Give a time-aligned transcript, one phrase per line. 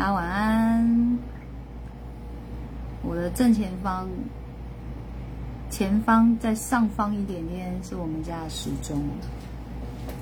[0.00, 1.18] 大家晚安。
[3.02, 4.08] 我的正前方，
[5.68, 8.98] 前方在上方一点点是我们家的时钟。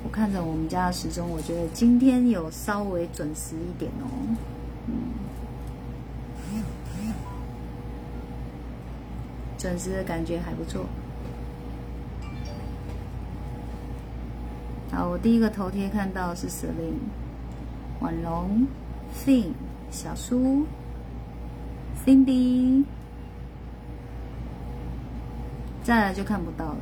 [0.03, 4.11] 我看着我们家的时钟，我觉得今天有稍微准时一点哦。
[4.89, 4.95] 嗯，
[9.57, 10.87] 准时的感觉还不错。
[14.91, 16.99] 好，我第一个头贴看到是 Celine、
[18.01, 18.67] 婉容、
[19.25, 19.53] thing、
[19.91, 20.67] 小苏、
[22.05, 22.85] Cindy，
[25.83, 26.79] 再来就看不到了，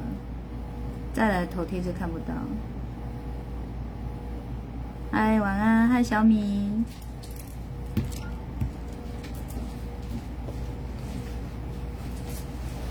[1.14, 2.34] 再来头贴就看不到。
[5.10, 6.84] 嗨，晚安，嗨，小米。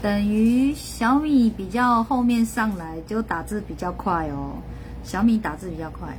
[0.01, 4.53] 等于小米比较后面上来，就打字比较快哦。
[5.03, 6.15] 小米打字比较快。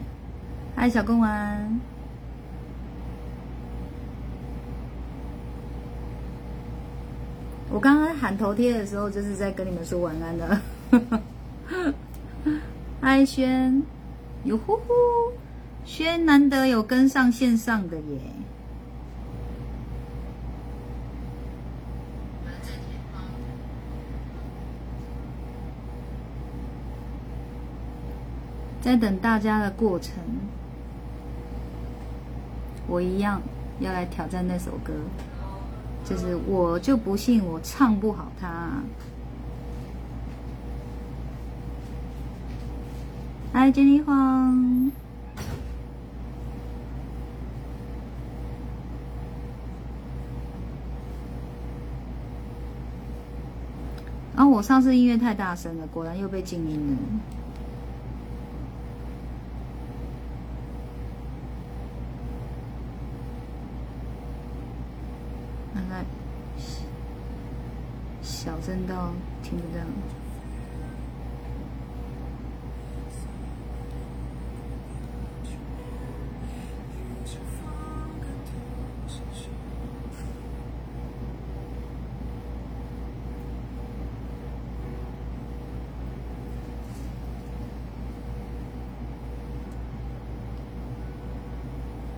[0.76, 1.80] 嗨，小公安。
[7.76, 10.58] 我刚刚喊头贴的时候，就是在跟你们说晚安的。
[13.02, 13.82] 嗨，轩，
[14.44, 14.82] 哟呼呼，
[15.84, 18.18] 轩难得有跟上线上的耶。
[28.80, 30.14] 在等大家的过程，
[32.86, 33.42] 我一样
[33.80, 34.94] 要来挑战那首歌，
[36.08, 38.70] 就是我就不信我唱不好它。
[43.52, 44.92] 嗨，金丽黄。
[54.36, 54.46] 啊！
[54.46, 56.96] 我上次音乐太大声了，果然又被静音了。
[68.66, 68.94] 真的
[69.44, 69.84] 听不到。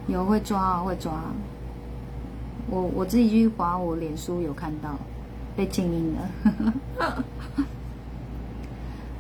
[0.07, 1.13] 有会抓，会抓。
[2.71, 4.99] 我我自己去划我脸书有看到。
[5.59, 6.31] 被静音了。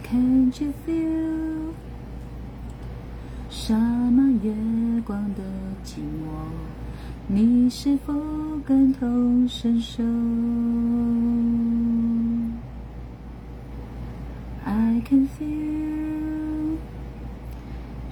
[0.06, 1.72] Can't you feel
[3.50, 4.54] 沙漠月
[5.04, 5.43] 光的
[5.84, 6.28] 寂寞？
[7.26, 8.15] 你是否
[8.65, 10.04] 感同身受
[14.65, 16.76] ？I can feel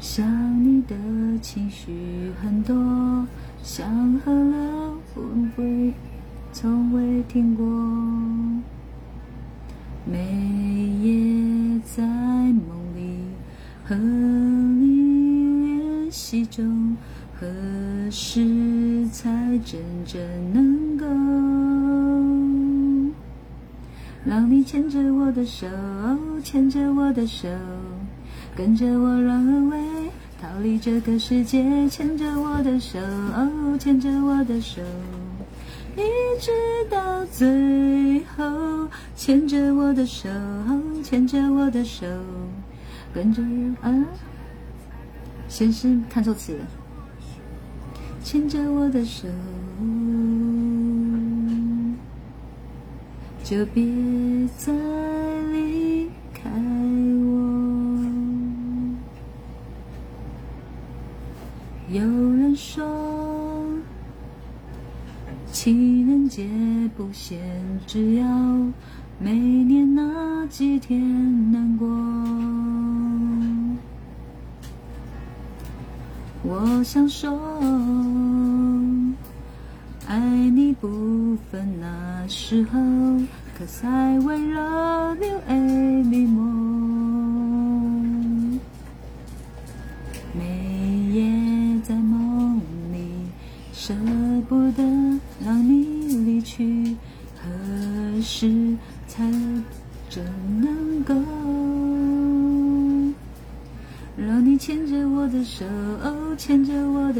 [0.00, 0.96] 想你的
[1.40, 2.74] 情绪很多，
[3.62, 5.20] 像河流不
[5.56, 5.94] 会。
[6.58, 7.66] 从未听过，
[10.06, 10.18] 每
[11.02, 12.64] 夜在梦
[12.96, 13.18] 里
[13.84, 16.96] 和你练习中，
[17.38, 17.46] 何
[18.10, 19.28] 时才
[19.66, 20.18] 真正
[20.54, 21.04] 能够
[24.24, 25.66] 让你牵着我的手，
[26.42, 27.50] 牵着我的手，
[28.56, 30.08] 跟着我 run away，
[30.40, 32.98] 逃离这个世界，牵着我的手，
[33.78, 34.80] 牵着我的手。
[35.96, 36.02] 一
[36.38, 36.50] 直
[36.90, 38.86] 到最后，
[39.16, 40.28] 牵着我的手，
[41.02, 42.06] 牵着我的手，
[43.14, 43.42] 跟着
[43.80, 44.04] 啊，
[45.48, 46.66] 先是看错词了，
[48.22, 49.26] 牵着我的手，
[53.42, 53.82] 就别
[54.58, 54.72] 再
[55.50, 56.50] 离开
[57.24, 57.26] 我。
[61.88, 63.25] 有人说。
[65.58, 66.46] 情人节
[66.98, 67.38] 不限，
[67.86, 68.26] 只要
[69.18, 71.00] 每年那几天
[71.50, 71.88] 难过。
[76.42, 77.40] 我想说，
[80.06, 80.20] 爱
[80.50, 82.78] 你不分那时候
[83.58, 86.85] ，Cause I will love you anymore。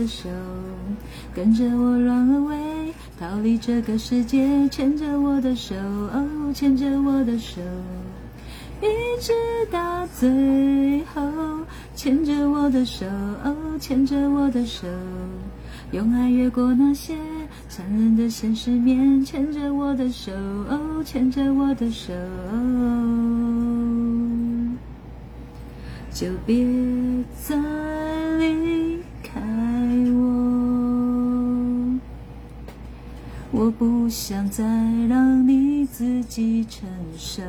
[0.06, 0.28] 手，
[1.34, 5.74] 跟着我 run away，逃离这个世界，牵着我的手，
[6.54, 7.60] 牵着我的手，
[8.80, 8.86] 一
[9.20, 9.32] 直
[9.70, 11.22] 到最后，
[11.94, 13.06] 牵着我的手，
[13.80, 14.86] 牵着我的手，
[15.92, 17.14] 用爱越过那些
[17.68, 20.32] 残忍的现实面，牵着我的手，
[21.04, 22.12] 牵着我的手，
[26.12, 26.64] 就别
[27.42, 27.54] 走
[33.66, 34.62] 我不想再
[35.08, 37.42] 让你自己承受。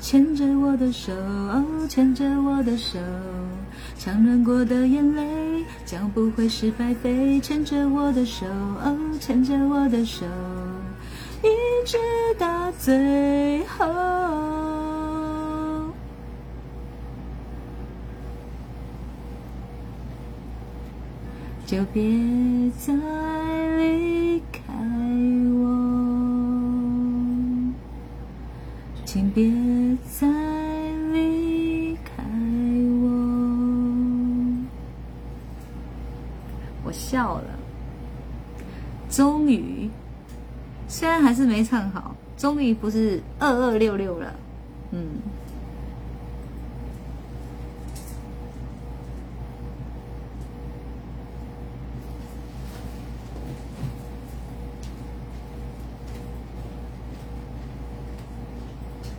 [0.00, 1.12] 牵着我的手，
[1.86, 2.98] 牵着我的手，
[3.98, 7.38] 强忍过的眼泪将不会是白费。
[7.40, 8.46] 牵着我的手，
[9.20, 10.24] 牵着我的手，
[11.42, 11.48] 一
[11.86, 11.98] 直
[12.38, 13.84] 到最后，
[21.66, 22.02] 就别
[22.78, 22.92] 再
[23.78, 24.62] 离开
[25.56, 25.64] 我，
[29.06, 29.50] 请别
[30.12, 30.28] 再
[31.12, 32.22] 离开
[33.00, 33.08] 我。
[36.84, 37.58] 我笑了，
[39.08, 39.88] 终于，
[40.86, 44.34] 虽然还是没唱好，终于不是二二六六了，
[44.92, 45.06] 嗯。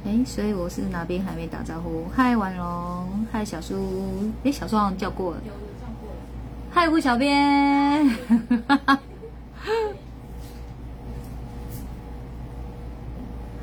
[0.06, 2.06] 哎，所以我是哪边还没打招呼？
[2.16, 6.16] 嗨，婉容，嗨，小苏，哎，小苏好像叫过了，有有唱过了。
[6.72, 8.08] 嗨，胡小编，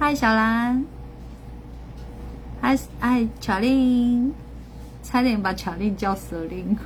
[0.00, 0.85] 嗨，小兰，
[2.61, 4.35] 嗨，嗨，巧令，
[5.05, 6.77] 差点把巧令叫蛇令。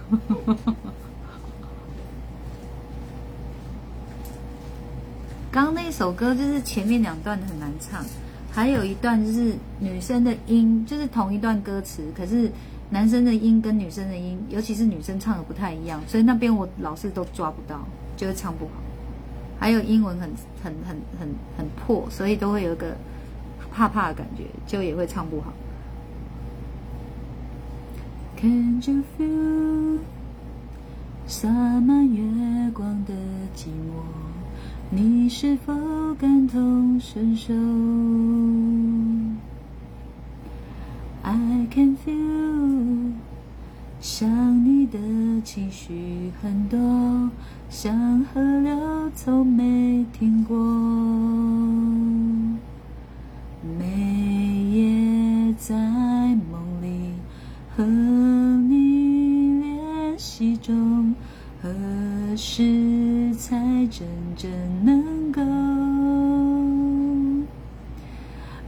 [5.51, 8.05] 刚 刚那首歌就是前面两段很难唱，
[8.57, 12.51] 还有一段就是女生的音，就是同一段歌词，可是
[12.89, 17.87] 男生的音跟女生的音，尤其是女生唱的不太一样，所以那边我老是都抓不到，
[18.17, 18.71] 就会唱不好。
[19.61, 20.31] 还有英文很
[20.65, 22.97] 很很很很破，所以都会有一个
[23.71, 25.53] 怕怕的感觉，就也会唱不好。
[28.39, 29.99] Can you feel
[31.27, 33.13] 洒满月光的
[33.55, 34.36] 寂寞？
[34.89, 35.75] 你是否
[36.15, 37.53] 感同身受
[41.23, 43.13] ？I can feel
[44.01, 44.99] 想你的
[45.43, 46.79] 情绪很多，
[47.69, 50.57] 像河流从没停过。
[53.79, 53.85] 每
[54.71, 55.75] 夜在
[56.51, 57.15] 梦里
[57.77, 61.15] 和你练习中，
[61.61, 61.69] 何
[62.37, 63.57] 时才
[63.91, 64.07] 真
[64.37, 64.51] 正
[64.85, 65.41] 能够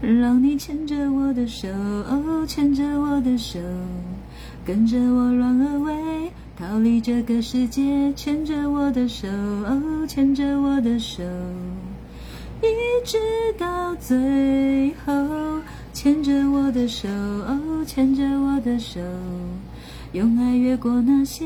[0.01, 1.69] 让你牵着我的手，
[2.47, 3.59] 牵着我的手，
[4.65, 9.29] 跟着我 run away，逃离这个世界，牵着我的手，
[10.07, 11.23] 牵着我的手。
[12.63, 12.67] 一
[13.05, 13.19] 直
[13.59, 15.61] 到最后，
[15.93, 17.09] 牵着我的手，
[17.85, 19.01] 牵着我的手，
[20.13, 21.45] 用爱越过那些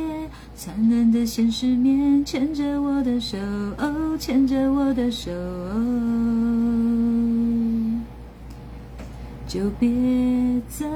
[0.55, 3.37] 残忍的现实面，牵着我的手，
[4.19, 5.31] 牵着我的手，
[9.49, 9.91] 就别
[10.69, 10.87] 再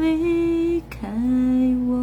[0.00, 1.08] 离开
[1.86, 1.96] 我。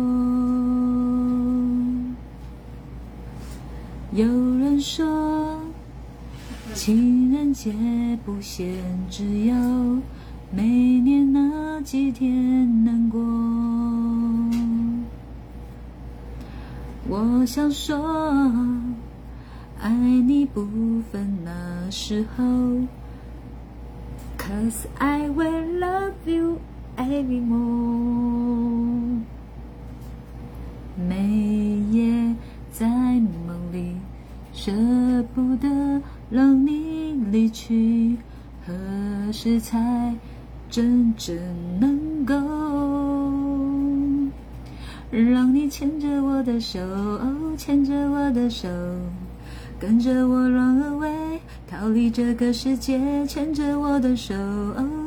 [4.14, 5.58] 有人说。
[6.74, 7.74] 情人节
[8.24, 8.68] 不限
[9.10, 9.56] 只有
[10.56, 10.62] 每
[11.00, 13.20] 年那几天能过。
[17.10, 17.98] 我想说，
[19.80, 20.68] 爱你不
[21.12, 22.44] 分那时候
[24.38, 26.60] ，Cause I will love you
[26.98, 29.22] every more。
[30.98, 31.16] 每
[31.92, 32.36] 夜
[32.72, 33.96] 在梦里
[34.54, 34.72] 舍
[35.34, 36.02] 不得。
[36.30, 38.18] 让你离去，
[38.66, 40.14] 何时才
[40.70, 41.38] 真正
[41.80, 42.36] 能够
[45.10, 46.80] 让你牵着我的手，
[47.58, 48.68] 牵着我的手，
[49.80, 54.36] 跟着我 run away，逃离这个世界，牵着我的手，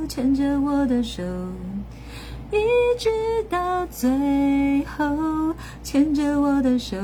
[0.09, 1.23] 牵着我的手，
[2.51, 2.57] 一
[2.99, 3.11] 直
[3.51, 6.97] 到最后，牵着我的手，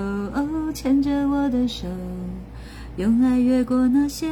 [0.73, 1.87] 牵着我的手。
[2.97, 4.27] 用爱越过那些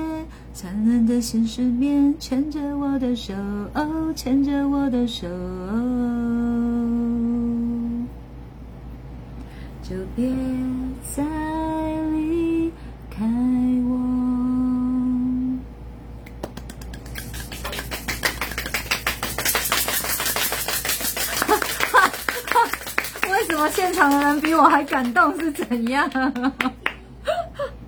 [0.54, 3.34] 残忍的现实面，牵着我的手，
[4.16, 5.28] 牵着我的手，
[9.88, 10.28] 就别
[11.14, 11.22] 再
[12.12, 12.72] 离
[13.10, 13.24] 开
[13.86, 14.00] 我。
[23.30, 26.08] 为什么现场的人比我还感动是怎样？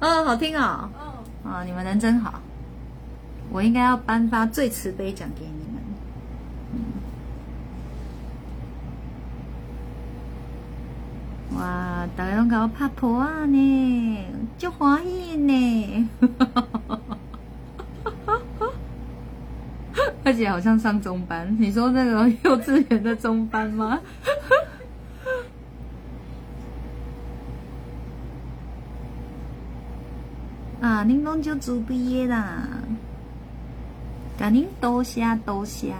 [0.01, 0.89] 啊 好听啊
[1.45, 2.41] 啊你们人真好。
[3.51, 5.66] 我应该要颁发最慈悲奖给你。
[11.55, 14.19] 哇，大家拢给我拍婆啊呢，
[14.59, 16.09] 就欢喜呢。
[20.25, 24.01] 而且好像上中班，你说那个幼稚园的中班吗？
[30.83, 32.69] 啊，您拢就主毕业啦，
[34.37, 35.95] 赶紧多谢多谢。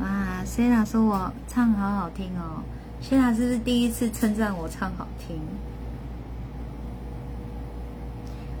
[0.00, 2.62] 哇，谢娜说我唱好好听哦，
[3.00, 5.38] 谢娜是不是第一次称赞我唱好听？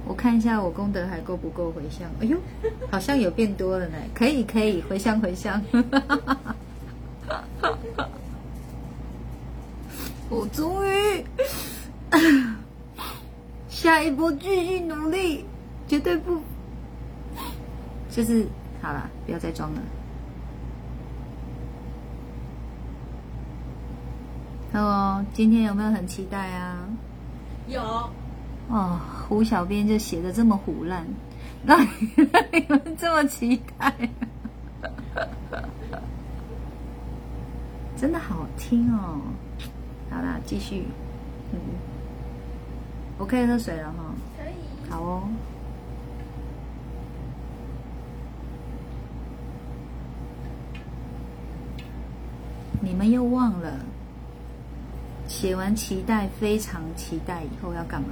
[0.06, 2.08] 我看一下我功德还够不够回向？
[2.20, 2.38] 哎呦，
[2.90, 3.98] 好像有变多了呢！
[4.14, 5.62] 可以可以回向回向。
[10.30, 11.24] 我终于
[13.68, 15.44] 下一波继续努力，
[15.86, 16.40] 绝对不
[18.10, 18.46] 就是
[18.80, 19.82] 好了，不要再装了。
[24.70, 26.76] Hello，今天有没有很期待啊？
[27.68, 27.80] 有。
[28.68, 31.06] 哦，胡小编就写的这么胡烂，
[31.64, 31.80] 让
[32.52, 33.94] 你们这么期待，
[37.96, 39.20] 真的好听哦！
[40.10, 40.84] 好啦，继续，
[41.52, 41.58] 嗯，
[43.16, 44.04] 我可以喝水了哈。
[44.36, 44.90] 可以。
[44.90, 45.22] 好哦。
[52.80, 53.72] 你们又忘了，
[55.28, 58.08] 写完期待，非常期待，以后要干嘛？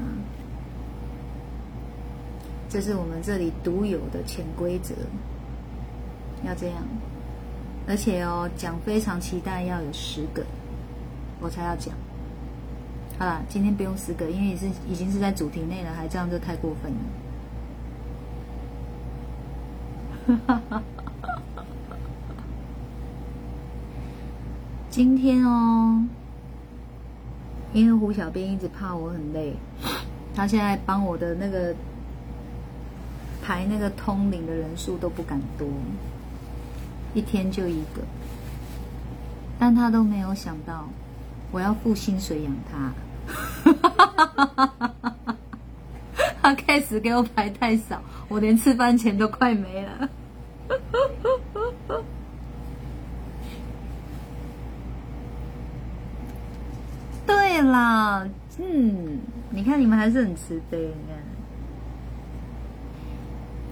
[2.68, 4.94] 这是我们这里独有的潜规则，
[6.44, 6.76] 要这样，
[7.88, 10.44] 而且哦，讲非常期待要有十个，
[11.40, 11.94] 我才要讲。
[13.18, 16.98] 好了，今天不用十个，因为是已经是在主题内了，还这样就太过分了。
[20.26, 20.82] 哈哈哈哈
[21.56, 21.62] 哈
[24.90, 26.04] 今天哦，
[27.72, 29.54] 因为胡小编一直怕我很累，
[30.34, 31.74] 他现在帮我的那个。
[33.42, 35.68] 排那个通灵的人数都不敢多，
[37.14, 38.02] 一天就一个，
[39.56, 40.88] 但他都没有想到
[41.52, 42.92] 我要付薪水养他，
[46.42, 50.08] 他开始给我排太少，我连吃饭钱都快没了。
[57.26, 58.28] 对啦，
[58.58, 59.18] 嗯，
[59.50, 61.16] 你看你们还是很慈悲，你看。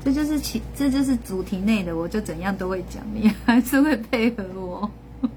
[0.04, 4.90] 这就是其这就是主题内的，我就怎样都会讲，你还是会配合我。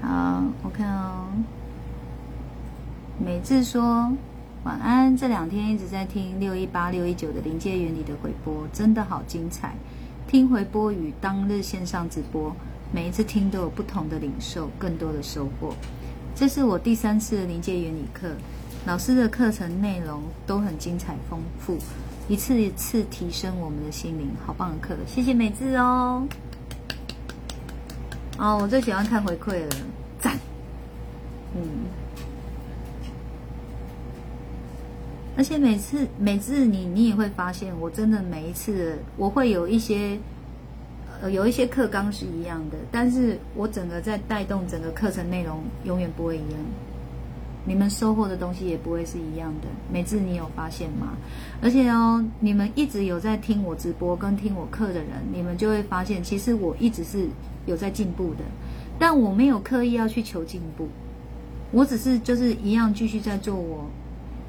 [0.00, 1.26] 好，我看哦。
[3.18, 4.12] 美智说
[4.62, 9.74] 晚安，这两天一直在听六一八六一九的临界原理的回播，真的好精彩。
[10.28, 12.54] 听回播与当日线上直播，
[12.92, 15.74] 每一次听都有不同的领受，更多的收获。
[16.34, 18.30] 这是我第三次的临界原理课。
[18.86, 21.76] 老师的课程内容都很精彩丰富，
[22.28, 24.94] 一次一次提升我们的心灵，好棒的课！
[25.06, 26.26] 谢谢美智哦。
[28.38, 29.76] 哦，我最喜欢看回馈了，
[30.20, 30.38] 赞。
[31.54, 31.62] 嗯，
[35.36, 40.18] 而且每次每次你你也会发现，我真的每一次我会有一些
[41.20, 46.60] 呃有一些课纲是一样的，但是我整个在带动整个课程内容永远不会一样。
[47.64, 51.08] 你们收获的东西也不会是一样的，每次你有发现吗？
[51.60, 57.28] 而且哦，你们一直有在听我直播跟听我课的人，你们就会发现，其实我一直是
[57.66, 58.44] 有在进步的，
[58.98, 60.88] 但我没有刻意要去求进步，
[61.70, 63.84] 我只是就是一样继续在做我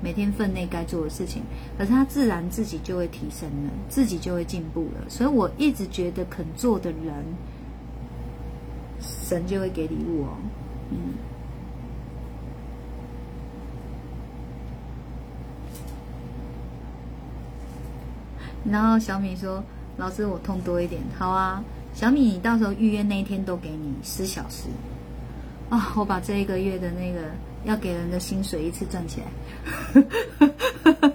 [0.02, 1.44] 每天分内该做的事情，
[1.78, 7.14] 可是他自然自己就会提升了，自己就会进步了，所以我一直觉得肯做的人，
[9.02, 10.38] 神就会给礼物哦，
[10.92, 10.98] 嗯。
[18.70, 19.64] 然后小米说
[19.98, 24.66] ：“老师，我痛多一点，好啊。”小米，你到时候预约那一天都给你十小时
[25.70, 25.94] 啊！
[25.96, 27.22] 我把这一个月的那个
[27.66, 29.28] 要给人的薪水一次赚起来，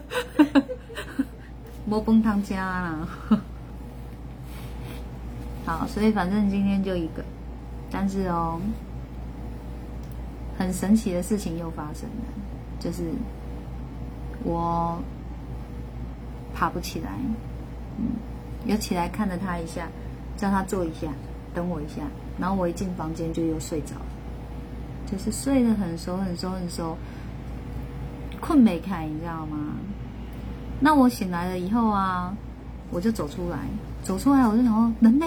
[1.87, 3.09] 摸崩汤家啦！
[5.67, 7.25] 好，所以反正今天就一个，
[7.91, 8.61] 但是哦，
[10.59, 12.27] 很神奇的事情又发生了，
[12.81, 13.03] 就是
[14.43, 14.99] 我。
[16.57, 17.11] 爬不起来，
[17.99, 18.13] 嗯，
[18.65, 19.89] 有起来看了他一下，
[20.37, 21.09] 叫他坐一下，
[21.53, 21.95] 等我一下。
[22.39, 24.07] 然后我一进房间就又睡着了，
[25.11, 26.97] 就是睡得很熟很熟很熟，
[28.41, 29.57] 困没开，你知道吗？
[30.81, 32.35] 那我醒来了以后啊，
[32.91, 33.59] 我就走出来，
[34.03, 35.27] 走出来我就想说人呢？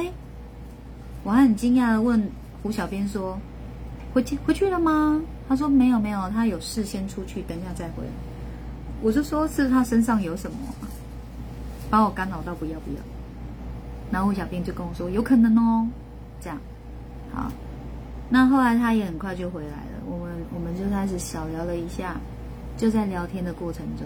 [1.23, 2.29] 我还很惊讶的问
[2.61, 3.37] 胡小编说
[4.13, 8.09] ：“回去回去了吗？”他说：“没有没有，他有事先出去，等一下再回来。”
[9.01, 10.57] 我就说是他身上有什么，
[11.89, 12.99] 把我干扰到不要不要。
[14.11, 15.87] 然后胡小编就跟我说：“有可能哦。”
[16.41, 16.57] 这样，
[17.33, 17.51] 好。
[18.29, 22.15] 那后来他也很快就回来了，我们我们就开始小聊了一下，
[22.75, 24.05] 就在聊天的过程中，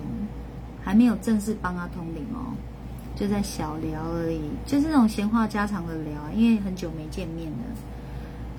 [0.83, 2.53] 还没有正式帮他通灵哦。
[3.13, 7.57] 就在小聊而已，就是那种闲话家常的聊，因为很久没见面了。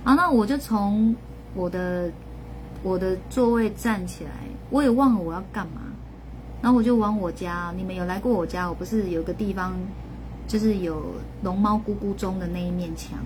[0.04, 1.16] 好，那我就从
[1.54, 2.10] 我的
[2.82, 4.30] 我的座位站起来，
[4.68, 5.80] 我也忘了我要干嘛，
[6.60, 7.72] 然后我就往我家。
[7.76, 8.68] 你们有来过我家？
[8.68, 9.72] 我不是有个地方，
[10.46, 11.02] 就是有
[11.42, 13.18] 龙猫姑姑钟的那一面墙，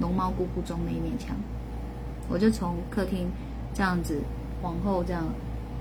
[0.00, 1.36] 龙猫姑姑中那一面墙，
[2.28, 3.28] 我就从客厅
[3.72, 4.20] 这样子
[4.62, 5.24] 往后这样，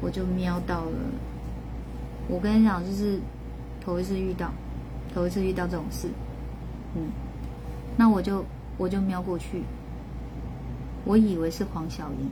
[0.02, 0.98] 我就瞄到了。
[2.28, 3.20] 我跟你讲，就是
[3.84, 4.52] 头一次遇到。
[5.14, 6.08] 头一次遇到这种事，
[6.96, 7.12] 嗯，
[7.96, 8.44] 那我就
[8.80, 9.62] 我就瞄过去，
[11.06, 12.28] 我以为是黄小莹，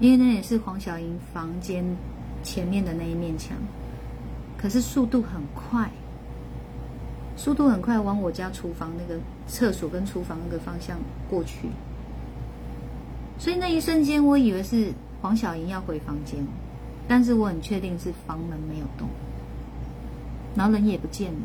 [0.00, 1.84] 因为那也是黄小莹房间
[2.42, 3.56] 前面的那一面墙，
[4.58, 5.88] 可是速度很快，
[7.36, 10.98] 速度很快往我家厨房那个厕所跟厨房那个方向
[11.28, 11.68] 过去，
[13.40, 14.92] 所以那一瞬间我以为是
[15.22, 16.46] 黄小莹要回房间，
[17.08, 19.08] 但是我很确定是房门没有动。
[20.54, 21.38] 然后人也不见了，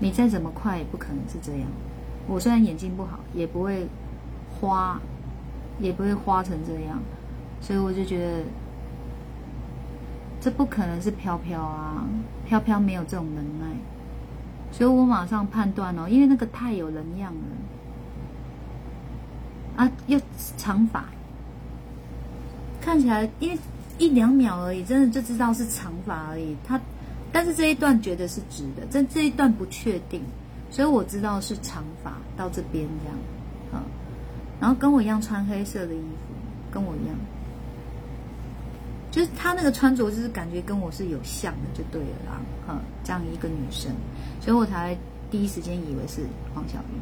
[0.00, 1.68] 你再怎么快也不可能是这样。
[2.26, 3.86] 我虽然眼睛不好，也不会
[4.58, 4.98] 花，
[5.78, 6.98] 也不会花成这样，
[7.60, 8.44] 所以我就觉得
[10.40, 12.06] 这不可能是飘飘啊，
[12.46, 13.76] 飘飘没有这种能耐，
[14.70, 17.40] 所以我马上判断哦，因为那个太有人样了
[19.76, 20.20] 啊，又
[20.56, 21.04] 长发，
[22.80, 23.58] 看起来因为
[23.98, 26.80] 一两秒而已，真的就知道是长发而已，他。
[27.34, 30.20] 但是这一段觉得是直的，这这一段不确定，
[30.70, 33.18] 所以我知道是长发到这边这样，
[33.72, 33.80] 嗯，
[34.60, 36.34] 然后跟我一样穿黑色的衣服，
[36.70, 37.16] 跟我一样，
[39.10, 43.90] 就是他那个穿着就是感觉跟我是有像的就对了啦，嗯，这样一个女生，
[44.38, 44.94] 所以我才
[45.30, 46.20] 第一时间以为是
[46.54, 47.00] 黄晓明，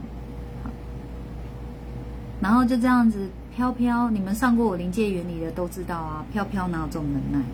[2.40, 7.44] 然后就这样子飘飘，你们上过我临界原理的都知道啊，飘飘哪有这种能耐，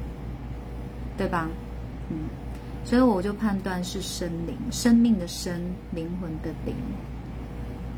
[1.16, 1.48] 对吧？
[2.10, 2.16] 嗯。
[2.84, 6.72] 所以我就判断是生灵，生命的生，灵魂的灵，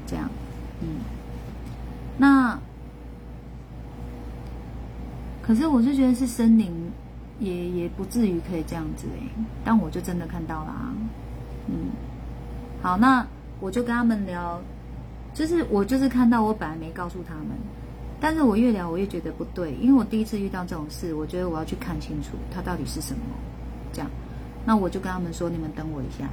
[0.06, 0.26] 这样，
[0.80, 1.00] 嗯，
[2.16, 2.58] 那
[5.42, 6.72] 可是我就觉得是生灵，
[7.38, 10.74] 也也不至于可以这样子哎，但我就真的看到了，
[11.66, 11.90] 嗯，
[12.80, 13.26] 好，那
[13.60, 14.58] 我就跟他们聊，
[15.38, 17.46] 就是我就是看到，我本来没告诉他们，
[18.18, 23.20] 但是我越聊我越觉得不对，因为我第一次遇到这种事，我觉得我要去看清楚它到底是什么，
[23.92, 24.10] 这样。
[24.66, 26.28] 那我就跟他们说：“你们等我一下，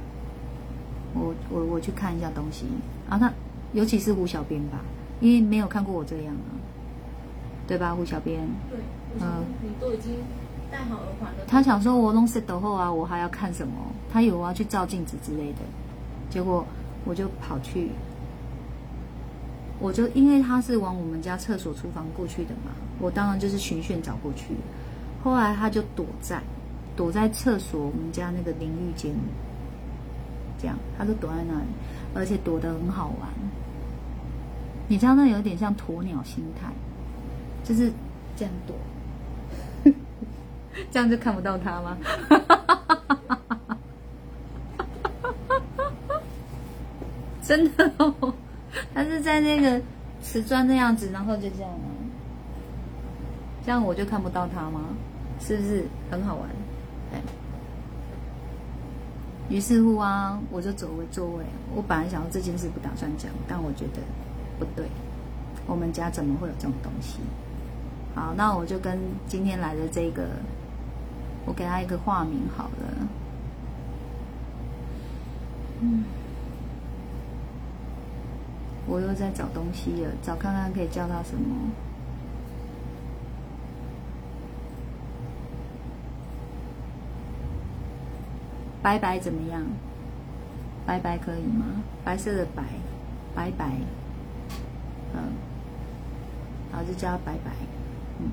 [1.14, 2.66] 我我我去看一下东西。”
[3.08, 3.32] 然后他，
[3.74, 4.80] 尤其是胡小编吧，
[5.20, 6.50] 因为没有看过我这样啊，
[7.68, 7.94] 对吧？
[7.94, 8.80] 胡小编，对，
[9.20, 10.14] 嗯，你都已经
[10.68, 11.44] 戴好耳环了。
[11.46, 13.72] 他想说：“我弄 set 后啊，我还要看什么？”
[14.12, 15.60] 他以为我要去照镜子之类的。
[16.28, 16.66] 结果
[17.04, 17.90] 我就跑去，
[19.78, 24.54] 我就因为他是往我们家厕所、厨房过去的嘛，我当然就是循线找过去。
[25.22, 26.40] 后来他就躲在。
[26.96, 29.14] 躲在厕所，我们家那个淋浴间，
[30.58, 31.66] 这样，他就躲在那里，
[32.14, 33.28] 而且躲得很好玩。
[34.88, 36.72] 你知道那有点像鸵鸟心态，
[37.62, 37.92] 就是
[38.34, 38.74] 这样躲，
[40.90, 41.98] 这样就看不到他吗？
[47.42, 48.32] 真的哦，
[48.94, 49.80] 他是在那个
[50.22, 51.88] 瓷砖的样子，然后就这样啊，
[53.64, 54.80] 这样我就看不到他吗？
[55.40, 56.48] 是不是很好玩？
[59.48, 61.44] 于是乎啊，我就走回座位。
[61.72, 64.00] 我本来想要这件事不打算讲，但我觉得
[64.58, 64.86] 不对。
[65.68, 67.20] 我们家怎么会有这种东西？
[68.12, 70.24] 好，那我就跟今天来的这个，
[71.44, 73.08] 我给他一个化名好了。
[75.80, 76.04] 嗯，
[78.86, 81.54] 我又在找东西了，找看看可以叫他什么。
[88.82, 89.62] 白白怎么样？
[90.86, 91.66] 白白可以吗？
[92.04, 92.62] 白色的白，
[93.34, 93.72] 白白，
[95.12, 95.18] 嗯，
[96.70, 97.50] 然后就叫白白，
[98.20, 98.30] 嗯，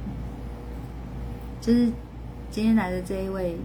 [1.60, 1.92] 就是
[2.52, 3.58] 今天来的这一位，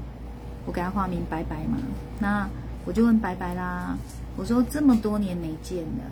[0.65, 1.77] 我给他化名白白嘛。
[2.19, 2.49] 那
[2.87, 3.95] 我就问白白啦，
[4.39, 6.11] 我说这么多年没见了，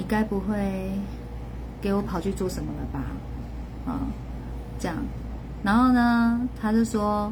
[0.00, 0.90] 你该不会
[1.78, 3.04] 给我跑去做什么了吧？
[3.84, 4.00] 啊，
[4.78, 4.96] 这样，
[5.62, 7.30] 然后呢，他就说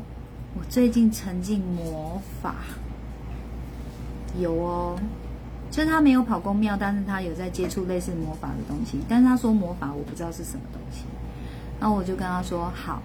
[0.55, 2.57] 我最近沉浸魔法，
[4.39, 4.99] 有哦，
[5.71, 11.05] 就是他没有跑公庙，但是他有在接触类似魔法的东西，但是他说魔法我不知道是什么东西，
[11.81, 13.01] 然后我就跟他说好，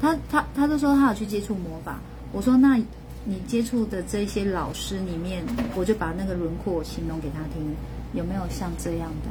[0.00, 1.98] 他他他就说他有去接触魔法，
[2.32, 2.80] 我说那。
[3.24, 5.44] 你接触的这些老师里面，
[5.76, 7.72] 我就把那个轮廓形容给他听，
[8.12, 9.28] 有没有像这样的？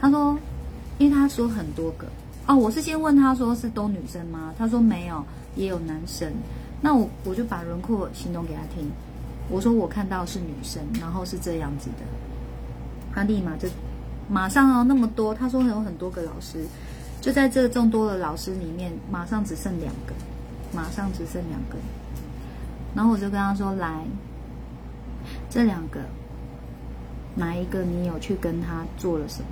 [0.00, 0.38] 他说，
[0.98, 2.06] 因为他说很多个
[2.46, 4.52] 哦，我是先问他说是都女生吗？
[4.58, 5.24] 他说没有，
[5.56, 6.32] 也有男生。
[6.80, 8.90] 那我我就把轮廓形容给他听，
[9.48, 12.04] 我说我看到是女生，然后是这样子的。
[13.14, 13.68] 他立马就
[14.28, 16.64] 马上哦那么多，他说有很多个老师，
[17.20, 20.12] 就在这众多的老师里面，马上只剩两个，
[20.72, 21.76] 马上只剩两个。
[22.94, 24.04] 然后我就跟他说：“来，
[25.50, 26.00] 这两个
[27.36, 29.48] 哪一个你有去跟他做了什么？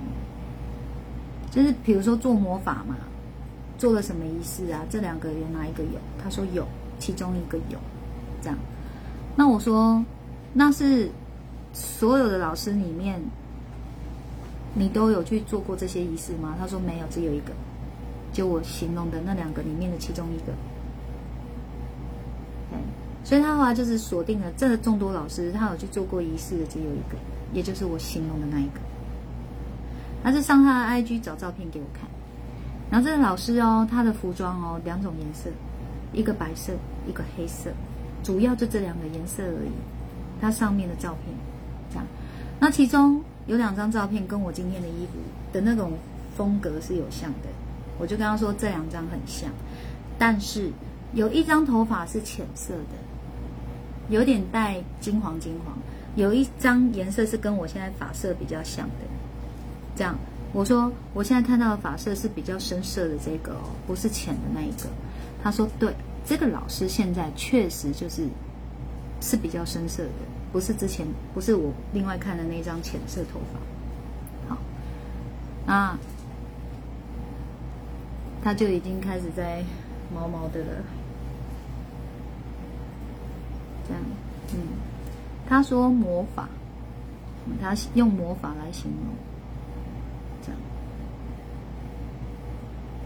[1.51, 2.95] 就是比如说做魔法嘛，
[3.77, 4.85] 做了什么仪式啊？
[4.89, 6.67] 这两个有哪一个有？”他说有，
[6.97, 7.77] 其中一个有。
[8.41, 8.57] 这样，
[9.35, 10.03] 那我说
[10.53, 11.09] 那是
[11.73, 13.21] 所有的老师里面，
[14.73, 16.55] 你都有去做过这些仪式吗？
[16.59, 17.53] 他说没有，只有一个，
[18.31, 20.53] 就我形容的那两个里面的其中一个。
[23.23, 27.17] 所以他后来就是锁定了这众多老师，他有去做过仪式的只有一个，
[27.53, 28.79] 也就是我形容的那一个。
[30.23, 32.09] 他是上他的 IG 找照片给我看，
[32.89, 35.49] 然后这个老师哦，他的服装哦两种颜色，
[36.13, 36.73] 一个白色，
[37.07, 37.69] 一个黑色，
[38.23, 39.71] 主要就这两个颜色而已。
[40.41, 41.35] 他上面的照片
[41.89, 42.05] 这样，
[42.59, 45.19] 那其中有两张照片跟我今天的衣服
[45.51, 45.93] 的那种
[46.35, 47.49] 风格是有像的，
[47.99, 49.49] 我就跟他说这两张很像，
[50.17, 50.71] 但是
[51.13, 53.03] 有一张头发是浅色的。
[54.09, 55.77] 有点带金黄金黄，
[56.15, 59.05] 有一张颜色是跟我现在发色比较像的，
[59.95, 60.15] 这样
[60.51, 64.89] 我说我现在看到的发色是比较深色的这个哦，不是浅的那一个。
[65.43, 65.93] 他说对，
[66.25, 68.27] 这个老师现在确实就是
[69.19, 70.09] 是比较深色的，
[70.51, 74.53] 不是之前不是我另外看的那张浅色头发。
[74.53, 74.61] 好，
[75.65, 75.97] 那
[78.43, 79.63] 他就已经开始在
[80.13, 80.83] 毛毛的了。
[83.87, 84.03] 这样，
[84.53, 84.59] 嗯，
[85.53, 86.49] 他说魔法，
[87.61, 89.13] 他用魔法来形容，
[90.41, 90.59] 这样。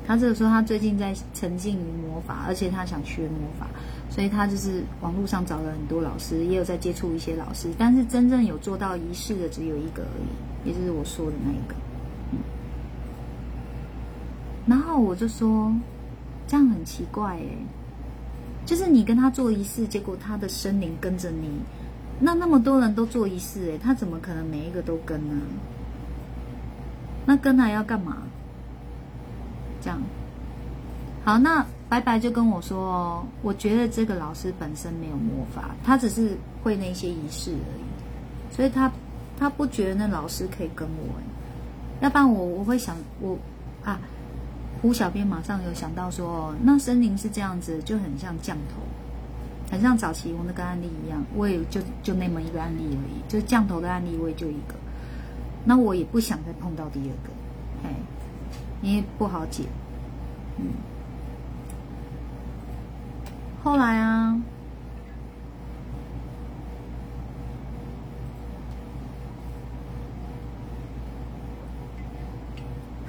[0.07, 3.67] 他这个说他最近在沉浸于魔法，而且他想学魔法，
[4.09, 11.75] 所以他就是网络上找了很多老师，也有在接触一些老师，但是真正有做到仪式的只有一个而已，也就是我说的那一个。
[14.65, 15.69] 然后我就说，
[16.47, 17.43] 这样很奇怪哎。
[18.65, 21.49] 就是你跟他做仪式，结果他的生灵跟着你，
[22.19, 25.35] 那那么多人都做仪式，哎，他怎么可能每一个都跟呢？
[27.25, 28.17] 那跟他要干嘛？
[29.81, 30.01] 这样，
[31.23, 38.91] 好，那白白就跟我说哦，我觉得这个老师本身没有魔法，他只是会那些仪式而已，所以他
[39.39, 41.15] 他不觉得那老师可以跟我，
[42.01, 43.37] 要不然我我会想我
[43.83, 43.99] 啊。
[44.79, 48.75] 胡小编马上有想到说，那森林是这样子，就很像降头，
[49.69, 54.75] 很像早期我那个案例一样，我也就就那么一个案例而已，就降头的案例我也就一个，
[55.65, 57.29] 那我也不想再碰到第二个，
[57.83, 57.93] 哎，
[58.81, 59.63] 因为不好解，
[60.57, 60.65] 嗯，
[63.63, 64.41] 后来啊，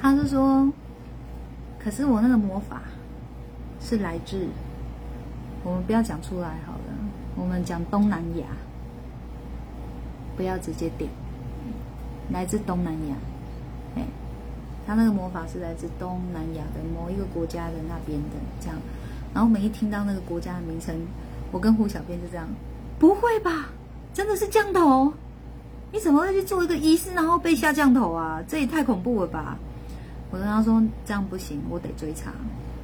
[0.00, 0.70] 他是说。
[1.80, 2.82] 可是我那个魔法
[3.80, 4.46] 是来自，
[5.64, 6.94] 我们不要讲出来好了，
[7.36, 8.46] 我们讲东南亚，
[10.36, 11.10] 不要直接点，
[12.30, 13.16] 来自东南亚，
[13.96, 14.02] 哎，
[14.86, 18.76] 他那个魔法是来自东南亚的某一个国家的那边的这样，
[19.34, 20.94] 然后我们一听到那个国家的名称，
[21.52, 22.46] 我跟胡小编就这样，
[22.98, 23.68] 不会吧，
[24.14, 25.12] 真的是降头？
[25.90, 28.42] 你怎么会去做一个仪式然后被下降头啊？
[28.46, 29.56] 这也太恐怖了吧！
[30.30, 32.30] 我跟他说这样不行，我得追查，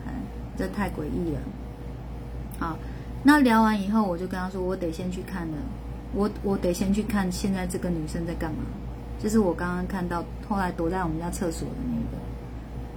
[0.07, 0.13] 哎，
[0.57, 1.41] 这太诡异了。
[2.65, 2.79] 好，
[3.23, 5.59] 那聊完以后，我就跟他说，我得先去看了，
[6.15, 8.65] 我我得先去看现在这个女生在干嘛，
[9.23, 12.17] 就是我刚刚看到后来躲在我们家厕所的那个，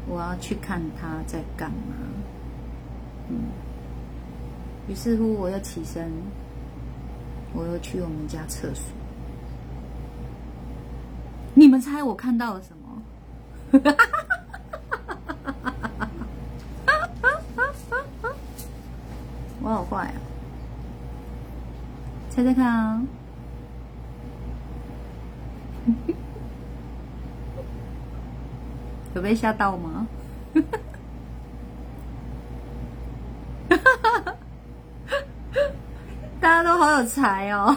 [0.08, 1.96] 我要去看她在干嘛。
[3.30, 3.36] 嗯，
[4.88, 6.10] 于是乎我又起身，
[7.54, 8.86] 我又去我们家厕所，
[11.54, 13.04] 你们猜我看到了什么？
[19.68, 20.14] 我好坏啊！
[22.30, 23.02] 猜猜看啊！
[29.14, 30.08] 有被吓到吗？
[36.40, 37.76] 大家都好有才哦！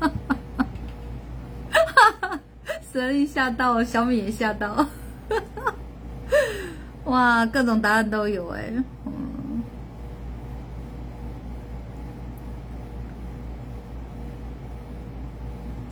[2.92, 4.86] 蛇力吓到，小米也吓到。
[7.06, 8.70] 哇，各种答案都有哎。
[9.06, 9.62] 嗯。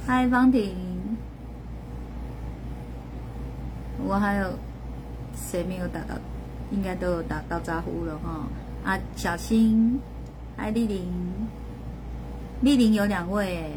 [0.07, 0.77] 嗨，方婷。
[4.05, 4.51] 我还有
[5.35, 6.15] 谁没有打到？
[6.71, 8.47] 应该都有打到招呼了哈。
[8.85, 9.99] 啊，小新，
[10.55, 11.11] 嗨，丽玲。
[12.61, 13.71] 丽玲有两位哎。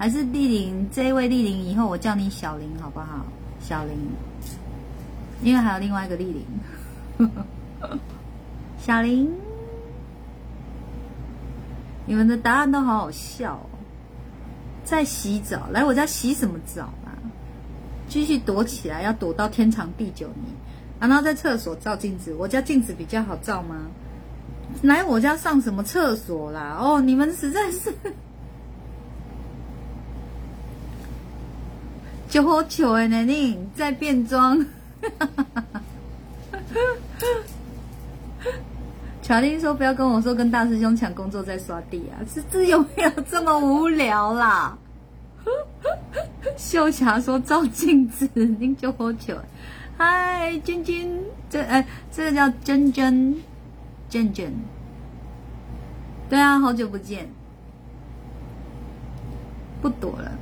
[0.00, 3.26] 还是丽玲，这位丽玲，以后我叫你小玲好不好？
[3.60, 3.94] 小玲，
[5.42, 6.42] 因为还有另外一个丽
[7.18, 7.28] 玲，
[8.80, 9.30] 小玲，
[12.06, 13.66] 你们的答案都好好笑哦。
[14.84, 17.12] 在洗澡，来我家洗什么澡啊？
[18.08, 20.50] 继续躲起来，要躲到天长地久你。
[20.98, 23.76] 然后在厕所照镜子，我家镜子比较好照吗？
[24.80, 26.78] 来我家上什么厕所啦？
[26.80, 27.92] 哦，你们实在是。
[32.30, 34.64] 就好糗的呢，你在变装。
[39.20, 44.78] 乔丁说：“不要跟我说跟大师兄抢工作在刷地啊，是这有没有这么无聊啦？”
[46.56, 49.36] 秀霞说：“照镜子，你就好糗。”
[49.98, 53.36] 嗨，君君，这哎，这个叫珍珍，
[54.08, 54.52] 珍珍。
[56.28, 57.28] 对啊，好久不见，
[59.82, 60.32] 不躲了。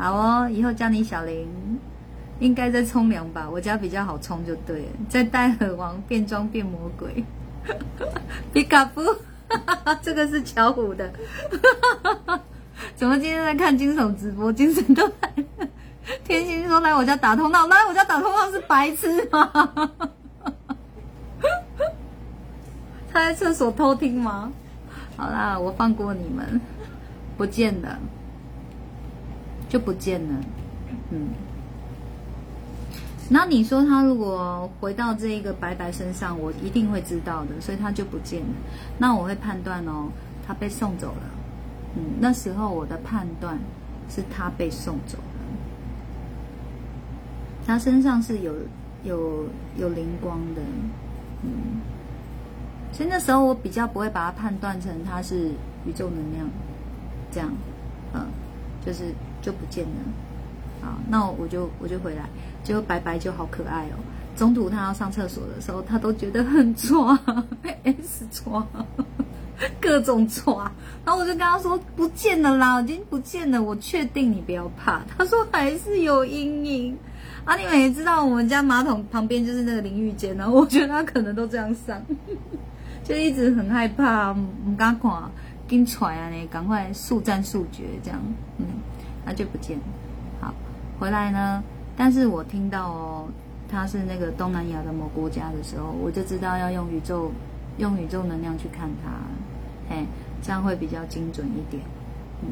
[0.00, 1.46] 好哦，以后叫你小林，
[2.38, 3.46] 应该在冲凉吧？
[3.52, 4.86] 我家比较好冲，就对了。
[5.10, 7.22] 在戴耳王变装变魔鬼，
[8.50, 9.02] 皮卡夫，
[10.00, 11.12] 这个是巧虎的。
[12.96, 14.50] 怎么今天在看惊悚直播？
[14.50, 15.34] 精神都来。
[16.24, 19.50] 天心说来我家打通道，来我家打通道是白痴吗？
[23.12, 24.50] 他在厕所偷听吗？
[25.18, 26.58] 好啦，我放过你们。
[27.36, 27.98] 不见了，
[29.70, 30.40] 就不见了。
[31.10, 31.28] 嗯，
[33.30, 38.48] 那你说他如果回到这一个白白身上，我一定会知道的，所以他就不见了。
[38.98, 40.08] 那我会判断哦，
[40.46, 41.22] 他被送走了。
[41.96, 43.58] 嗯，那时候我的判断
[44.08, 45.24] 是他被送走了。
[47.66, 48.52] 他身上是有
[49.04, 50.62] 有有灵光的，
[51.42, 51.50] 嗯，
[52.92, 55.50] 所以那时候我比较不会把它判断成他是
[55.86, 56.48] 宇宙能量。
[57.30, 57.48] 这样，
[58.12, 58.26] 嗯，
[58.84, 59.90] 就是就不见了，
[60.82, 62.28] 好，那我就我就回来，
[62.62, 63.96] 结果白白就好可爱哦。
[64.36, 67.18] 中途他要上厕所的时候，他都觉得很抓
[67.84, 68.66] ，S 抓，
[69.80, 70.70] 各种抓。
[71.04, 75.02] 然后我就跟他说不见了啦，已经不见了，我确定你不要怕。
[75.16, 76.96] 他说还是有阴影。
[77.44, 82.00] 啊，你们也知道我们家马桶旁边就是那个淋浴间呢，我觉得他可能都这样上，
[83.02, 85.30] 就一直很害怕，唔敢看。
[85.68, 88.20] 跟出来呢，赶快速战速决，这样，
[88.58, 88.66] 嗯，
[89.30, 89.84] 那就不见了。
[90.40, 90.52] 好，
[90.98, 91.62] 回来呢，
[91.96, 93.28] 但是我听到哦，
[93.70, 97.30] 他是那个东南亚的某国家的时候，我就知道要用宇宙，
[97.78, 99.12] 用宇宙能量去看他，
[99.88, 100.04] 嘿，
[100.42, 101.80] 这样会比较精准一点，
[102.42, 102.48] 嗯。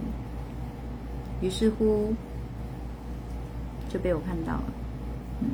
[1.40, 2.14] 于是乎，
[3.88, 4.64] 就被我看到了，
[5.40, 5.48] 嗯。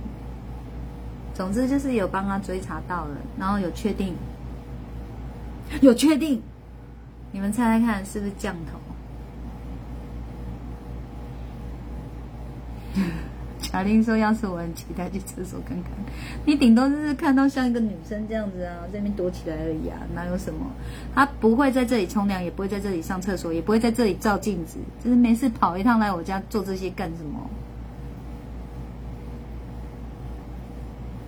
[1.33, 4.15] 总之就是有帮他追查到了，然后有确定，
[5.81, 6.43] 有确定。
[7.33, 8.79] 你们猜猜看，是不是降头？
[13.61, 15.91] 小林说：“要是我很期待去厕所看看，
[16.45, 20.71] 你顶多就是看到像一个女生这样子啊，在那边躲起来而已啊，哪有什么？
[21.15, 27.41] 他不会在这里冲凉，也不会在这里上厕所，也不会在这里照镜子，就是没事跑一趟来我家做这些干什么？”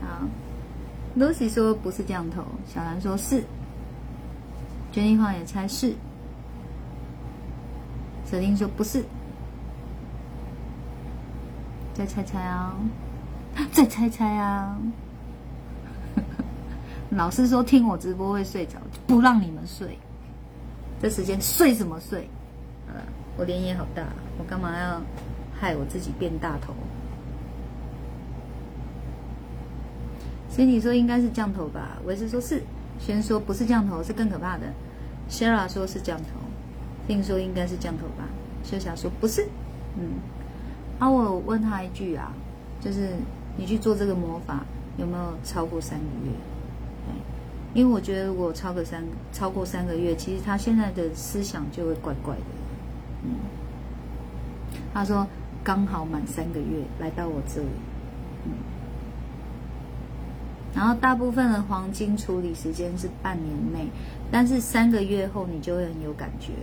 [0.03, 0.21] 好
[1.19, 3.43] ，Lucy 说不是降头，小兰说是。
[4.93, 5.95] 决定话也猜是，
[8.31, 9.05] 指定说不是，
[11.97, 12.77] 再猜猜啊，
[13.73, 14.77] 再猜猜啊！
[17.09, 19.99] 老师说听我直播会睡着，不让你们睡。
[21.01, 22.29] 这时间睡什么睡？
[23.39, 24.03] 我脸也好大，
[24.39, 25.01] 我干嘛要
[25.59, 26.75] 害我自己变大头？
[30.51, 31.97] 所以你说应该是降头吧？
[32.05, 32.63] 我是说是，
[32.99, 34.67] 先说不是降头，是更可怕的。
[35.31, 36.29] Sarah 说是降头，
[37.09, 38.29] 听说应该是降头吧。
[38.63, 39.49] 秀霞说不是，
[39.97, 40.21] 嗯。
[40.99, 42.33] 啊，我问他一句啊，
[42.81, 43.11] 就是
[43.57, 44.65] 你去做这个魔法
[44.97, 46.33] 有没有超过三个月？
[47.75, 49.05] 因为我觉得如果超过三
[49.35, 52.43] 超过三个月，其实他现在的思想就会怪怪的。
[53.23, 53.35] 嗯，
[54.95, 55.27] 他说
[55.63, 57.69] 刚好满三个月来到我这里，
[58.47, 58.53] 嗯，
[60.75, 63.91] 然后大部分的黄金处理时间是半年内，
[64.31, 66.55] 但是三个月后你就会很有感觉。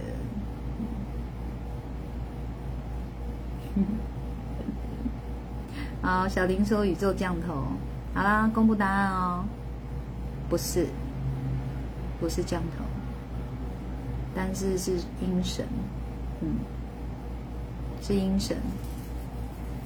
[3.75, 3.85] 嗯，
[6.03, 7.63] 好，小林说宇宙降头，
[8.13, 9.45] 好啦，公布答案哦，
[10.49, 10.85] 不是，
[12.19, 12.83] 不是降头，
[14.35, 15.65] 但是是阴神，
[16.41, 16.57] 嗯，
[18.01, 18.57] 是阴神，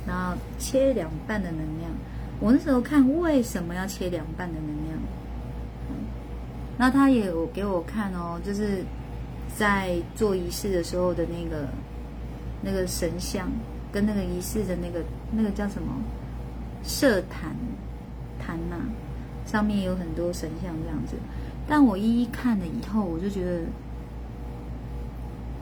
[0.07, 1.91] 然后切两半的能量。
[2.39, 4.99] 我那时候看为什么要切两半的能量，
[6.79, 8.83] 那他也有给我看哦，就是
[9.55, 11.67] 在做仪式的时候的那个
[12.63, 13.47] 那个神像。
[13.97, 15.91] 跟那个仪式的那个那个叫什么
[16.83, 17.55] 社坛
[18.39, 18.75] 坛呐，
[19.43, 21.15] 上面有很多神像这样子，
[21.67, 23.61] 但我一一看了以后，我就觉得，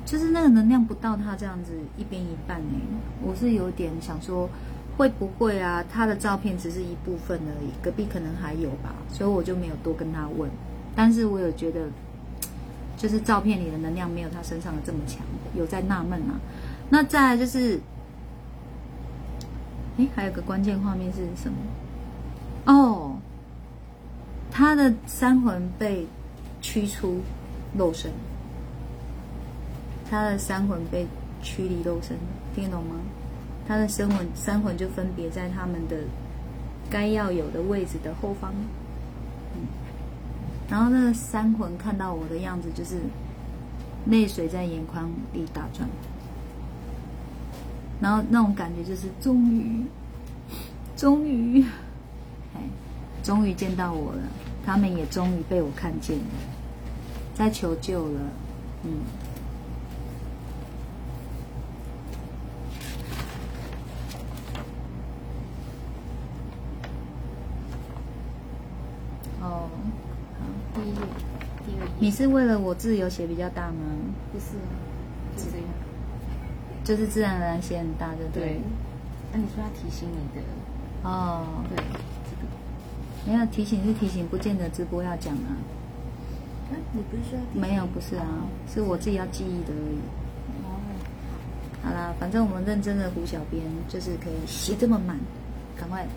[0.05, 2.77] 就是那个能量不到他这样子一边一半呢。
[3.23, 4.49] 我是有点想说，
[4.97, 5.81] 会不会啊？
[5.89, 10.51] 他的照片只是一部分而已，隔壁可能还有吧，所以我就没有多跟他问。
[10.93, 11.87] 但是我有觉得，
[12.97, 15.21] 就是照片里的能量没有他身上的这么强，
[15.55, 16.35] 有在纳闷啊。
[16.89, 17.79] 那再就是。
[19.97, 21.57] 哎，还有个关键画面是什么？
[22.65, 23.17] 哦，
[24.51, 26.05] 他的三魂被
[26.61, 27.21] 驱出
[27.77, 28.11] 肉身，
[30.09, 31.05] 他的三魂被
[31.41, 32.17] 驱离肉身，
[32.53, 32.95] 听得懂吗？
[33.67, 35.97] 他的三魂三魂就分别在他们的
[36.89, 38.53] 该要有的位置的后方。
[40.69, 42.97] 然后那个三魂看到我的样子，就是
[44.07, 45.87] 泪水在眼眶里打转。
[48.01, 49.85] 然后那种感觉就是终于，
[50.95, 51.63] 终于，
[52.53, 52.61] 哎，
[53.23, 54.19] 终于见到我了。
[54.65, 56.23] 他们也终于被我看见了，
[57.35, 58.19] 在求救了。
[58.83, 58.91] 嗯。
[69.41, 69.69] 哦，
[70.39, 70.95] 好，第一页，
[71.65, 71.91] 第二页。
[71.99, 73.75] 你是为了我自由写比较大吗？
[74.33, 74.55] 不是，
[75.37, 75.64] 是。
[76.85, 78.61] 就是自然而然写很大的，对。
[79.33, 80.45] 那你说要提醒你的
[81.03, 82.47] 哦，对，这个
[83.25, 85.57] 没有提醒是提醒，不见得直播要讲啊。
[86.71, 87.85] 哎，你不是说没有？
[87.87, 88.25] 不是啊，
[88.71, 89.97] 是我自己要记忆的而已。
[90.63, 90.79] 哦，
[91.83, 95.19] 好啦，反正我们认真的胡小编就是可以写这么满，
[95.75, 96.07] 赶快，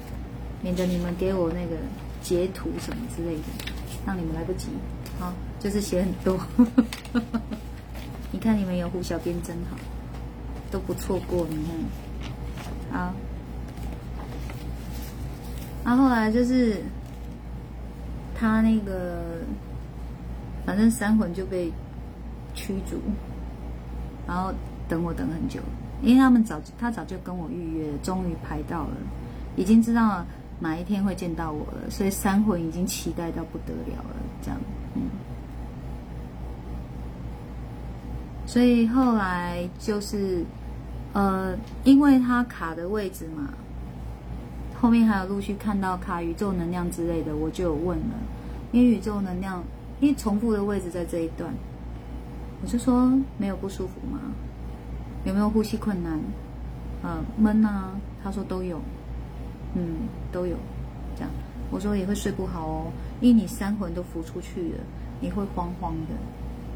[0.62, 1.76] 免得你们给我那个
[2.22, 3.72] 截图什么之类的，
[4.06, 4.68] 让你们来不及。
[5.18, 6.38] 好，就是写很多。
[8.30, 9.76] 你看你们有胡小编真好。
[10.70, 11.56] 都不错过，你
[12.90, 13.14] 看，好，
[15.84, 16.82] 然后后来就是
[18.38, 19.22] 他那个，
[20.66, 21.72] 反正三魂就被
[22.54, 23.00] 驱逐，
[24.26, 24.52] 然后
[24.88, 25.60] 等我等很久，
[26.02, 28.96] 因为他们早他早就跟我预约，终于排到了，
[29.56, 30.24] 已经知道
[30.60, 34.60] 哪一天会见到我了，所以三魂已经期待到不得了了，这样，
[34.94, 35.02] 嗯。
[38.46, 40.42] 所以后来就是，
[41.18, 43.48] 呃，因为它卡的位置嘛，
[44.80, 48.14] 后面还有陆续看到卡宇宙能量之类的，我就有问了，
[48.70, 49.60] 因为宇宙能量，
[49.98, 51.52] 因为重复的位置在这一段，
[52.62, 54.20] 我就说没有不舒服吗？
[55.24, 56.20] 有没有呼吸困难？
[57.02, 57.90] 呃，闷啊？
[58.22, 58.80] 他说都有，
[59.74, 60.56] 嗯，都有，
[61.16, 61.30] 这样，
[61.72, 64.78] 我说也会睡不好哦，因为你三魂都浮出去了，
[65.20, 66.14] 你会慌慌的，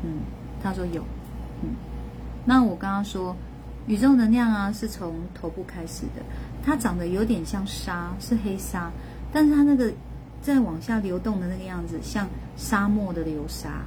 [0.02, 0.18] 嗯，
[0.60, 1.04] 他说有。
[1.62, 1.70] 嗯，
[2.44, 3.36] 那我刚刚说，
[3.86, 6.22] 宇宙能量啊，是从头部开始的，
[6.64, 8.90] 它长得有点像沙，是黑沙，
[9.32, 9.92] 但是它那个
[10.40, 13.82] 在往下流动的那个样子，像沙漠的流沙，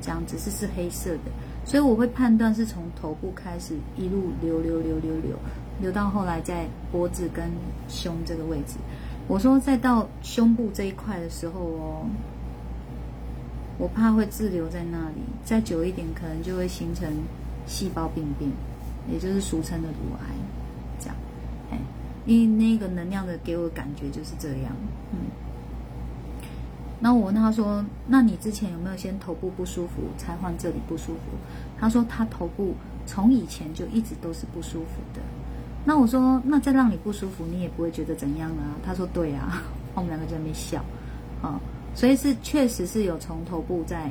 [0.00, 1.30] 这样子是是黑色的，
[1.64, 5.36] 所以我会判断是从头部开始一路流流流流流，
[5.80, 7.48] 流到后来在脖子跟
[7.88, 8.74] 胸这个位置。
[9.28, 12.06] 我说再到胸部这一块的时候哦。
[13.80, 17.08] 我怕会滞留在那里，再久一点可能就会形成
[17.64, 18.50] 细胞病变，
[19.10, 20.26] 也就是俗称的乳癌，
[21.00, 21.16] 这样，
[21.70, 21.78] 哎，
[22.26, 24.72] 因为那个能量的给我感觉就是这样，
[25.12, 25.18] 嗯。
[27.00, 31.38] 然后我问他说：“那你之前有没有先头部不舒服才换这里不舒服？”
[31.78, 32.74] 他说他头部
[33.06, 35.20] 从以前就一直都是不舒服的。
[35.84, 39.62] 那我说：“那再让你不舒服，你也不会觉得怎样啊？”他说：“对啊。
[39.94, 40.84] ”我们两个在那边笑，
[41.40, 41.60] 啊。
[41.94, 44.10] 所以是确实是有从头部在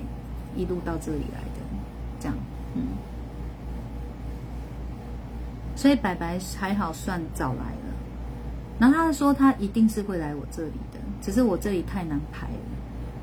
[0.55, 1.61] 一路到这里来的，
[2.21, 2.35] 这样，
[2.73, 2.83] 嗯。
[5.78, 7.93] 所以白白还好算早来了，
[8.80, 12.53] 然后他说他一定是会来我这里的，只是我这里太难排了，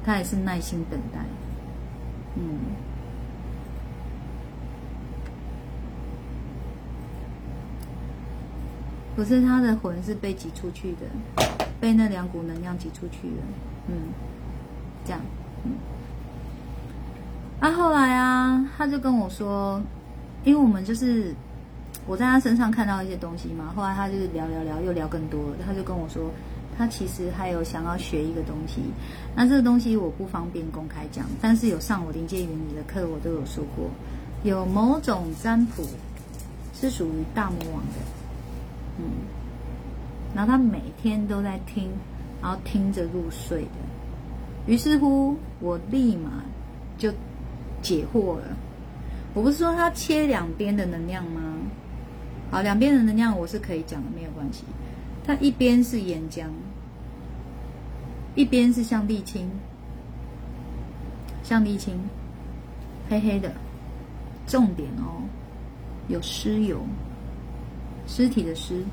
[0.04, 1.18] 他也是耐心等待。
[2.36, 2.58] 嗯，
[9.16, 11.46] 不是他的魂是被挤出去的，
[11.80, 13.42] 被那两股能量挤出去了。
[13.88, 13.94] 嗯，
[15.04, 15.20] 这样，
[15.64, 15.72] 嗯。
[17.60, 19.82] 啊，后来啊，他就跟我说，
[20.44, 21.34] 因为我们就是
[22.06, 26.30] 我在他身上看到一些东西嘛，后来他就是聊聊聊，又聊更多了，他就跟我说。
[26.76, 28.80] 他其实还有想要学一个东西，
[29.36, 33.88] 那这个东西我不方便公开讲，但是有上我临界原理的课，我都有说过，
[34.42, 35.84] 有某种占卜
[36.74, 38.00] 是属于大魔王的，
[38.98, 39.04] 嗯，
[40.34, 41.88] 然后他每天都在听，
[42.42, 46.42] 然后听着入睡的，于是乎我立马
[46.98, 47.08] 就
[47.82, 48.48] 解惑了，
[49.32, 51.53] 我不是说他切两边的能量吗？
[52.54, 54.62] 好，两边的能量我是可以讲的，没有关系。
[55.26, 56.44] 它一边是岩浆，
[58.36, 59.50] 一边是像沥青，
[61.42, 61.98] 像沥青，
[63.10, 63.50] 黑黑的。
[64.46, 65.26] 重点哦，
[66.06, 66.78] 有尸油，
[68.06, 68.84] 尸体的尸，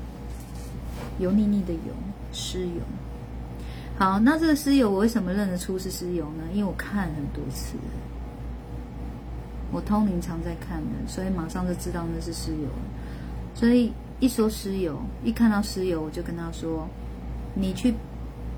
[1.20, 1.94] 油腻腻的油，
[2.32, 2.80] 尸油。
[3.96, 6.42] 好，那这个尸油我为什么认得出是尸油呢？
[6.52, 7.76] 因为我看很多次，
[9.70, 12.68] 我通灵常在看的，所以马上就知道那是尸油。
[13.54, 13.92] 所以。
[14.20, 16.86] 一说石油，一看到石油，我就跟他说
[17.58, 17.92] ：“你去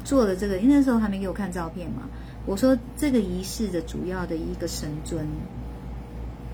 [0.04, 2.02] 做的这个，因为那时候还没给我看照片嘛。
[2.44, 5.26] 我说这个仪式的主要的一个神尊，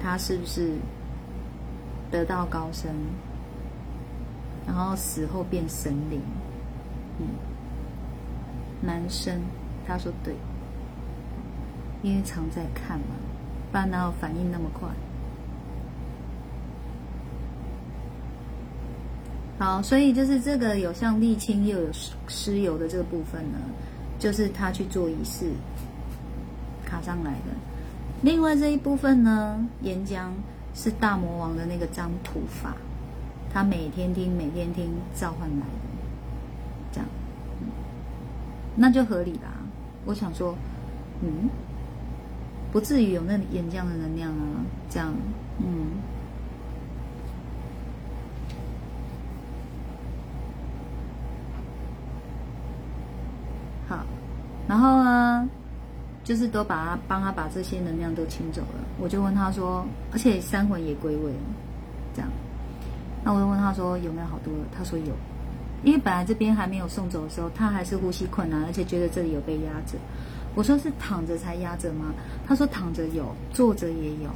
[0.00, 0.74] 他是不是
[2.08, 2.88] 得道高升，
[4.64, 6.20] 然后死后变神灵？
[7.18, 7.26] 嗯，
[8.80, 9.40] 男生，
[9.88, 10.36] 他说对，
[12.00, 13.16] 因为常在看嘛，
[13.72, 14.88] 不然哪有反应那么快？”
[19.60, 21.88] 好，所以就是这个有像沥青又有
[22.28, 23.58] 尸油的这个部分呢，
[24.18, 25.50] 就是他去做仪式
[26.82, 27.52] 卡上来的。
[28.22, 30.30] 另外这一部分呢，岩浆
[30.74, 32.74] 是大魔王的那个占卜法，
[33.52, 37.06] 他每天听每天听召唤来的，这样，
[38.74, 39.52] 那就合理啦。
[40.06, 40.56] 我想说，
[41.20, 41.50] 嗯，
[42.72, 45.12] 不至于有那岩浆的能量啊，这样，
[45.58, 46.00] 嗯。
[53.88, 54.06] 好，
[54.70, 55.48] 然后呢，
[56.22, 58.78] 就是都把他帮他把这些能量都清走了。
[59.00, 61.38] 我就问他说，而且三魂也归位了，
[62.14, 62.30] 这样。
[63.24, 64.60] 那我就问他说有没有好多了？
[64.72, 65.12] 他说有，
[65.82, 69.98] 因为本来这边还没有送走的时候，他还是呼吸困难，而且觉得这里有被压着。
[70.54, 72.14] 我说是躺着才压着吗？
[72.46, 74.30] 他说躺着有，坐着也有。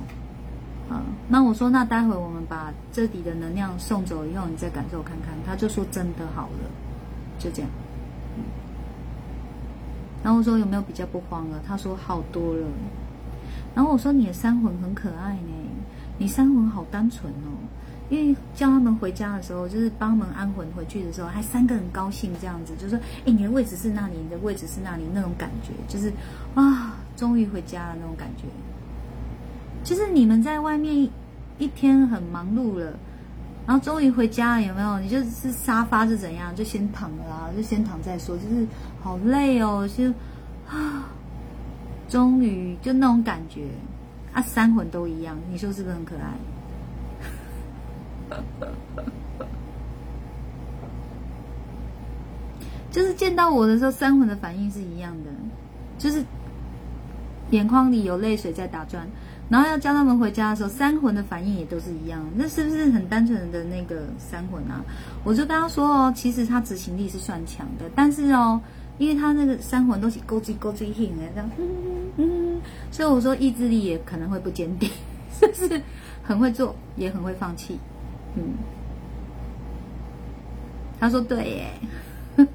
[0.93, 5.33] 啊，那我说那待会我们把这里的能量送走以后，你再感受看看。
[5.47, 6.69] 他就说真的好了，
[7.39, 7.71] 就这样。
[10.25, 11.61] 然后我说有没有比较不慌了？
[11.65, 12.67] 他说好多了。
[13.75, 15.53] 然后我说你的三魂很可爱呢，
[16.19, 17.55] 你三魂好单纯哦。
[18.11, 26.13] 因为叫他们回家的时候，就是帮他们安魂回去的时候，还三个人高兴这样子，就说：“哎，你的位置是那里，你的位置是那里。”那种感觉就是，
[26.55, 28.45] 啊，终于回家了那种感觉。
[29.83, 31.09] 就是你们在外面
[31.59, 32.93] 一天很忙碌了。
[33.67, 34.99] 然后终于回家了，有没有？
[35.01, 36.55] 你就是沙发是怎样？
[36.55, 38.37] 就先躺了啊，就先躺再说。
[38.37, 38.67] 就是
[39.03, 40.11] 好累哦，就
[40.69, 41.09] 啊，
[42.09, 43.69] 终于就那种感觉
[44.35, 46.35] 啊，三魂都一样，你说是不是很可爱？
[52.91, 55.31] 就是见到我的时候，三魂的反应是一样的，
[55.99, 56.23] 就是
[57.51, 59.09] 眼眶里有泪水在打转。
[59.51, 64.83] 然后要叫他们回家的时候，三魂的反应也都是一样，那是不是很单纯的那个三魂啊？
[65.23, 68.61] 我就跟他说哦，其实他执行力是算强的，但是哦，
[68.99, 71.51] 因为他那个三魂都是勾叽勾叽硬的这样，
[72.17, 74.91] 嗯， 所以我说意志力也可能会不坚定，
[75.39, 75.83] 是不是
[76.23, 77.79] 很会做，也很会放弃，
[78.37, 78.43] 嗯。
[80.99, 81.71] 他说对耶，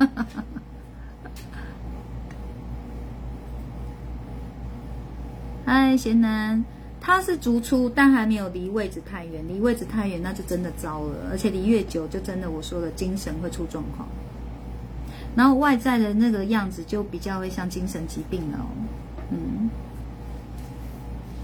[5.66, 6.66] 嗨，贤男。
[7.02, 9.44] 他是逐出，但还没有离位置太远。
[9.48, 11.30] 离位置太远，那就真的糟了。
[11.32, 14.08] 而且离越久，就真的我说的精神会出状况。
[15.36, 18.60] 然后外在的那个样子，就比较会像精神疾病了。
[19.32, 19.70] 嗯。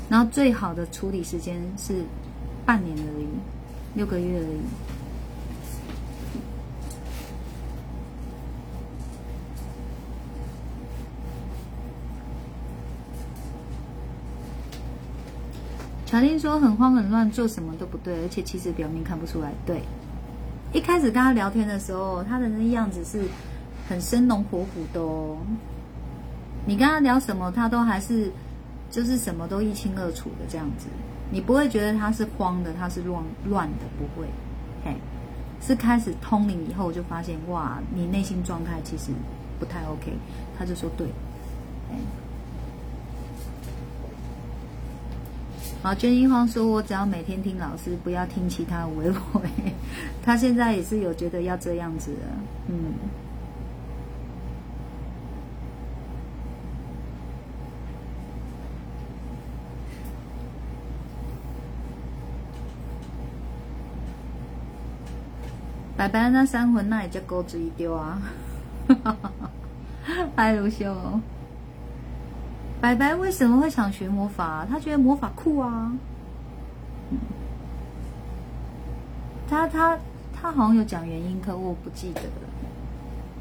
[0.10, 2.04] 然后最好的处理时间是
[2.66, 3.28] 半年而已，
[3.96, 4.60] 六个月而已。
[16.16, 19.52] 小丁说很慌很乱，做什么都不对，而且其实表面看不出来。
[19.66, 19.82] 对，
[20.72, 23.26] 一开始跟他聊天的时候，他的那样子是
[23.90, 25.36] 很生龙活虎的哦。
[26.66, 28.32] 你跟他聊什么，他都还是
[28.90, 30.88] 就是什么都一清二楚的这样子，
[31.30, 34.26] 你不会觉得他是慌的，他是乱乱的，不会，
[34.86, 34.96] 嘿，
[35.60, 39.12] 是开始通灵以后就发现哇，你内心状态其实
[39.60, 40.14] 不太 OK，
[40.58, 41.08] 他就说对，
[41.92, 41.98] 哎。
[45.86, 49.40] 好，娟一芳说：“我只要每天听老师，不要听其他微博。
[50.24, 52.22] 他现在也是有觉得要这样子的，
[52.70, 52.96] 嗯。
[65.96, 68.20] 白白那三魂那也叫钩子一丢啊！
[70.36, 70.96] 嗨，卢修。
[72.86, 74.64] 白白为什么会想学魔法？
[74.70, 75.92] 他觉得魔法酷啊。
[79.50, 79.98] 他他
[80.32, 82.48] 他好像有讲原因，可我不记得了。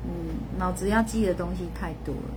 [0.07, 2.31] 嗯，脑子要记的东西太多了。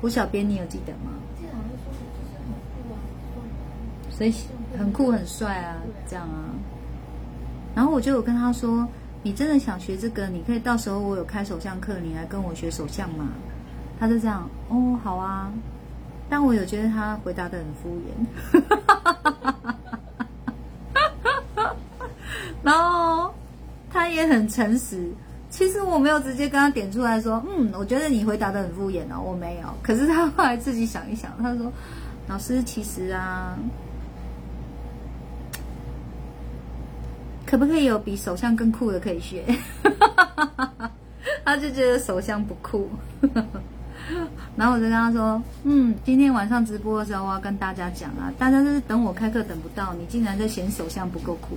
[0.00, 1.10] 胡小编，你有记得吗？
[1.36, 4.32] 记得好像说就是很酷啊，所以
[4.78, 6.54] 很酷很帅啊，这样啊。
[7.74, 8.86] 然后我就有跟他说
[9.24, 10.28] ：“你真的想学这个？
[10.28, 13.30] 你可以到时候我有开手相课，你来跟我学手相嘛。”
[13.98, 15.50] 他就这样哦，好啊，
[16.28, 18.62] 但我有觉得他回答的很敷衍，
[22.62, 23.32] 然后
[23.90, 25.10] 他也很诚实。
[25.50, 29.68] 其实我没有直接跟他点出来说，嗯，我觉得你回答的很敷衍哦，我没有。
[29.82, 31.72] 可是他后来自己想一想，他说
[32.26, 33.56] ：“老师，其实啊，
[37.46, 39.44] 可不可以有比手相更酷的可以学？”
[41.44, 42.90] 他就觉得手相不酷。
[44.56, 51.56] 然后我就跟他说：“嗯，今天晚上直播的时候，我要跟大家讲啊，大家就是等我开课等不到，你竟然在嫌手相不够酷。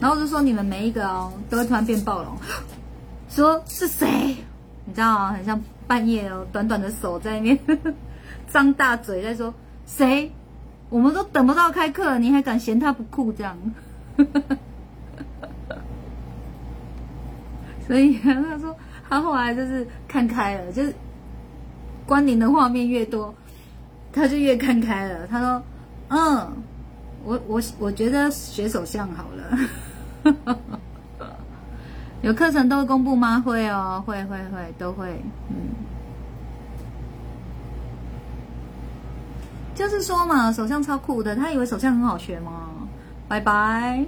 [0.00, 2.36] 然后就说你们每一个哦，都会突然变暴龙，
[3.28, 4.36] 说是谁？
[4.84, 5.32] 你知道吗？
[5.32, 7.58] 很像半夜哦，短短的手在那边
[8.48, 9.52] 张大嘴在说
[9.86, 10.30] 谁？
[10.90, 13.56] 我们都等不到开课，你还敢嫌他不酷这样？
[17.86, 18.76] 所以他说
[19.08, 20.94] 他后来就是看开了，就是。”
[22.06, 23.34] 关联的画面越多，
[24.12, 25.26] 他就越看开了。
[25.26, 25.62] 他说
[26.08, 26.52] ：“嗯，
[27.24, 29.58] 我我我觉得学手相好了。
[32.22, 33.40] 有课程都公布吗？
[33.40, 35.22] 会哦，会会会都会。
[35.48, 35.56] 嗯，
[39.74, 41.34] 就是说嘛，手相超酷的。
[41.34, 42.70] 他以为手相很好学吗？
[43.28, 44.04] 拜拜。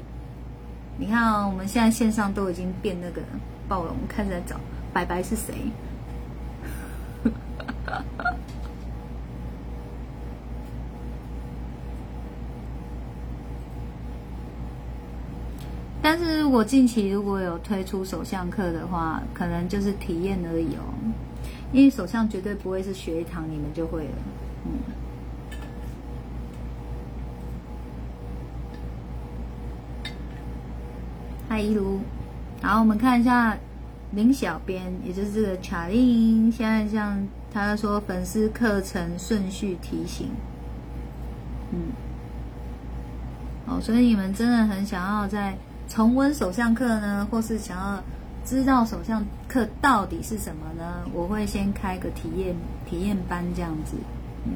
[0.99, 3.21] 你看，我们现在线上都已经变那个
[3.69, 4.57] 暴龙，开始在找
[4.93, 5.55] 拜拜是谁。”
[16.03, 20.83] 但是我近期如果有推出手相课的话，可能就是体验而已哦，
[21.73, 24.11] 因为手相绝对不会是学一堂你们就会了。
[24.65, 24.71] 嗯。
[31.49, 31.99] 嗨，一如，
[32.63, 33.59] 好，我们看一下
[34.13, 37.27] 林小编，也就是这个卡令，现在像。
[37.65, 40.29] 他说：“粉丝课程顺序提醒，
[41.73, 41.79] 嗯，
[43.67, 45.57] 哦，所以你们真的很想要在
[45.89, 48.03] 重温首相课呢，或是想要
[48.45, 51.03] 知道首相课到底是什么呢？
[51.13, 52.55] 我会先开个体验
[52.85, 53.97] 体验班这样子，
[54.45, 54.53] 嗯，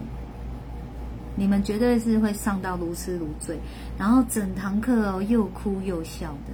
[1.36, 3.59] 你们绝对是会上到如痴如醉，
[3.98, 6.53] 然后整堂课哦又哭又笑的，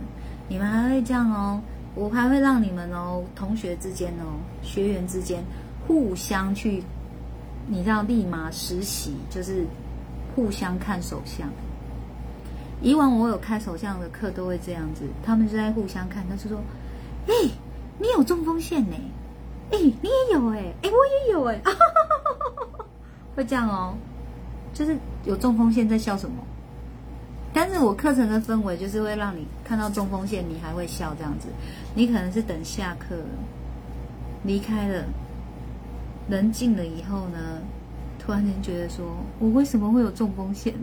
[0.49, 1.61] 你们还会这样哦，
[1.94, 5.42] 我还会让你们哦，同学之间哦，学员之间。”
[5.87, 6.82] 互相去，
[7.68, 9.64] 你知道，立马实习就是
[10.34, 11.49] 互相看手相。
[12.82, 16.22] 以往我有开手相的课，都会这样子，他们就在互相看。
[16.28, 16.61] 他就说
[17.26, 17.32] ：“哎，
[17.99, 18.97] 你有中风线呢？
[19.70, 21.61] 哎，你也有哎，哎，我也有哎，
[23.34, 23.95] 会这样哦，
[24.74, 26.37] 就是有中风线在笑什么？
[27.53, 31.49] 但是我课程的氛围就是会让你看到中风线，你还会笑这样子。
[31.95, 33.16] 你可能是等下课
[34.45, 35.05] 离开了。”
[36.29, 37.61] 人静了以后呢，
[38.18, 39.07] 突然间觉得说，
[39.39, 40.74] 我为什么会有中风线？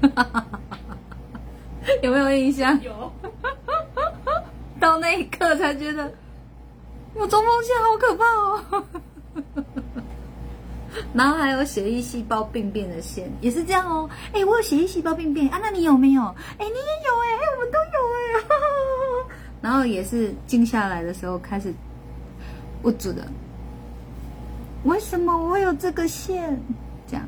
[2.02, 2.80] 有没有印象？
[2.82, 3.12] 有。
[4.80, 6.12] 到那一刻才觉得，
[7.14, 8.84] 我中风线好可怕哦。
[11.12, 14.08] 然后还有血液细胞病变的线，也是这样哦。
[14.32, 16.22] 哎，我有血液细胞病变啊，那你有没有？
[16.22, 17.84] 哎，你也有哎，哎，我们都有
[18.18, 18.22] 哎。
[19.60, 21.72] 然后也是静下来的时候开始
[22.82, 23.26] 不住的。
[24.84, 26.58] 为什么我有这个线？
[27.06, 27.26] 这样，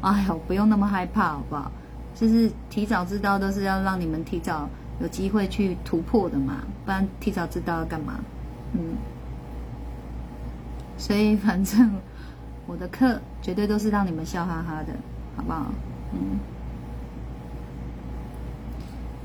[0.00, 1.70] 哎呦，不用那么害怕，好不好？
[2.14, 4.68] 就是提早知道，都是要让你们提早
[5.00, 8.14] 有机会去突破的嘛，不然提早知道要干嘛？
[8.74, 8.96] 嗯。
[10.96, 11.90] 所以反正
[12.66, 14.92] 我的课绝对都是让你们笑哈哈的，
[15.36, 15.66] 好不好？
[16.12, 16.38] 嗯。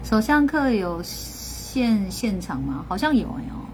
[0.04, 2.86] 首相课有现现场吗？
[2.88, 3.67] 好像有哎哦，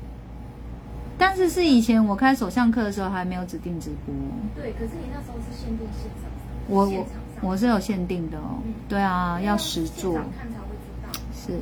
[1.26, 4.14] 但是是以前我开首相课的时候还没有指定直播。
[4.62, 7.08] 对，可是你那时候是限定现场上，我我
[7.40, 11.10] 我是有限定的哦，嗯对啊，要实做现场看才会知道。
[11.34, 11.62] 是，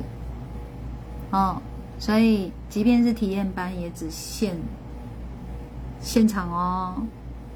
[1.30, 1.62] 哦，
[2.00, 4.56] 所以即便是体验班也只限
[6.00, 6.96] 现场哦，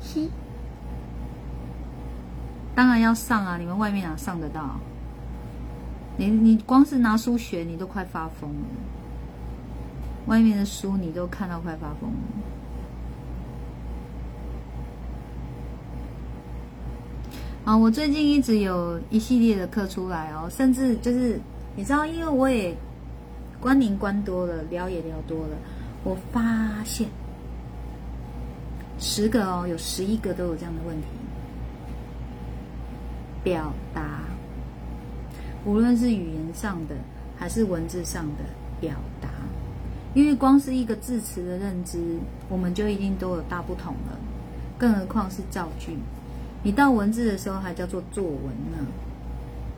[0.00, 0.28] 嘿，
[2.76, 4.76] 当然要上啊，你们外面哪上得到？
[6.16, 8.56] 你你光是拿书学，你都快发疯了。
[10.26, 12.16] 外面的书你都看到快发疯了。
[17.64, 21.40] 啊，我最近一直有一系列的课出来哦，甚至就是
[21.74, 22.72] 你知道，因为我也
[23.60, 25.56] 关您关多了，聊也聊多了，
[26.04, 27.08] 我发现
[29.00, 31.08] 十个哦，有十一个都有这样的问题，
[33.42, 34.20] 表达，
[35.64, 36.94] 无论是语言上的
[37.36, 38.44] 还是文字上的
[38.80, 39.28] 表达，
[40.16, 41.98] 因为光是一个字词的认知，
[42.48, 44.18] 我们就已经都有大不同了，
[44.78, 45.94] 更何况是造句。
[46.62, 48.78] 你到文字的时候还叫做作文呢，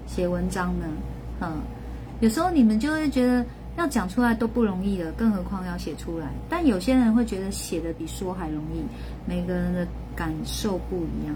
[0.06, 0.86] 写文章呢，
[1.40, 1.56] 嗯，
[2.20, 3.44] 有时候你们就会觉得
[3.76, 6.28] 要讲出来都不容易了，更何况要写出来。
[6.48, 8.80] 但有些人会觉得写的比说还容易，
[9.28, 9.84] 每个人的
[10.14, 11.34] 感受不一样，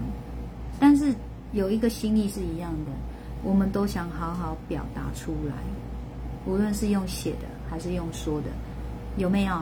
[0.79, 1.13] 但是
[1.51, 2.91] 有一个心意是一样的，
[3.43, 5.55] 我们都想好好表达出来，
[6.45, 8.47] 无论是用写的还是用说的，
[9.17, 9.55] 有没有？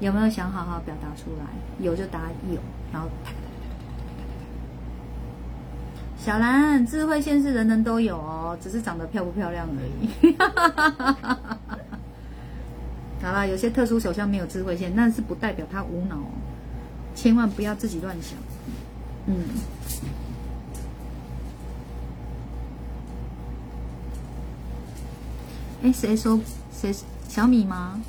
[0.00, 1.46] 有没有想好好表达出来？
[1.84, 2.60] 有就答有，
[2.92, 3.08] 然后
[6.16, 10.08] 小兰，智慧线是人人都有哦，只是长得漂不漂亮而已。
[13.20, 16.30] 好啦，有些特殊手相没有智慧线，那是不代表他无脑哦，
[17.16, 18.38] 千万不要自己乱想。
[19.26, 19.42] 嗯。
[25.82, 26.38] 哎，谁说
[26.72, 26.94] 谁
[27.28, 28.00] 小米吗？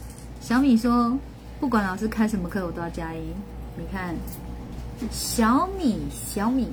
[0.50, 1.16] 小米说，
[1.60, 3.20] 不管老师开什么课，我都要加一。
[3.78, 4.16] 你看，
[5.12, 6.68] 小米，小米。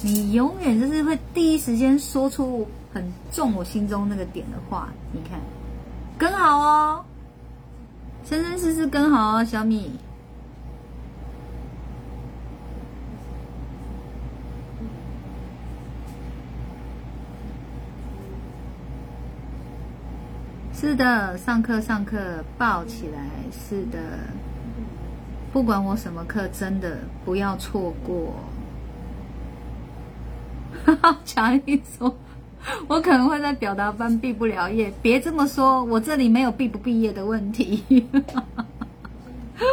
[0.00, 2.64] 你永远就是会第一时间说出
[2.94, 5.40] 很重我心中那个点的话，你看，
[6.16, 7.04] 跟好哦，
[8.24, 9.90] 生生世世跟好哦，小米。
[20.78, 23.18] 是的，上课上课抱起来，
[23.50, 23.98] 是的，
[25.50, 28.34] 不管我什么课，真的不要错过。
[30.84, 32.14] 哈哈强毅说
[32.88, 38.06] ：“我可能会在表达班毕不了业，别这么说，我这里没有毕不毕业的问题。
[38.12, 38.44] 哈哈
[39.56, 39.64] 哈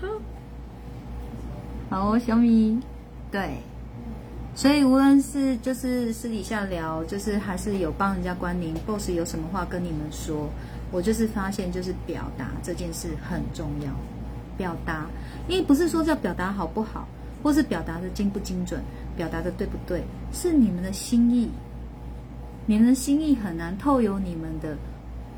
[0.00, 0.08] 哈
[1.90, 2.80] 好哦，小米，
[3.30, 3.58] 对，
[4.58, 10.48] 所以无论是就是私底下聊，就是还是有帮人家关联，boss 有什么话跟你们说，
[10.90, 13.92] 我就是发现就是表达这件事很重要。”
[14.58, 15.06] 表达，
[15.46, 17.06] 因为不是说叫表达好不好，
[17.40, 18.82] 或是表达的精不精准，
[19.16, 20.02] 表达的对不对，
[20.32, 21.48] 是你们的心意。
[22.66, 24.76] 你们的心意很难透由你们的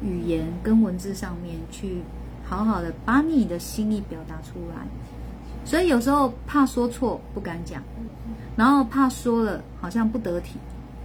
[0.00, 2.00] 语言跟文字上面去
[2.42, 4.86] 好好的把你的心意表达出来。
[5.62, 7.82] 所以有时候怕说错不敢讲，
[8.56, 10.56] 然后怕说了好像不得体，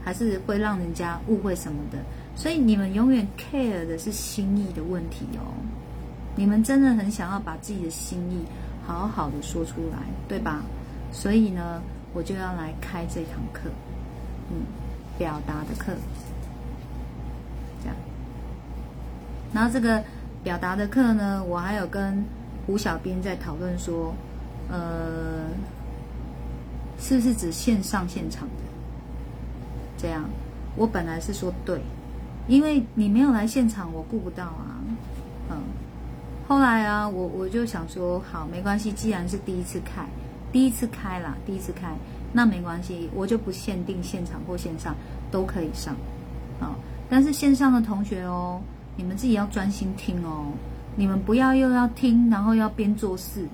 [0.03, 1.97] 还是会让人家误会什么的。
[2.35, 5.53] 所以你们永远 care 的是心意的问题哦。
[6.35, 8.43] 你们真的很想要把自己的心意
[8.85, 10.61] 好好的说出来，对吧？
[11.11, 11.81] 所以呢，
[12.13, 13.69] 我就要来开这堂课，
[14.51, 14.65] 嗯，
[15.17, 15.93] 表达的课，
[17.81, 17.95] 这样。
[19.53, 20.03] 然后这个
[20.43, 22.21] 表达的课呢，我还有跟
[22.67, 24.13] 胡小编在讨论说，
[24.69, 25.45] 呃，
[27.07, 28.63] 是不是指线上现场的？
[29.95, 30.23] 这样，
[30.75, 31.79] 我本来是说对，
[32.47, 34.81] 因为你没有来现场，我顾不到啊，
[35.51, 35.57] 嗯。
[36.47, 40.03] 后来啊，我我就想说，好，没关系，既然是第一次开，
[40.51, 41.93] 第一次开啦，第一次开，
[42.33, 44.95] 那没关系，我就不限定现场或线上
[45.29, 45.93] 都可以上，
[46.59, 46.73] 啊，
[47.07, 48.59] 但是线上的同学哦，
[48.95, 50.47] 你们自己要专心听哦，
[50.95, 53.47] 你们不要又要听，然后要边做事，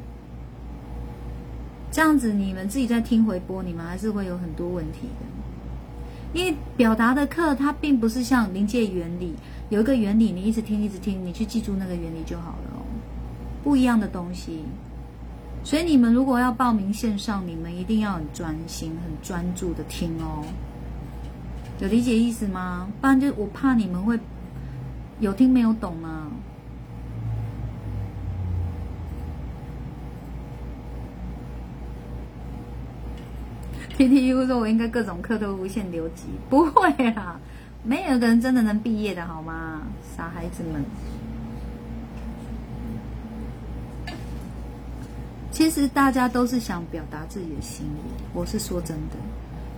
[1.91, 9.35] 这样子你们自己在听回播，你们还是会有很多问题的，因为表达的课它并不是像临界原理。
[9.69, 12.81] 有一个原理，你一直听，一直听，你去记住那个原理就好了哦。
[13.63, 14.63] 不一样的东西，
[15.63, 20.43] 所以你们如果要报名线上，你们一定要很专心、很专注的听哦。
[21.79, 22.87] 有理解意思吗？
[22.99, 24.19] 不然就我怕你们会
[25.19, 26.27] 有听没有懂吗
[34.01, 37.39] ？PTU 说：“我应该各种课都无限留级， 不会啦，
[37.83, 39.81] 没有一个人真的能毕业的好吗？
[40.17, 40.83] 傻孩子们。
[45.51, 49.17] 其实大家都是想表达自己的心意，我是说真的，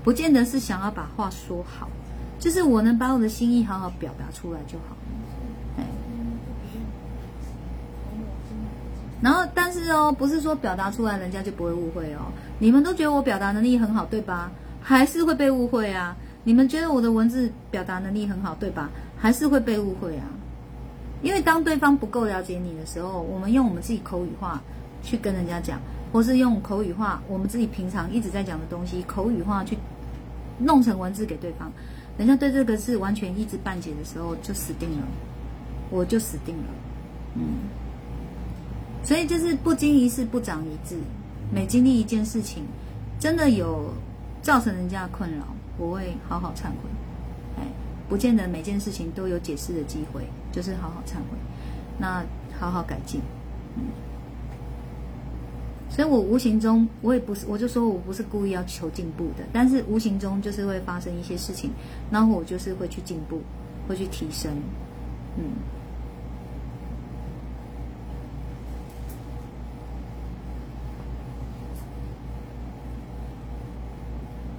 [0.03, 1.89] 不见得是想要把话说好，
[2.39, 4.95] 就是我能把我的心意好好表达出来就好。
[5.78, 5.84] 哎，
[9.21, 12.32] 然后但是哦，不是说表达出来人家就不会误会哦。
[12.60, 14.51] 你们都觉得我表达能力很好，对吧？
[14.82, 16.16] 还是会被误会啊？
[16.43, 18.89] 你们觉得我的文字表达能力很好，对吧？
[19.18, 20.26] 还是会被误会啊？
[21.22, 24.62] 因为当对方不够了解你的时候，我们用我们自己口语化
[25.01, 25.80] 去跟人家讲，
[26.12, 29.78] 或是用口语化我们自己平常一直在讲的东西，口语化去
[30.60, 31.72] 弄成文字给对方，
[32.18, 35.08] 人家对这个是完全一知半解的时候，就死定了，
[35.89, 36.64] 我就死定了。
[37.36, 37.43] 嗯，
[39.01, 40.97] 所以就是不经一事不长一智。
[41.54, 42.64] 每经历一件事情，
[43.20, 43.93] 真的有
[44.41, 45.45] 造成人家的困扰，
[45.78, 46.89] 我会好好忏悔。
[47.58, 47.64] 哎，
[48.10, 51.38] 不见得每件事情都有解释的机会，就是好好忏悔，
[51.99, 52.26] 那
[52.60, 53.22] 好好改进。
[53.78, 53.84] 嗯，
[55.89, 61.70] 所以我无形中，我也不是，我就说我不是故意要求进步的，但是无形中就是会发生一些事情，
[62.10, 63.39] 然后我就是会去进步，
[63.88, 64.51] 会去提升。
[65.38, 65.43] 嗯。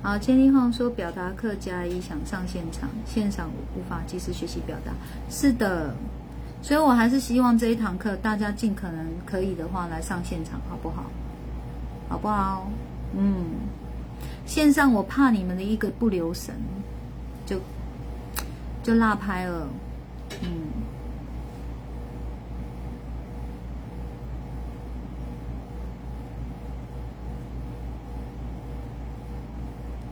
[0.05, 4.93] 好，千里晃说表达课加一想上现场，现场无法及时学习表达，
[5.31, 5.95] 是的，
[6.61, 11.05] 所以我还是希望这一堂课大家尽可能可以的话来上现场，好不好？
[12.11, 12.71] 好不好？
[13.17, 13.47] 嗯，
[14.45, 16.55] 线上我怕你们的一个不留神，
[17.47, 17.59] 就
[18.83, 19.67] 就落拍了，
[20.43, 20.74] 嗯。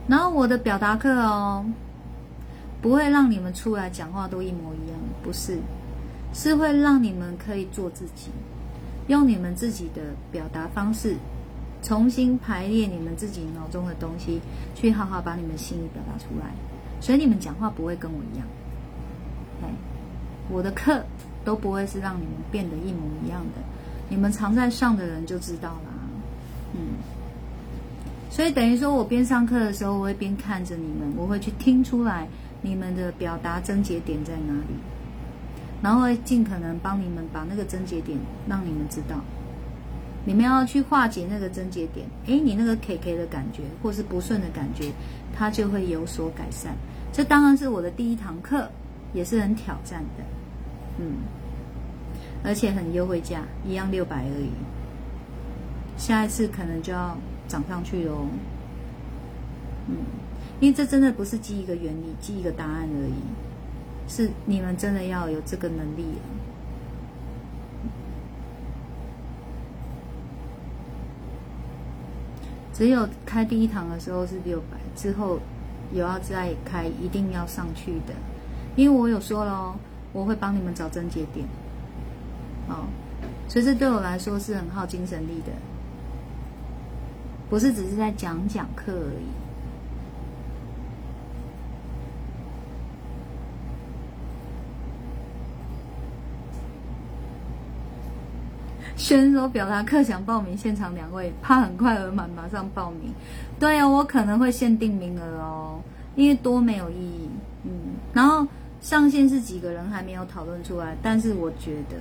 [0.07, 1.65] 然后我的表达课哦，
[2.81, 5.57] 不会让你们出来讲话都一模一样，不是，
[6.33, 8.29] 是会让你们可以做自己，
[9.07, 11.15] 用你们自己的表达方式，
[11.81, 14.41] 重新排列你们自己脑中的东西，
[14.75, 16.53] 去好好把你们心意表达出来。
[16.99, 18.45] 所以你们讲话不会跟我一样，
[19.61, 19.69] 哎，
[20.49, 21.01] 我的课
[21.45, 23.61] 都不会是让你们变得一模一样的，
[24.09, 25.93] 你们常在上的人就知道了，
[26.73, 27.12] 嗯。
[28.33, 32.27] 所以等于说，我边上课的时候，我会边看着你们，我会去听出来
[32.63, 34.73] 你们的表达症结点在哪里，
[35.83, 38.17] 然后会尽可能帮你们把那个症结点
[38.47, 39.17] 让你们知道，
[40.25, 42.07] 你们要去化解那个症结点。
[42.25, 44.91] 诶，你那个 K K 的感觉或是不顺的感觉，
[45.37, 46.75] 它就会有所改善。
[47.11, 48.67] 这当然是我的第一堂课，
[49.13, 50.23] 也是很挑战的，
[50.97, 51.17] 嗯，
[52.43, 54.49] 而且很优惠价，一样六百而已。
[55.97, 57.15] 下一次可能就要。
[57.47, 58.27] 涨上去哦，
[59.87, 59.95] 嗯，
[60.59, 63.13] 因为这真的不是记一个原理、记一个答案而已，
[64.07, 66.19] 是你们真的要有这个能力了。
[72.73, 75.37] 只有开第一堂的时候是六百，之后
[75.91, 78.13] 有要再开，一定要上去的，
[78.75, 79.75] 因为我有说了，
[80.11, 81.45] 我会帮你们找症结点，
[82.67, 82.87] 哦，
[83.47, 85.51] 所以这对我来说是很耗精神力的。
[87.53, 89.27] 不是只是在讲讲课而已。
[98.97, 103.13] 选手表达课想报名，现场两位怕很快额满，马上报名。
[103.59, 105.79] 对啊，我可能会限定名额哦，
[106.15, 107.29] 因为多没有意义。
[107.65, 107.71] 嗯，
[108.13, 108.47] 然后
[108.81, 111.97] 上线是几个人还没有讨论出来，但是我觉得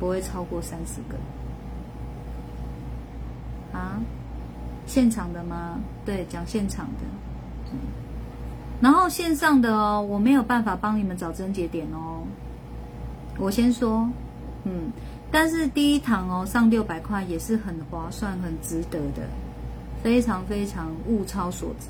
[0.00, 1.16] 不会超过三十个。
[3.74, 4.00] 啊，
[4.86, 5.78] 现场的吗？
[6.06, 7.02] 对，讲现场的。
[8.80, 12.22] 然后线上的哦，我没有办法帮你们找症结点哦。
[13.38, 14.08] 我先说，
[14.64, 14.92] 嗯，
[15.30, 19.22] 但是第一堂哦，上六百块也是很划算、很值得的，
[20.02, 21.86] 非常非常物超所值。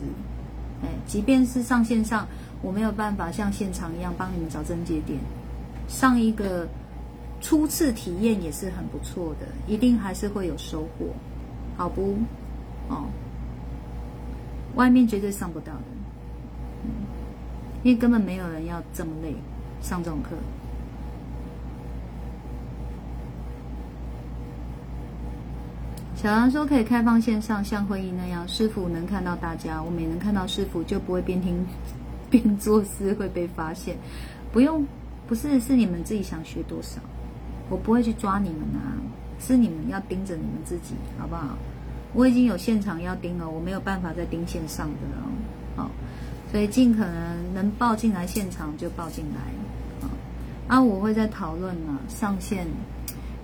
[0.82, 2.26] 哎，即便是上线上，
[2.62, 5.18] 我没有办法像现场一样帮你们找症结点，
[5.89, 6.68] 上一个
[7.41, 11.07] 初次体验也是很不错的，一定还是会有收获。
[11.77, 12.16] 好不？
[12.89, 13.07] 哦，
[14.75, 15.83] 外面绝对上不到的，
[16.85, 16.91] 嗯，
[17.83, 19.35] 因为根本没有人要这么累
[19.81, 20.31] 上这种课。
[26.14, 31.64] 小杨说可以开放线上，像会议那样，师傅能看到大家，我们也能看到师傅，就不会边听
[32.31, 33.97] 边做事会被发现。
[34.53, 34.87] 不用，
[35.27, 37.01] 不是是你们自己想学多少，
[37.68, 38.97] 我不会去抓你们啊，
[39.41, 41.57] 是你们要盯着你们自己，好不好？
[42.12, 45.26] 我已经有现场要盯了，我没有办法再盯线上的了，
[45.74, 45.91] 好，
[46.53, 49.41] 所以尽可能能报进来现场就报进来，
[50.07, 50.09] 啊，
[50.68, 52.68] 啊，我会在讨论呢，上线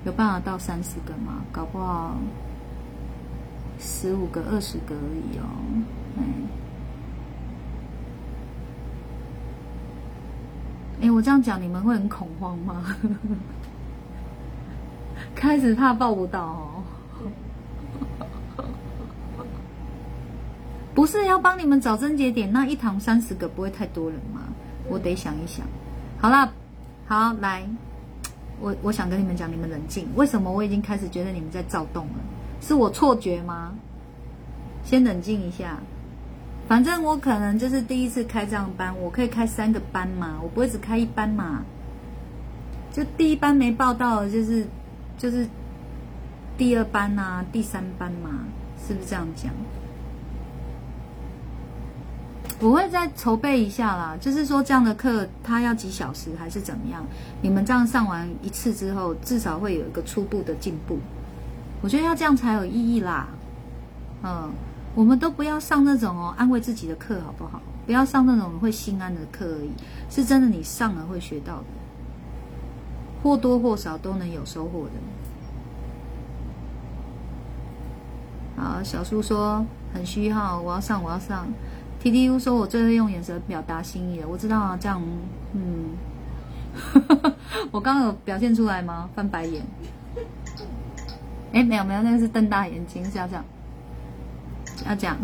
[0.05, 1.43] 有办法到三十个吗？
[1.51, 2.17] 搞不好
[3.81, 5.45] 十五个、二十个而已哦，
[6.19, 6.23] 哎，
[11.03, 12.97] 哎，我这样讲你们会很恐慌吗？
[15.35, 16.67] 开始怕报不到哦。
[20.95, 24.43] 不是要帮你们找症结点，那一堂三十个不会太多人吗？
[24.89, 25.65] 我得想一想。
[26.19, 26.53] 好了，
[27.07, 27.65] 好来，
[28.61, 30.07] 我我想跟你们讲，你们冷静。
[30.17, 32.15] 为什么我已经开始觉得你们在躁动了？
[32.61, 33.73] 是我错觉吗？
[34.85, 35.79] 先冷静一下。
[36.69, 41.63] 反正我可能就是第一次开这样班，我可以开三个班嘛，我不会只开一班嘛。
[42.93, 44.67] 就第一班没报到，就是
[45.21, 45.47] 就是
[46.57, 48.31] 第二班啊，第三班嘛，
[48.87, 49.53] 是不是这样讲？
[52.59, 57.05] 我会再筹备一下啦，就是说这样的课它要几小时还是怎么样？
[57.43, 60.99] 你们这样上完一次之后，至少会有一个初步的进步。
[61.83, 63.29] 我觉得要这样才有意义啦。
[64.23, 64.51] 嗯，
[64.95, 67.61] 我们都不要上那种哦安慰自己的课，好不好？
[67.85, 69.71] 不要上那种会心安的课而已，
[70.09, 71.65] 是真的你上了会学到的，
[73.23, 74.93] 或多或少都能有收获的。
[78.63, 79.65] 好，小叔说
[79.95, 81.47] 很虚号，我要上，我要上。
[81.99, 85.03] T T U 说：“我最会用眼神表达心意了。”我知道啊，这样，
[85.53, 85.91] 嗯，
[87.71, 89.11] 我刚刚有表现出来吗？
[89.15, 89.63] 翻白眼？
[91.53, 93.45] 哎，没有没有，那个是瞪大眼睛，是要这样，
[94.89, 95.15] 要这样。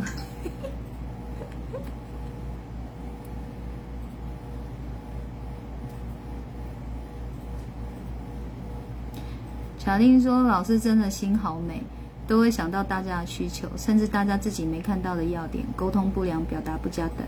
[9.86, 11.80] 小丁说：“老师真的心好美。”
[12.26, 17.24] 都会想到大家的需求，甚至大家自己没看到的要点，沟通不良、表达不佳等。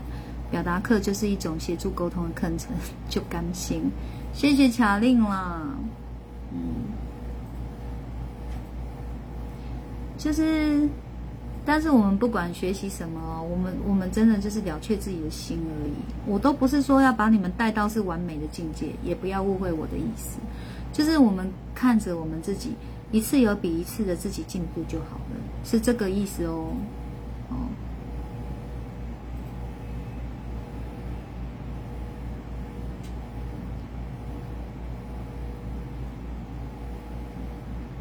[0.51, 2.75] 表达课就是一种协助沟通的课程，
[3.07, 3.89] 就甘心。
[4.33, 5.61] 谢谢卡令啦，
[6.51, 6.59] 嗯，
[10.17, 10.85] 就是，
[11.63, 15.93] 但是我们不管学习什么，我们我们真的就是了却自己的心而已。
[16.25, 20.39] 我都不是说要把你们带到是完美的境界，也不要误会我的意思，
[20.91, 22.75] 就是我们看着我们自己。
[23.11, 25.35] 一次有比一次的自己进步就好了，
[25.65, 26.67] 是这个意思哦。
[27.49, 27.55] 哦。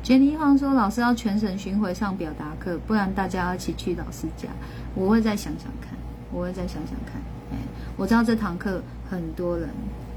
[0.04, 4.50] Jenny 方说：“老师要全省巡回上表达课，不然大家要一起去老师家。
[4.94, 5.98] 我会再想想看，
[6.30, 7.20] 我会再想想看。
[7.50, 7.56] 哎，
[7.96, 9.70] 我知道这堂课很多人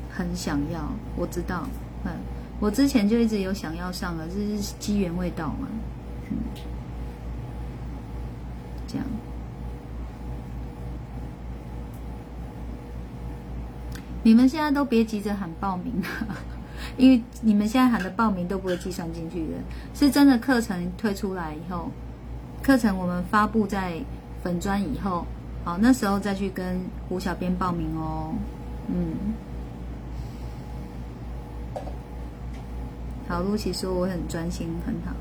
[0.09, 0.81] 很想要，
[1.15, 1.65] 我知道，
[2.03, 2.11] 嗯。”
[2.61, 5.67] 我之前就一直有想要上了，这是机缘未到嘛，
[6.29, 6.37] 嗯，
[8.87, 9.05] 这样。
[14.21, 16.37] 你们现在都别急着喊报名啊，
[16.97, 19.57] 因为你们现在喊的报名都不会计算进去的，
[19.95, 21.89] 是真的课程推出来以后，
[22.61, 23.99] 课程我们发布在
[24.43, 25.25] 粉砖以后，
[25.63, 28.35] 好，那时候再去跟胡小编报名哦，
[28.87, 29.15] 嗯。
[33.31, 35.15] 好，露琪说我很专心，很好。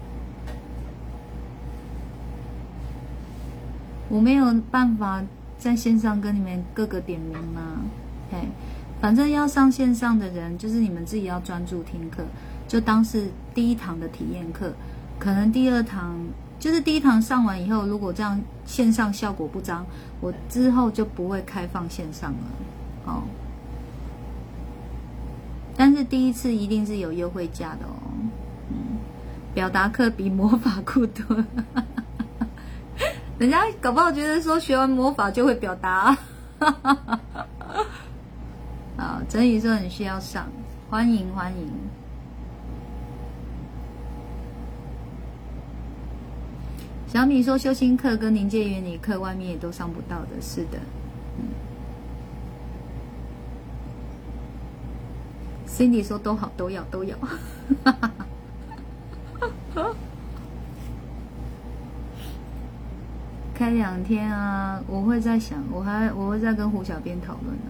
[4.09, 5.23] 我没有办法
[5.57, 7.83] 在线上跟你们各个点名吗？
[8.33, 8.39] 嘿，
[9.01, 12.25] 反正要上线上的人，就是你们自己要专注听课，
[12.67, 14.73] 就当是第一堂的体验课。
[15.21, 16.19] 可能第二堂
[16.59, 19.87] 就是第一堂上完以后，如果这样线上效果不彰，
[20.21, 22.39] 我之后就不会开放线上了。
[23.05, 23.23] 哦。
[25.81, 27.97] 但是第一次一定是有优惠价的哦，
[28.69, 28.99] 嗯，
[29.55, 31.43] 表达课比魔法酷多，
[33.41, 36.15] 人家搞不好觉得说学完魔法就会表达，
[38.99, 40.47] 啊，真宇说很需要上，
[40.91, 41.67] 欢迎欢迎，
[47.07, 50.79] 小米说修心课跟临界原理课外面也都上不到的，是的，
[51.39, 51.70] 嗯。
[55.81, 57.17] Cindy 说都好，都要都要。
[63.55, 67.63] 开两天啊，我会在想，我还我会再跟胡小编讨论呢。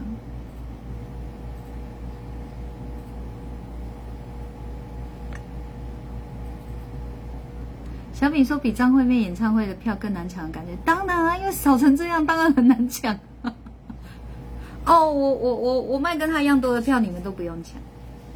[8.13, 13.17] 小米说比张惠妹演唱会的票更难抢，感觉当然啊，因为少成这样，当然很难抢。
[14.85, 17.75] 哦，我我我我卖跟他一样多的票，你们都不用抢，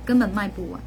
[0.04, 0.80] 根本卖不完。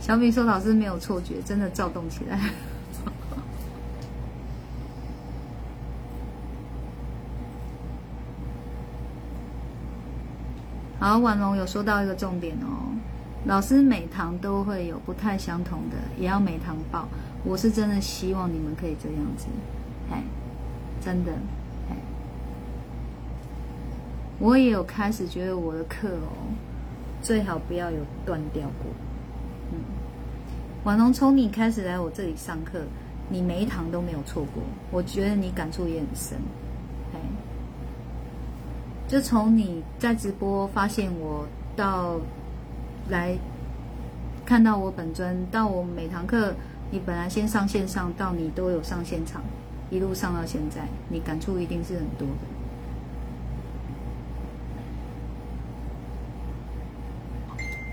[0.00, 2.38] 小米说：“老师没有错觉，真的躁动起来。
[11.00, 12.92] ”好，婉容有说到一个重点哦，
[13.46, 17.08] 老师每堂都会有不太相同的，也要每堂报。
[17.42, 19.46] 我是真的希望你们可以这样子，
[20.10, 20.22] 哎，
[21.02, 21.32] 真的，
[24.38, 26.34] 我也有开始觉得我的课哦，
[27.22, 28.86] 最好不要有断掉过。
[29.72, 29.78] 嗯，
[30.84, 32.80] 婉容从你开始来我这里上课，
[33.28, 36.38] 你每一堂都没有错过，我觉得你感触也很深，
[37.14, 37.18] 哎，
[39.08, 42.16] 就从你在直播发现我到
[43.08, 43.36] 来
[44.44, 46.54] 看到我本尊，到我每堂课。
[46.90, 49.42] 你本来先上线上，到你都有上现场，
[49.90, 52.53] 一路上到现在，你感触一定是很多的。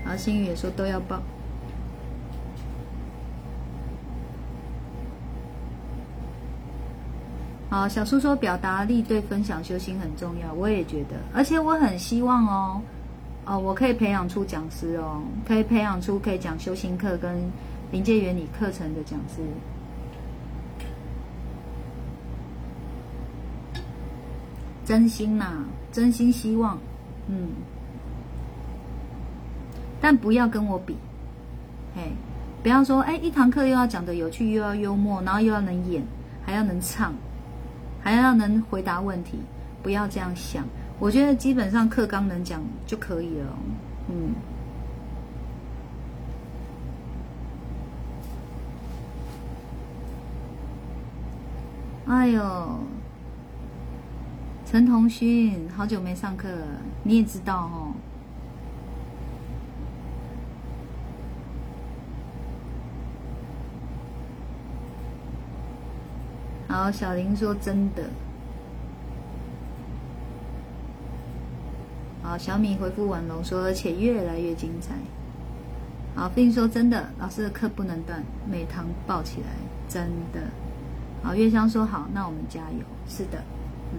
[0.04, 1.20] 然后心宇也说都要报。
[7.70, 12.82] 好，小叔说表达力对分享修行很重要，我也觉得，而且我很希望哦，
[13.46, 17.50] 哦，我可以培养出讲师哦，可以培养出可以讲修行课跟。
[17.92, 19.42] 临界原理课程的讲师，
[24.82, 26.78] 真心呐，真心希望，
[27.26, 27.50] 嗯，
[30.02, 30.96] 但不要跟我比，
[31.96, 32.10] 哎，
[32.60, 36.02] 不要说，哎，一堂课又要讲的有趣，又要幽默，然后又要能演，
[36.44, 37.14] 还要能唱，
[38.02, 39.38] 还要能回答问题，
[39.80, 40.64] 不要这样想。
[40.98, 43.56] 我觉得基本上课纲能讲就可以了，
[44.08, 44.34] 嗯。
[52.08, 52.80] 哎呦，
[54.66, 56.48] 陈同勋，好久没上课，
[57.04, 57.94] 你也知道哦。
[66.72, 68.02] 好，小林说真的。
[72.22, 74.94] 好，小米回复婉龙说，而且越来越精彩。
[76.14, 79.48] 好，飞说真的，老师的课不能断，每堂抱起来，
[79.86, 80.40] 真的。
[81.22, 82.86] 好，月香说好，那我们加油。
[83.06, 83.42] 是的，
[83.92, 83.98] 嗯。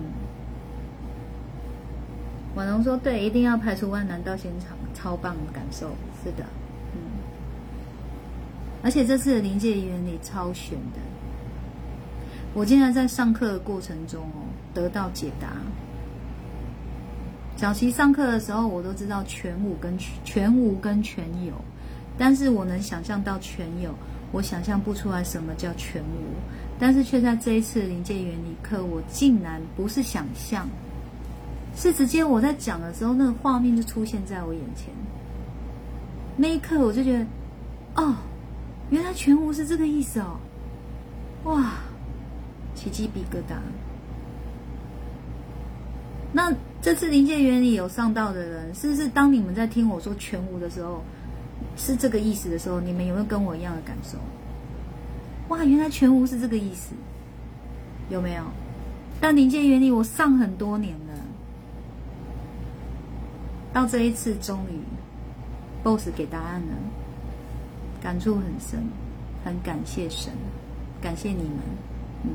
[2.56, 5.92] 婉容说对，一定要排除万难到现场，超棒的感受。
[6.24, 6.44] 是的，
[6.96, 7.00] 嗯。
[8.82, 11.00] 而且这次的临界原理超玄的，
[12.54, 15.48] 我竟然在上课的过程中哦得到解答。
[17.56, 21.54] 早期上课的时候，我都知道全无跟全无跟全有，
[22.18, 23.94] 但是我能想象到全有，
[24.32, 26.34] 我想象不出来什么叫全无。
[26.80, 30.68] 但是却在这一次临界原理课，我竟然不是想象，
[31.76, 34.94] 是直接我在讲的时候，那个画面就出现在我眼前。
[36.36, 37.26] 那一刻我就觉得，
[37.96, 38.16] 哦，
[38.90, 40.40] 原来全无是这个意思哦，
[41.44, 41.74] 哇，
[42.76, 43.58] 起鸡皮疙瘩。
[46.32, 46.52] 那
[46.82, 51.04] 这次临界原理有上到的人，是不是当你们在听我说全无的时候，
[51.78, 54.18] 是这个意思的时候，你们有没有跟我一样的感受？
[55.50, 56.96] 哇，原来全无是这个意思，
[58.10, 58.44] 有没有？
[59.22, 61.14] 但临界原理我上很多年了，
[63.72, 64.80] 到这一次终于
[65.84, 66.76] ，BOSS 给答案了，
[68.02, 68.84] 感触很深，
[69.46, 70.34] 很感谢神，
[71.00, 71.60] 感谢你们，
[72.24, 72.32] 嗯，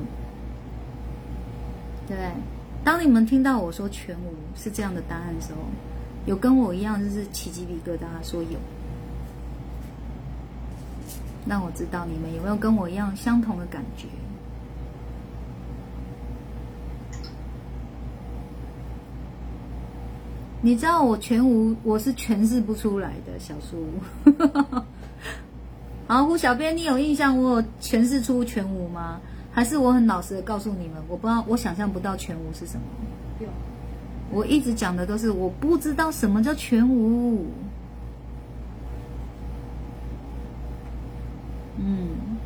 [2.17, 2.33] 对？
[2.85, 5.59] 当你们听到我说全无是这样的答案的时候，
[6.27, 8.59] 有跟我一样就是起鸡皮疙瘩，说有。
[11.47, 14.07] 让我知道你们有没有跟我一样相同的感觉。
[20.61, 23.87] 你知道我全无，我是诠释不出来的，小苏。
[26.07, 29.21] 好，胡小编，你有印象我诠释出全无吗？
[29.53, 32.82] 还是我很老实的告诉你们，我不知道，我想象不到全无是什么。
[34.30, 37.46] 我一直讲的都是我不知道什么叫全无。
[41.78, 42.36] 嗯，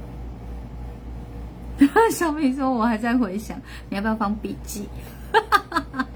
[2.13, 4.89] 小米说：“我还在回想，你要不要放笔记？”
[5.33, 6.07] 哈哈哈哈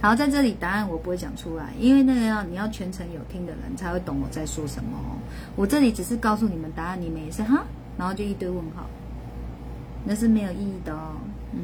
[0.00, 4.98] 好，在这里答案我不会讲出来，因为那个要你要全程有听的人才会懂我在说什么。
[5.56, 7.64] 我这里只是告诉你们答案，你们也是哈，
[7.96, 8.86] 然后就一堆问号，
[10.04, 11.16] 那是没有意义的哦。
[11.52, 11.60] 嗯。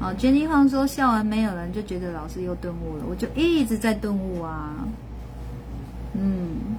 [0.00, 4.76] 哦，Jenny 方说笑完没有人就觉得老师又顿悟了，我就一直在顿悟啊。
[6.14, 6.76] 嗯，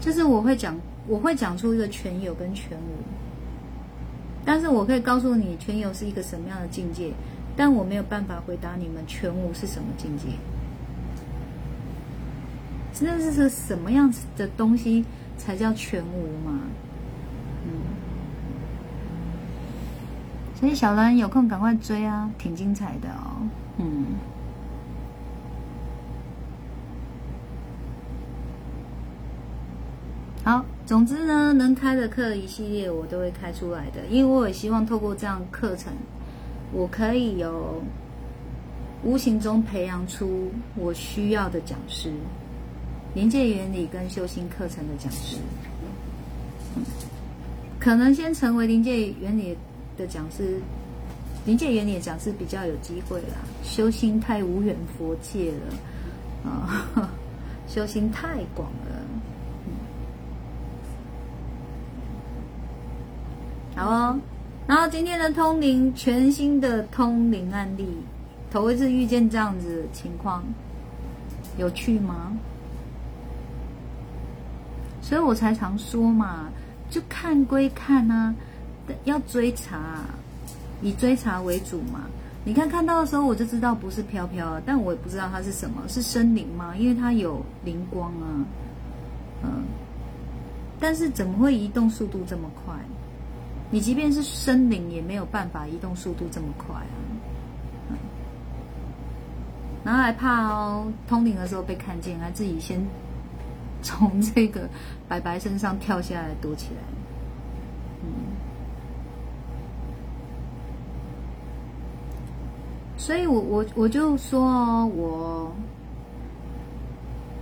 [0.00, 0.74] 就是我会讲，
[1.06, 3.04] 我会讲出一个全有跟全无，
[4.44, 7.12] 但是我可以告诉你全有是一个什么样的境界，
[7.54, 10.24] 但我没有办法回答你们全无是什么境界。
[13.02, 15.04] 那是是什么样子的东西
[15.38, 16.60] 才叫全无嘛？
[17.64, 17.70] 嗯，
[20.58, 23.48] 所以小兰有空赶快追啊，挺精彩的哦。
[23.78, 24.04] 嗯，
[30.42, 35.92] 好，总之呢，能开的课一系列我都会开出来的，因为我也希望透过这样课程，
[36.72, 37.82] 我可以有
[39.04, 42.10] 无形中培养出我需要的讲师。
[43.12, 45.36] 临界原理跟修心课程的讲师，
[47.78, 49.54] 可能先成为临界原理
[49.98, 50.58] 的讲师，
[51.44, 53.36] 临界原理的讲师比较有机会啦。
[53.62, 57.10] 修心太无远佛界了啊，
[57.68, 58.99] 修心太广了。
[63.80, 64.18] 好哦，
[64.66, 67.86] 然后今天的通灵，全新的通灵案例，
[68.50, 70.44] 头一次遇见这样子情况，
[71.56, 72.30] 有趣吗？
[75.00, 76.50] 所以我才常说嘛，
[76.90, 78.34] 就看归看啊，
[79.04, 80.04] 要追查，
[80.82, 82.02] 以追查为主嘛。
[82.44, 86.76] 你看看到的时候，我就知道不是飘飘，但我也不知道它是什么，是生灵吗？
[86.76, 88.44] 因为它有灵光啊，
[89.42, 89.64] 嗯。
[90.78, 92.74] 但是怎么会移动速度这么快？
[93.70, 97.96] 你即便是生灵，也没有办法移动速度这么快啊。
[99.84, 102.80] 然后还怕哦，通灵的时候被看见，还自己先。
[103.82, 104.68] 从这个
[105.08, 106.82] 白白身上跳下来躲起来，
[108.02, 108.08] 嗯，
[112.98, 115.50] 所以我我我就说哦，我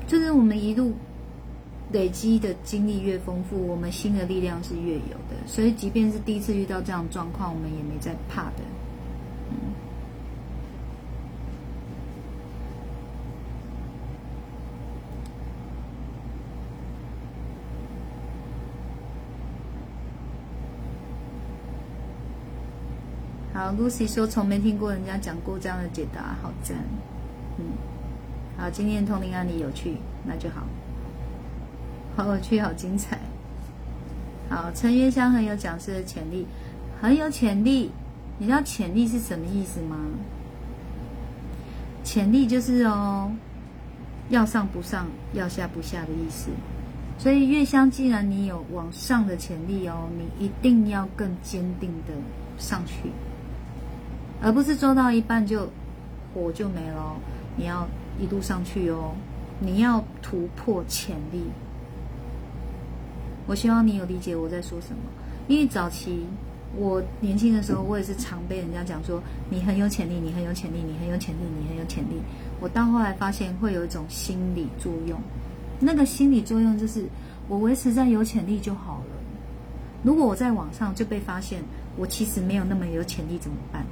[0.07, 0.95] 就是我们一路
[1.91, 8.63] 累积的经历越丰富，我们新的力量是越有的，所以即便是第一次遇到这样状况，我们也没在怕的。
[23.55, 26.77] 好，Lucy 说从没听过人家讲过这样的解答，好赞。
[27.59, 27.65] 嗯，
[28.57, 30.63] 好，今天通灵案例有趣，那就好。
[32.19, 33.17] 好有趣，好精彩。
[34.51, 36.45] 好，陈月香很有讲师的潜力，
[37.01, 37.93] 很有潜力。
[38.39, 39.97] 你知道潜力是什么意思吗？
[42.03, 43.31] 潜力就是哦，
[44.31, 46.51] 要上不上，要下不下的意思。
[47.21, 52.13] 所以月香，既然你有往上的潜力哦，你一定要更坚定的
[52.59, 53.13] 上去。
[54.43, 55.71] 而不是做到一半就
[56.35, 57.15] 火就没了，
[57.57, 57.87] 你要
[58.19, 59.15] 一路上去哦，
[59.61, 61.45] 你要突破潜力。
[63.49, 65.03] 我希望你有理解我在说什么，
[65.49, 66.25] 因为早期
[66.77, 72.21] 我年轻的时候，我也是常被人家讲说你很有潜力，你很有潜力，你很有潜力，你很有潜力。
[72.61, 75.19] 我到后来发现会有一种心理作用，
[75.81, 77.07] 那个心理作用就是
[77.49, 79.17] 我维持在有潜力就好了。
[80.05, 81.61] 如果我在网上就被发现
[81.97, 83.85] 我其实没有那么有潜力，怎么办？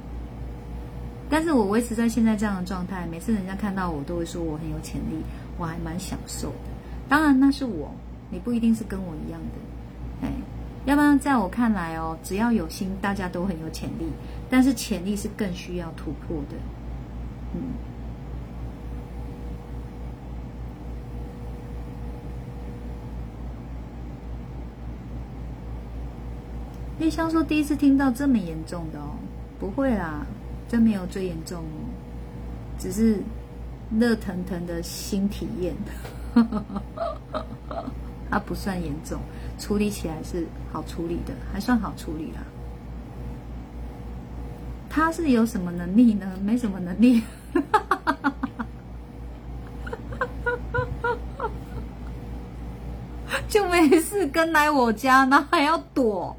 [1.29, 5.21] 但是我维持在现在这样的状态，每次人家看到我都会说我很有潜力，
[5.57, 6.69] 我还蛮享受的。
[7.09, 7.91] 当然那是我，
[8.29, 10.31] 你不一定是跟我一样的，哎，
[10.85, 14.07] 要不然在我看来哦，只要有心，大家都很有潜力。
[14.49, 16.55] 但是潜力是更需要突破的，
[17.53, 17.61] 嗯。
[26.99, 29.15] 叶香说第一次听到这么严重的哦，
[29.59, 30.25] 不会啦。
[30.67, 31.87] 真没有最严重哦，
[32.77, 33.19] 只是
[33.97, 35.73] 热腾腾的新体验，
[38.29, 39.19] 它不算严重，
[39.57, 42.41] 处理起来是好处理的，还算好处理啦。
[44.89, 46.37] 他是有什么能力呢？
[46.43, 47.21] 没什么能力，
[47.53, 48.33] 哈哈哈
[53.47, 56.35] 就没事跟来我家，那还要躲。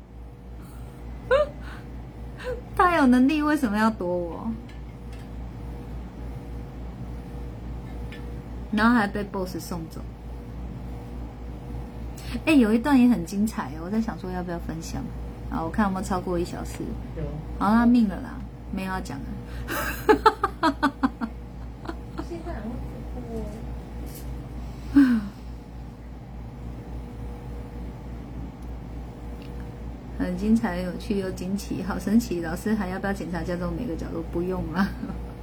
[2.77, 4.51] 他有能力，为什么要躲我？
[8.73, 10.01] 然后还被 boss 送走。
[12.45, 15.03] 哎，有一段也很精彩哦，我在想说要不要分享
[15.51, 15.63] 啊？
[15.63, 16.83] 我看有没有超过一小时。
[17.17, 17.23] 有。
[17.59, 18.35] 好，啦命了啦，
[18.73, 19.25] 没有要讲了。
[22.29, 22.53] 现在
[30.19, 32.43] 很精彩、有趣又惊奇，好神奇！
[32.43, 34.23] 老师还要不要检查家中每个角落？
[34.31, 34.87] 不用了。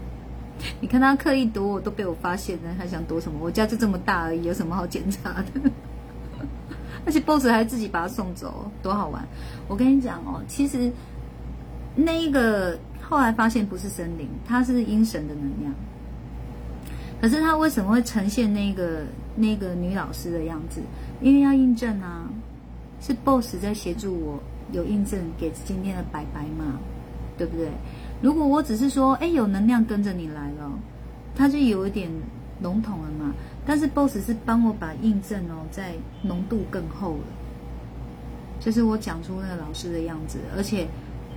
[0.80, 3.40] 你看他刻意躲我，都被我发现了，还想躲什么？
[3.42, 5.72] 我家就这么大而已，有什么好检查的？
[7.06, 9.24] 而且 boss 还自己把他送走，多好玩！
[9.68, 10.92] 我跟你讲哦，其实
[11.96, 15.74] 那一个后来发现不是森林，它是阴神的能量。
[17.22, 19.04] 可是他为什么会呈现那个
[19.36, 20.82] 那个女老师的样子？
[21.22, 22.28] 因为要印证啊，
[23.00, 24.40] 是 boss 在协助我
[24.72, 26.78] 有印证给今天的白白嘛，
[27.38, 27.70] 对不对？
[28.22, 30.72] 如果我只是说，哎，有能量跟着你来了，
[31.34, 32.12] 它就有一点
[32.62, 33.34] 笼统了嘛。
[33.66, 37.24] 但是 boss 是帮我把印证哦，在浓度更厚了，
[38.60, 40.88] 就是我讲出那个老师的样子，而且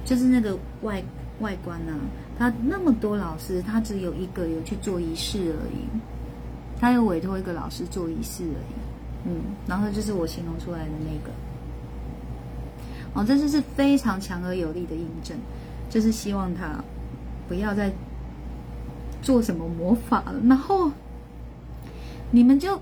[0.04, 1.02] 就是那个外
[1.40, 1.94] 外观呢，
[2.38, 5.88] 他那么多老师，他只有一个有去做仪式而已，
[6.78, 11.32] 他有委托一个老师做仪式而已，嗯，然后就是我形容出来的那个，
[13.14, 15.34] 哦，这就是非常强而有力的印证，
[15.88, 16.84] 就是希望他
[17.48, 17.90] 不要再
[19.22, 20.90] 做什么魔法了，然后。
[22.30, 22.80] 你们就，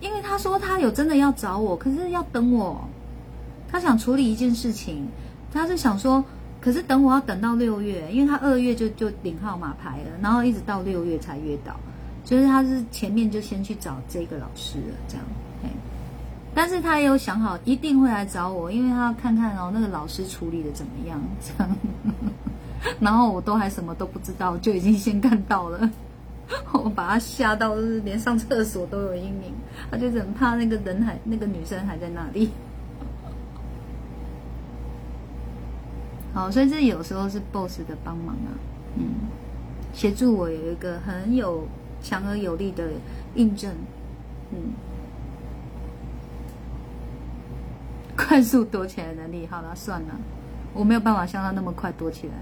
[0.00, 2.88] 因为他说他有真的要找我，可是要等我，
[3.70, 5.06] 他想处理一件事情，
[5.52, 6.24] 他是想说，
[6.60, 11.76] 可是等我要等到六月，因为他二月就就领号码牌了，然后一直到六月才约到，
[12.24, 15.24] 就是他是前面就先去找这个老师了，这样，
[15.64, 15.70] 哎，
[16.54, 21.76] 但是他也有想好一定会来找我，因为他要看看哦那个老师处理的怎么样，这样，
[23.00, 25.90] 然后我都还什么都不知道，就已经先看到了。
[26.72, 29.54] 我把他吓到，就是连上厕所都有阴影。
[29.90, 32.50] 他就很怕那个人还那个女生还在那里。
[36.34, 38.52] 好，所以这有时候是 boss 的帮忙啊，
[38.96, 39.04] 嗯，
[39.92, 41.66] 协助我有一个很有
[42.02, 42.84] 强而有力的
[43.34, 43.74] 印证，
[44.52, 44.58] 嗯，
[48.16, 49.46] 快速躲起来的能力。
[49.50, 50.14] 好了，算了，
[50.74, 52.34] 我没有办法像他那么快躲起来。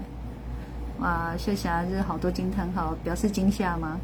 [0.99, 3.99] 哇，秀霞是好多惊叹号，表示惊吓吗？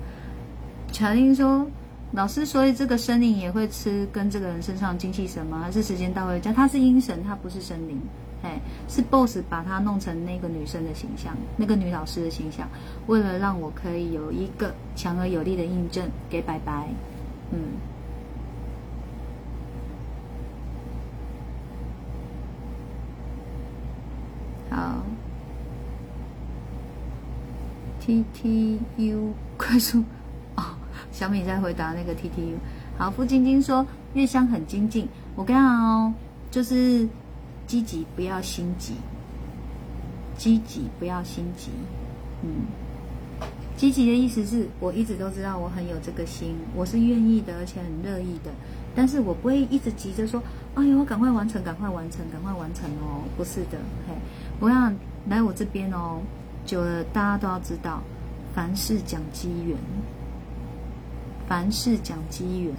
[0.91, 1.65] 乔英说
[2.13, 5.59] ：“老师，所以这个生灵也会吃跟这个人身上精气神吗？
[5.63, 6.53] 还是时间到位加？
[6.53, 7.99] 他是阴神，他不是森林，
[8.43, 12.69] 哎，是 boss 把他弄成那个女生的形象，那个女老师的形象，
[13.07, 16.87] 为了让我可以有一个强而有力的印证给白白，
[17.49, 17.59] 嗯，
[24.69, 25.01] 好。”
[28.05, 30.03] T T U 快速
[30.57, 30.75] 哦，
[31.13, 32.57] 小米在回答那个 T T U。
[32.97, 35.07] 好，付晶晶说月香很精进。
[35.37, 36.13] 我跟你讲哦，
[36.51, 37.07] 就是
[37.65, 38.95] 积极不要心急，
[40.37, 41.71] 积极不要心急。
[42.43, 42.65] 嗯，
[43.77, 48.51] 积极的意思是我一直都知道我很有这个心，我是愿意的，而且很乐意的。
[48.93, 50.43] 但是我不会一直急着说，
[50.75, 53.23] 哎呦，我赶快完成，赶快完成，赶快完成哦。
[53.37, 53.77] 不是的，
[54.09, 54.13] 嘿，
[54.59, 54.93] 我想
[55.29, 56.19] 来我这边哦。
[56.65, 58.01] 久了，大家都要知道，
[58.53, 59.77] 凡事讲机缘，
[61.47, 62.73] 凡事讲机缘，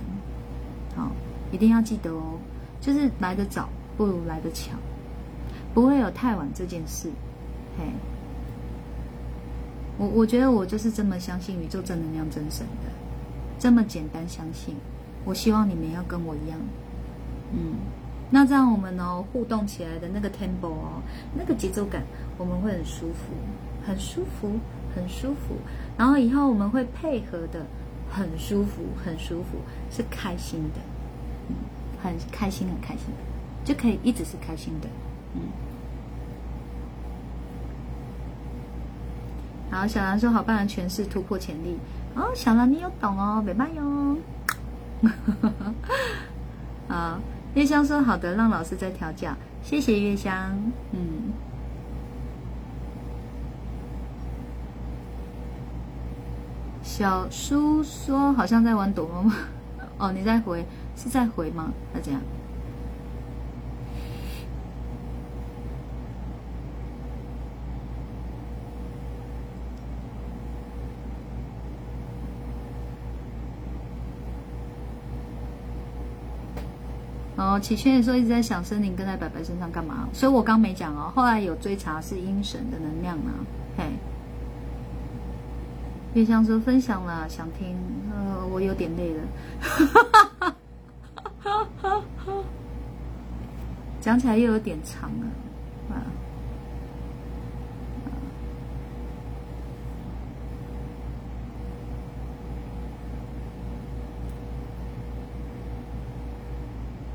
[0.97, 1.11] 好，
[1.53, 2.39] 一定要记得哦。
[2.81, 4.73] 就是来得早不如来得巧，
[5.73, 7.09] 不会有太晚这件事。
[7.79, 7.85] 嘿，
[9.97, 12.91] 我我觉得我就是这么相信宇宙正能量真神的，
[13.59, 14.75] 这么简单相信。
[15.25, 16.59] 我希望你们要跟我一样，
[17.53, 17.77] 嗯，
[18.31, 21.01] 那这样我们呢互动起来的那个 tempo 哦，
[21.35, 22.03] 那个节奏感，
[22.37, 23.33] 我们会很舒服。
[23.87, 24.59] 很舒服，
[24.95, 25.57] 很舒服。
[25.97, 27.65] 然后以后我们会配合的
[28.11, 29.59] 很舒服，很舒服，
[29.91, 30.81] 是开心的，
[31.49, 31.55] 嗯，
[32.03, 33.07] 很开心，很开心，
[33.65, 34.89] 就可以一直是开心的，
[35.35, 35.41] 嗯。
[39.71, 41.77] 好，小兰说好棒的诠释，突破潜力。
[42.15, 44.17] 哦，小兰你有懂哦，拜拜哟。
[46.89, 47.19] 啊，
[47.55, 50.57] 月香说好的，让老师再调教，谢谢月香，
[50.93, 51.33] 嗯。
[56.97, 59.33] 小叔说：“好像在玩躲猫猫。
[59.99, 60.65] ”哦，你在回？
[60.95, 61.73] 是在回吗？
[61.93, 62.21] 他这样。
[77.37, 80.09] 哦，启轩也说一直在想森林跟在白白身上干嘛？
[80.13, 83.33] 所以我刚没讲哦，后来有追查是阴神的能量呢，
[83.77, 83.83] 嘿。
[86.15, 87.77] 月香说分享了，想听，
[88.13, 89.23] 呃，我有点累了，
[94.01, 95.27] 讲起来又有点长了，
[95.91, 96.07] 啊。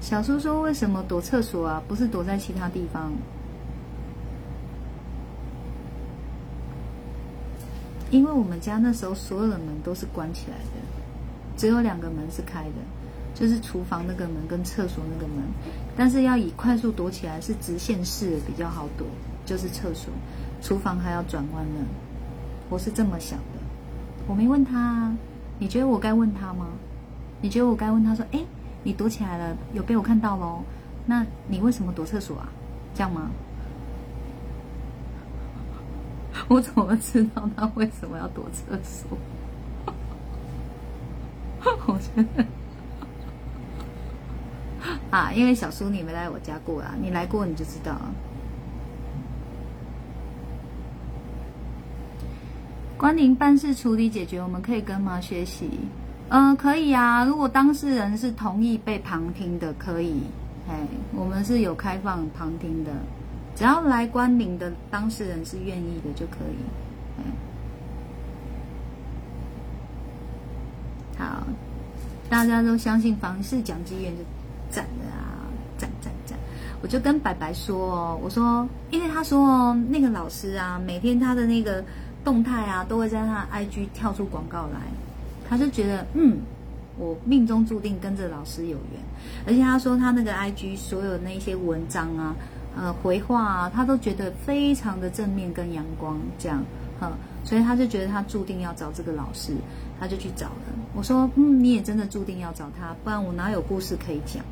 [0.02, 1.82] 小叔说为什么躲厕所啊？
[1.88, 3.14] 不是躲在其他地方，
[8.12, 10.82] 因为我们家那时候所有的门都是关起来的，
[11.56, 12.76] 只有两个门是开的，
[13.36, 15.44] 就是厨房那个门跟厕所那个门。
[15.96, 19.06] 但是要以快速躲起来是直线式的比较好躲，
[19.46, 20.12] 就是厕所，
[20.62, 21.86] 厨房还要转弯呢。
[22.70, 23.60] 我是这么想的，
[24.28, 25.12] 我没问他，
[25.58, 26.68] 你觉得我该问他吗？
[27.42, 28.40] 你觉得我该问他说，哎，
[28.84, 30.64] 你躲起来了，有被我看到喽？
[31.06, 32.50] 那你为什么躲厕所啊？
[32.94, 33.30] 这样吗？
[36.50, 39.18] 我怎么知道他为什么要躲厕所？
[41.88, 42.46] 我觉得
[45.12, 47.96] 啊，因为小叔你没来我家过啊，你来过你就知道。
[52.98, 55.22] 关宁办事处理解决，我们可以跟吗？
[55.22, 55.70] 学习？
[56.30, 57.24] 嗯，可以啊。
[57.24, 60.24] 如果当事人是同意被旁听的，可以。
[60.68, 60.80] 哎，
[61.14, 62.92] 我们是有开放旁听的。
[63.60, 66.56] 只要来关明的当事人是愿意的就可以。
[71.18, 71.46] 好，
[72.30, 74.24] 大家都相信房事讲机员就
[74.70, 75.44] 赞了啊，
[75.78, 76.40] 赞赞赞！
[76.82, 81.84] 我就跟白白说哦，我说，因为他说哦那个老师啊，每天他的那个
[82.24, 84.80] 动态啊，都会在他 IG 跳出广告来，
[85.50, 86.38] 他就觉得，嗯，
[86.98, 89.02] 我命中注定跟着老师有缘，
[89.46, 92.34] 而且他说他那个 IG 所有那些文章啊。
[92.78, 96.64] 呃，回话啊，他都觉得非常的正面跟阳光，这样，
[97.00, 97.12] 哈，
[97.44, 99.54] 所以他就觉得他注定要找这个老师，
[100.00, 100.54] 他就去找了。
[100.94, 104.44] 我说，嗯，你也真的注定要找他，不然我哪有故事可以讲，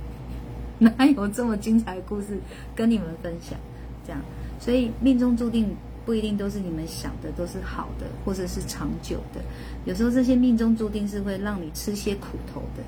[0.78, 2.40] 哪有这么精彩的故事
[2.74, 3.58] 跟你们分享？
[4.06, 4.20] 这样，
[4.58, 9.40] 所以命中注定不一定都是你们想的都是好的，或者是长久的，
[9.84, 12.82] 有时候这些命中注定是会让你吃些苦头的，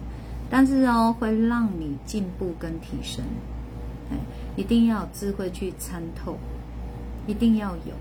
[0.50, 3.22] 但是哦，会让你进步跟提升。
[4.56, 6.36] 一定要有智慧去参透，
[7.26, 7.94] 一定要有，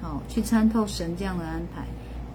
[0.00, 1.84] 好去参透神这样的安排，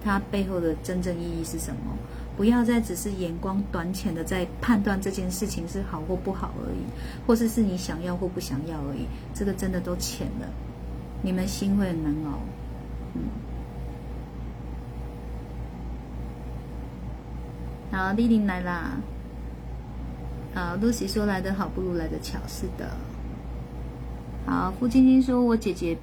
[0.04, 1.96] 它背后的真正意义是什么？
[2.36, 6.84] 不要再只是眼光短浅的在判断这件事情是好或不好而已，
[7.26, 10.48] 或者是你想要或不想要而已，这个真的都浅了，
[11.22, 12.40] 你们心会很难熬。
[13.14, 13.22] 嗯，
[17.92, 18.96] 好，丽玲来啦。
[20.54, 22.90] 啊，露西说来的好不如来的巧，是的。
[24.46, 25.96] 好，付晶晶说：“我姐姐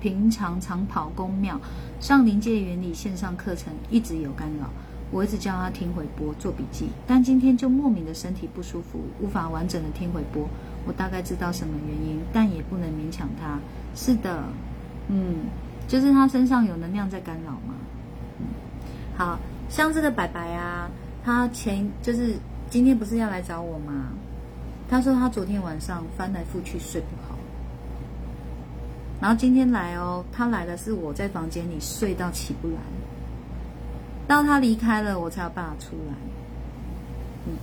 [0.00, 1.58] 平常常跑公庙
[1.98, 4.68] 上临界原理线上课程，一直有干扰。
[5.10, 10.46] 我一直叫她听回播做笔记，但今天就莫名的身体不舒服，无法完整的听回播。
[10.86, 13.58] 我大概知道什么原因，但也不能勉强她。
[13.94, 14.44] 是的，
[15.08, 15.46] 嗯，
[15.88, 17.74] 就是她身上有能量在干扰嘛。
[18.40, 18.46] 嗯，
[19.16, 19.38] 好
[19.70, 20.90] 像这个白白啊，
[21.24, 22.34] 他前就是
[22.68, 24.10] 今天不是要来找我吗？
[24.88, 27.25] 他说他昨天晚上翻来覆去睡不好。”
[29.20, 32.76] 然后今天来哦，他来的是我在房间里睡到起不来，
[34.28, 36.14] 到他离开了，我才有办法出来。
[37.46, 37.54] 嗯，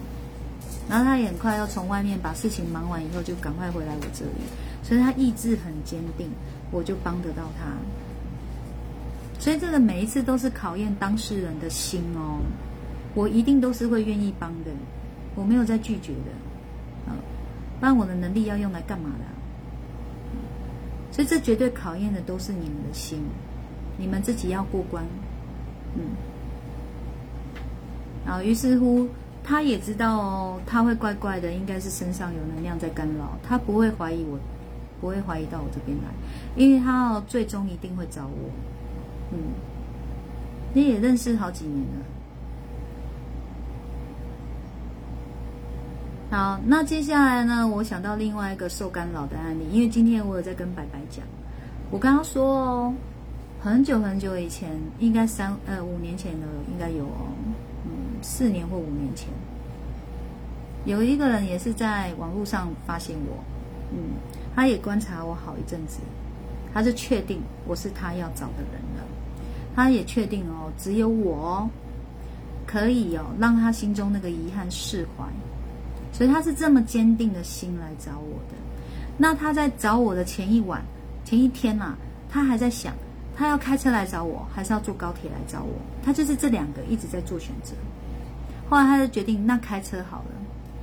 [0.89, 4.41] 然后他也很快要从外面把事情忙完以后，就赶快回来我这里，
[4.81, 6.27] 所以他意志很坚定，
[6.71, 7.71] 我就帮得到他。
[9.39, 12.39] 所以这个每一次都是考验当事人的心哦，
[13.13, 14.71] 我一定都是会愿意帮的，
[15.35, 16.31] 我没有在拒绝的，
[17.07, 17.13] 嗯，
[17.79, 19.25] 不然我的能力要用来干嘛的？
[21.13, 23.21] 所以这绝对考验的都是你们的心，
[23.97, 25.05] 你们自己要过关，
[25.95, 26.01] 嗯。
[28.25, 29.07] 然后于是乎，
[29.43, 34.39] 他也知道哦，他会怪怪的，应该是身上有能量在干扰，他不会怀疑我，
[34.99, 36.09] 不会怀疑到我这边来，
[36.55, 38.49] 因为他哦，最终一定会找我，
[39.33, 39.37] 嗯。
[40.73, 42.05] 你也认识好几年了。
[46.33, 47.67] 好，那接下来呢？
[47.67, 51.23] 我想到另外一个受干扰的案例，因为今天我有在跟白白讲，
[51.91, 52.93] 我刚刚说哦，
[53.61, 57.29] 很久很久以前，应该三呃五年前的应该有哦，
[57.85, 59.29] 嗯，四年或五年前，
[60.85, 63.37] 有一个人也是在网络上发现我，
[63.91, 64.17] 嗯，
[64.55, 65.99] 他也观察我好一阵子，
[66.73, 69.03] 他就确定我是他要找的人了，
[69.75, 71.69] 他也确定哦，只有我哦
[72.65, 75.25] 可以哦，让他心中那个遗憾释怀。
[76.23, 78.55] 所以他是这么坚定的心来找我的。
[79.17, 80.81] 那他在找我的前一晚、
[81.25, 81.95] 前一天呐，
[82.29, 82.93] 他还在想，
[83.35, 85.73] 他要开车来找我，还是要坐高铁来找我？
[86.01, 87.73] 他就是这两个一直在做选择。
[88.69, 90.31] 后来他就决定，那开车好了。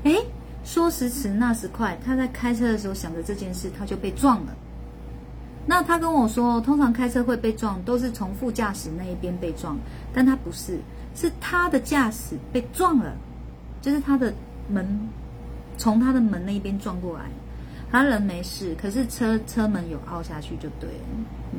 [0.02, 0.22] 诶，
[0.62, 4.54] 说时迟，那时快，他在开车的时候想着这件事，他就被撞了。
[5.64, 9.78] 那他跟我说，通常开车会被撞，都是从副驾驶那一边被撞，
[10.12, 10.78] 但他不是，
[11.14, 13.16] 是他的驾驶被撞了，
[13.80, 14.34] 就是他的
[14.68, 14.86] 门。
[15.80, 17.24] 从他的门那边撞过来，
[17.90, 21.06] 他人没事，可是车车门有凹下去就对了。
[21.54, 21.58] 嗯，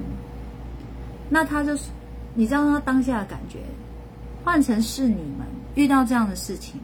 [1.27, 1.89] 那他就是
[2.35, 3.57] 你知道他当下的感觉，
[4.45, 6.79] 换成是你们遇到这样的事情，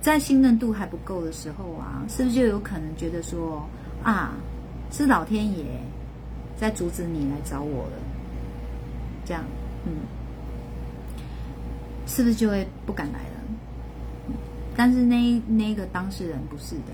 [0.00, 3.68] 在信任度还不够的时候啊，是不是就有可能觉得说
[4.04, 4.34] 啊，
[4.92, 5.64] 是老天爷
[6.56, 7.98] 在阻止你来找我了？
[9.24, 9.42] 这样，
[9.86, 9.92] 嗯，
[12.06, 13.31] 是不是就会不敢来？
[14.76, 16.92] 但是那那个当事人不是的，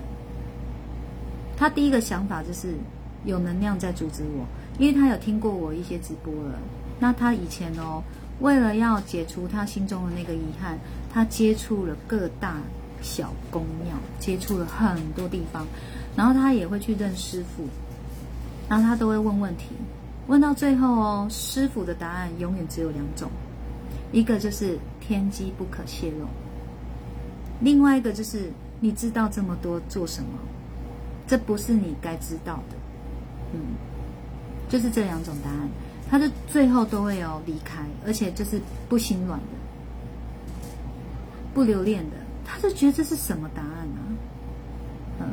[1.55, 2.73] 他第一个想法就是
[3.25, 4.45] 有能量在阻止我，
[4.77, 6.59] 因为他有听过我一些直播了。
[6.99, 8.03] 那他以前哦，
[8.41, 10.77] 为了要解除他心中的那个遗憾，
[11.13, 12.57] 他接触了各大
[13.01, 15.65] 小公庙，接触了很多地方，
[16.15, 17.63] 然后他也会去认师傅，
[18.67, 19.67] 然后他都会问问题，
[20.27, 23.29] 问到最后哦，师傅的答案永远只有两种，
[24.11, 26.27] 一个就是天机不可泄露。
[27.61, 30.29] 另外一个就是你知道这么多做什么？
[31.27, 32.75] 这不是你该知道的，
[33.53, 33.59] 嗯，
[34.67, 35.69] 就是这两种答案，
[36.09, 39.45] 他就最后都会有离开，而且就是不心软的，
[41.53, 44.01] 不留恋的，他就觉得这是什么答案啊？
[45.19, 45.27] 嗯，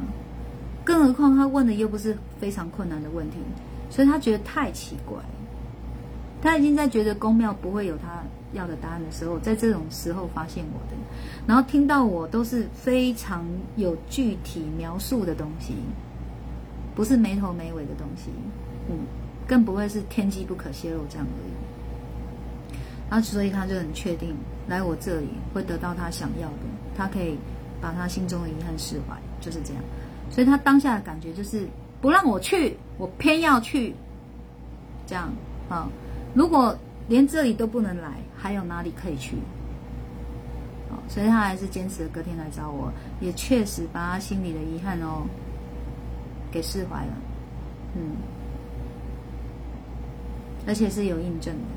[0.84, 3.38] 更何况他问的又不是非常困难的问题，
[3.88, 5.16] 所以他觉得太奇怪，
[6.42, 8.22] 他已经在觉得宫庙不会有他。
[8.56, 10.96] 要的答案的时候，在这种时候发现我的，
[11.46, 13.44] 然后听到我都是非常
[13.76, 15.74] 有具体描述的东西，
[16.96, 18.30] 不是没头没尾的东西，
[18.88, 18.98] 嗯，
[19.46, 21.52] 更不会是天机不可泄露这样而已。
[23.08, 24.34] 然后所以他就很确定
[24.66, 26.64] 来我这里会得到他想要的，
[26.96, 27.38] 他可以
[27.80, 29.82] 把他心中的遗憾释怀，就是这样。
[30.30, 31.68] 所以他当下的感觉就是
[32.00, 33.94] 不让我去，我偏要去，
[35.06, 35.30] 这样
[35.68, 35.88] 啊。
[36.34, 36.76] 如果
[37.08, 38.10] 连这里都不能来。
[38.36, 39.36] 还有哪里可以去？
[40.88, 45.26] 哦，所以他还是坚持隔天来找我，也确实把他心里的遗憾哦
[46.52, 47.12] 给释怀了，
[47.96, 48.16] 嗯，
[50.66, 51.75] 而且是有印证的。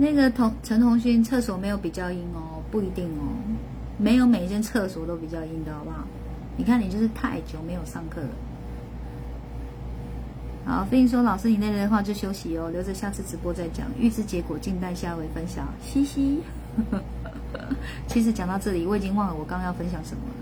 [0.00, 3.34] 那个同陈同勋厕所没有比较阴哦，不一定哦，
[3.98, 6.04] 没有每一间厕所都比较阴的好不好？
[6.56, 8.28] 你看你就是太久没有上课了。
[10.64, 13.86] 好，飞鹰说老师你累了的话就休息哦，留着下次直播再讲。
[13.98, 16.40] 预知结果静待下回分享，嘻嘻。
[18.06, 20.37] 其实讲到这里，我已经忘了我刚刚要分享什么了。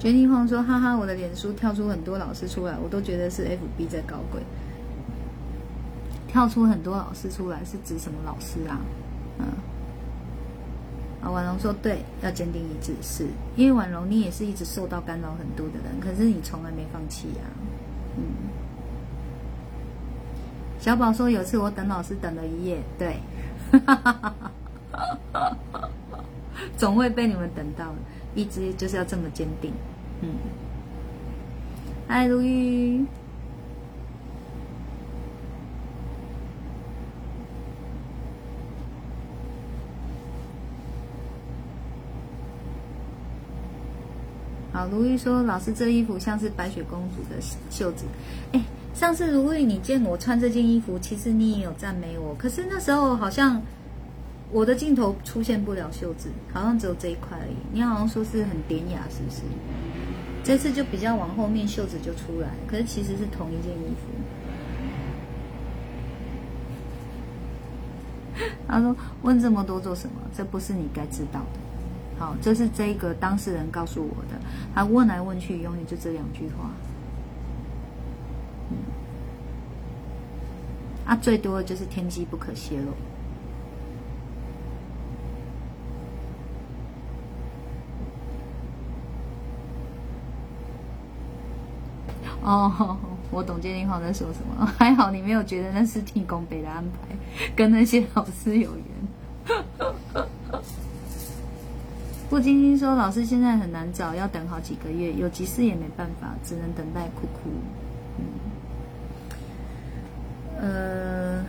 [0.00, 4.40] 决定晃说：“哈哈，我的脸书跳出很多老师出来，我都觉得是 FB 在搞鬼。
[6.26, 8.80] 跳出很多老师出来是指什么老师啊？
[9.38, 9.44] 嗯，
[11.22, 17.42] 啊，婉容说对，要坚定一致，是因为婉容你也是一直受到干扰很多的人，可是你从来没放弃呀。
[18.16, 18.22] 嗯，
[20.80, 23.20] 小宝说有次我等老师等了一夜，对，
[26.78, 27.94] 总会被你们等到。”
[28.40, 29.70] 一直就是要这么坚定，
[30.22, 30.30] 嗯。
[32.08, 33.04] 嗨，如玉。
[44.72, 47.38] 好，如玉说：“老师，这衣服像是白雪公主的
[47.68, 48.06] 袖子。”
[48.52, 48.62] 哎，
[48.94, 53.60] 上次如玉你见我穿这件衣服，其实你也有赞美我，可是那时候好像。
[54.52, 57.54] 我的镜头出现不了袖子，好像只有这一块而已。
[57.72, 59.42] 你好像说是很典雅，是不是？
[60.42, 64.08] 这次就比较往后面，袖子就出来，可是其实是同一件衣服。
[68.66, 70.14] 他说：“问这么多做什么？
[70.34, 71.60] 这不是你该知道的。”
[72.18, 74.40] 好，这是这个当事人告诉我的。
[74.74, 76.70] 他问来问去，永远就这两句话。
[78.70, 78.76] 嗯，
[81.06, 82.92] 啊，最多的就是天机不可泄露。
[92.50, 92.96] 哦，
[93.30, 94.66] 我懂建立浩在说什么。
[94.76, 96.98] 还好你没有觉得那是天公北的安排，
[97.54, 98.84] 跟那些老师有缘。
[102.28, 107.50] 不晶晶说，老师现在很难找，要等好几个月，有急事也没办法，只能等待哭哭。
[108.18, 108.24] 嗯，
[110.60, 111.44] 呃，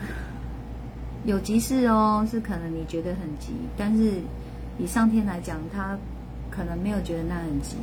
[1.23, 4.21] 有急事哦，是可能你觉得很急，但是
[4.79, 5.97] 以上天来讲，他
[6.49, 7.75] 可能没有觉得那很急。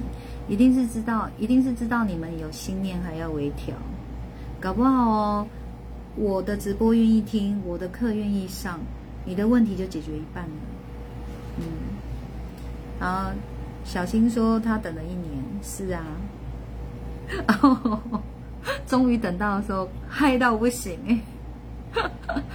[0.48, 3.74] 一定是知道，一定是知道你们有心念还要微调，
[4.58, 5.46] 搞不好哦。
[6.16, 8.80] 我的直播愿意听，我的课愿意上，
[9.24, 10.50] 你的问题就解决一半了。
[11.58, 11.64] 嗯，
[12.98, 13.30] 然后
[13.84, 16.02] 小新说他等了一年，是啊，
[18.86, 21.20] 终于等到的时候，嗨到不行哎，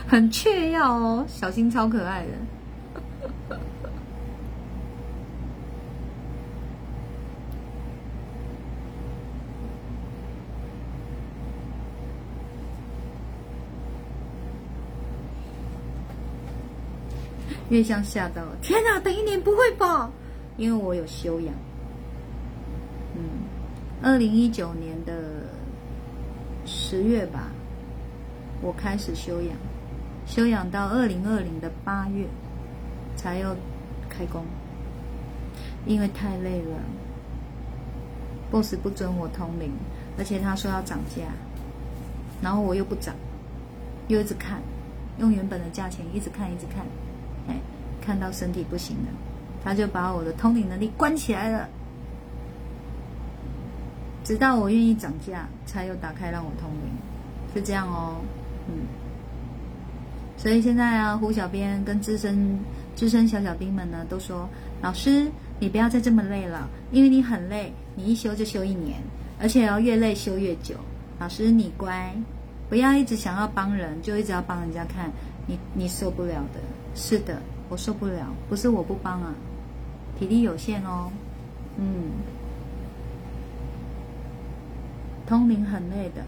[0.08, 2.32] 很雀跃哦，小新超可爱的。
[17.74, 19.00] 月香吓到了，天哪！
[19.00, 20.12] 等一年不会吧？
[20.58, 21.54] 因为我有修养。
[23.16, 23.24] 嗯，
[24.04, 25.14] 二零一九年的
[26.68, 27.48] 十月吧，
[28.62, 29.58] 我开始修养，
[30.28, 32.28] 修养到二零二零的八月
[33.16, 33.56] 才又
[34.08, 34.46] 开工，
[35.88, 36.78] 因为太累了。
[38.52, 39.72] boss 不准我通灵，
[40.16, 41.24] 而且他说要涨价，
[42.40, 43.16] 然后我又不涨，
[44.10, 44.62] 又一直看，
[45.18, 46.86] 用原本的价钱一直看，一直看。
[48.04, 49.12] 看到身体不行了，
[49.64, 51.70] 他就把我的通灵能力关起来了，
[54.26, 56.92] 直到我愿意涨价，才又打开让我通灵，
[57.54, 58.18] 是这样哦，
[58.68, 58.76] 嗯。
[60.36, 62.60] 所以现在啊，胡小编跟资深
[62.96, 64.50] 资深小小兵们呢，都说
[64.82, 69.02] 老师，你不要再这么累了，因为你很累，你一休就休一年，
[69.40, 70.76] 而且要越累休越久。
[71.20, 72.14] 老师你乖，
[72.68, 75.10] 不要一直想要帮人，就一直要帮人家看，
[75.48, 76.60] 你你受不了的。
[76.96, 77.42] 是的，
[77.74, 79.34] 我受不了，不是我不帮啊，
[80.20, 81.10] 体力有限哦。
[81.76, 82.12] 嗯，
[85.26, 86.24] 通灵很累的，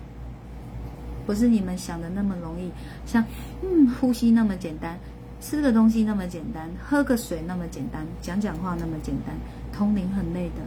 [1.28, 2.72] 不是你们想的那么容易，
[3.06, 3.24] 像
[3.62, 4.98] 嗯呼吸那么简单，
[5.40, 9.36] 吃个东西那么简单，喝个水那么简单，讲讲话那么简单，
[9.72, 10.64] 通灵很累的，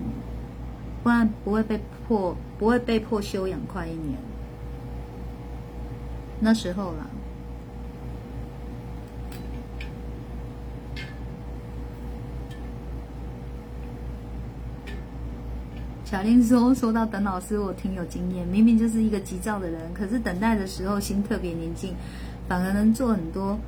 [0.00, 0.06] 嗯，
[1.02, 1.78] 不然不会被
[2.08, 4.18] 迫，不会被迫休养快一年，
[6.40, 7.06] 那时候了。
[16.16, 18.46] 小林说：“说到等老师，我挺有经验。
[18.48, 21.94] 明明就是一个急躁的人，可是等待的时候心特别宁静，
[22.48, 23.58] 反而能做很多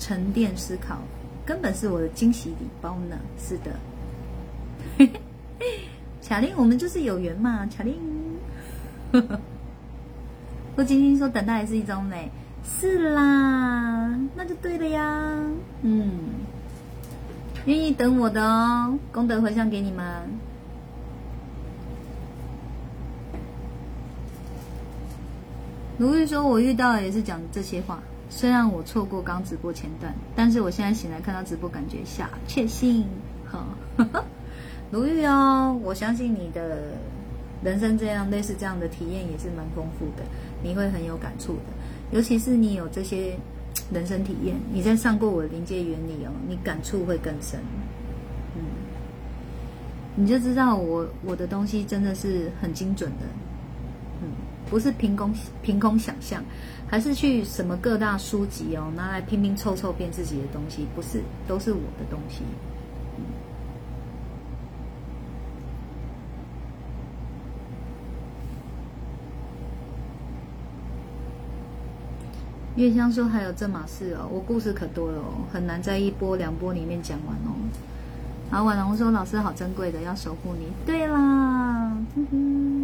[0.00, 0.98] 沉淀思考，
[1.46, 5.08] 根本是我的惊喜礼包呢。”是的，
[6.20, 7.64] 巧玲，我们就是有缘嘛。
[7.66, 7.94] 巧玲，
[10.74, 12.28] 不晶晶说等待也是一种美，
[12.80, 15.38] 是啦，那就对了呀。
[15.82, 16.10] 嗯，
[17.66, 20.04] 愿意等我的哦，功德回向给你们。
[25.98, 28.02] 如玉说：“我遇到的也是讲这些话。
[28.30, 33.04] 虽然我错过刚直播前段，但是我现在醒来看到直播，感觉小确幸。
[33.44, 33.66] 哈，
[34.90, 36.94] 如玉哦，我相信你的
[37.62, 40.24] 人生这样类似这样的体验也是蛮丰富的，
[40.62, 41.62] 你会很有感触的。
[42.10, 43.36] 尤其是你有这些
[43.92, 47.60] 人生体验，你在上过我的临界原理哦，你感触会更深。
[48.56, 48.62] 嗯，
[50.16, 53.26] 你就知道我我的东西真的是很精准的。”
[54.72, 55.30] 不是凭空
[55.62, 56.42] 凭空想象，
[56.88, 62.40] 还是去什么各大书籍哦，拿来拼拼凑凑变自己的东西，不是，都是我的东西。
[72.76, 77.52] 月香说还有这码事哦，我故事可多了哦，很难在一波两波里面讲完哦。
[78.50, 80.68] 然后婉容说老师好珍贵的，要守护你。
[80.86, 82.81] 对啦，哼哼。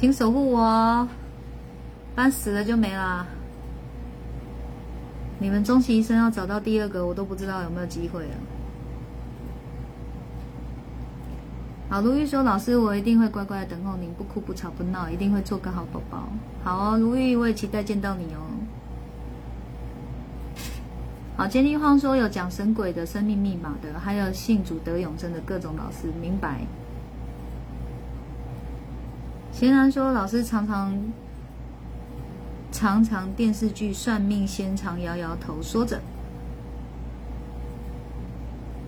[0.00, 1.08] 请守护我，
[2.14, 3.26] 不然死了就没了。
[5.40, 8.30] 你们终其一生要找到第二个，我都不知道有没有机会了。
[11.90, 16.28] 好，如玉说：“老师，我一定会乖乖的等候您，不哭不吵不闹，一定会做个好宝宝。”
[16.62, 18.38] 好哦，如玉，我也期待见到你哦。
[21.36, 26.60] 好，坚立荒说有讲神鬼的生命密码的，还有信主得永生的各种老师，明白。
[29.58, 30.96] 贤然说：“老师常常
[32.70, 36.00] 常常电视剧算命先常摇摇头，说着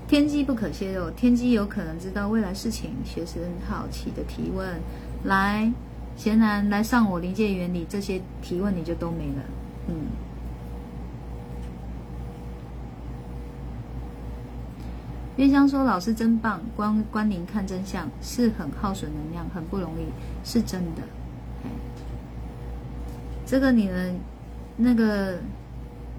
[0.06, 4.80] 天机不可泄露，天机有可能知道未来事情。”学生好奇的提问
[5.26, 5.72] ：“来，
[6.16, 9.42] 贤然来上我临界原理，这些提问你就都没了。”
[9.90, 9.96] 嗯。
[15.40, 20.04] 月香说：“老师真棒，关关灵看真相是很耗损能量，很不容易，
[20.44, 21.00] 是真的。
[23.46, 24.14] 这个你们
[24.76, 25.38] 那个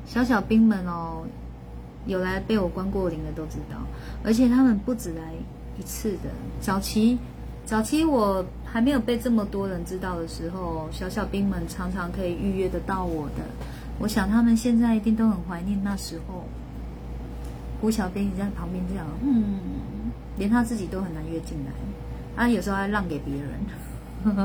[0.08, 1.24] 小小兵们哦，
[2.08, 3.78] 有来被我关过灵的都知道，
[4.24, 5.34] 而且他们不止来
[5.78, 6.32] 一次的。
[6.60, 7.20] 早期
[7.64, 13.44] 早期我还没有被这么多人知道的时候，小小兵们常常可以预约得到我的。
[14.00, 16.44] 我想他们现在一定都很怀念那时候。”
[17.82, 19.60] 胡小兵，你在旁边这样，嗯，
[20.38, 21.72] 连他自己都很难约进来，
[22.44, 23.50] 啊，有时候还让给别人。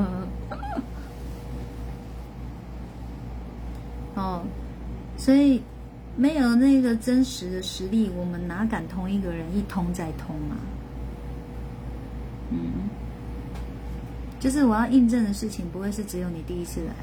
[4.17, 4.43] 哦，
[5.19, 5.63] 所以
[6.17, 10.57] 没有那个真实的实力，我们哪敢同一个人一通再通啊？
[12.51, 12.89] 嗯，
[14.41, 16.95] 就是我要印证的事情，不会是只有你第一次来，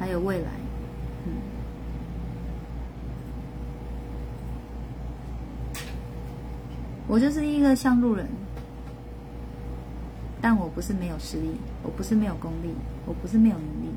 [0.00, 0.50] 还有未来。
[1.26, 1.32] 嗯，
[7.08, 8.26] 我就是一个像路人，
[10.42, 12.74] 但我不是没有实力，我不是没有功力，
[13.06, 13.90] 我不是没有能力。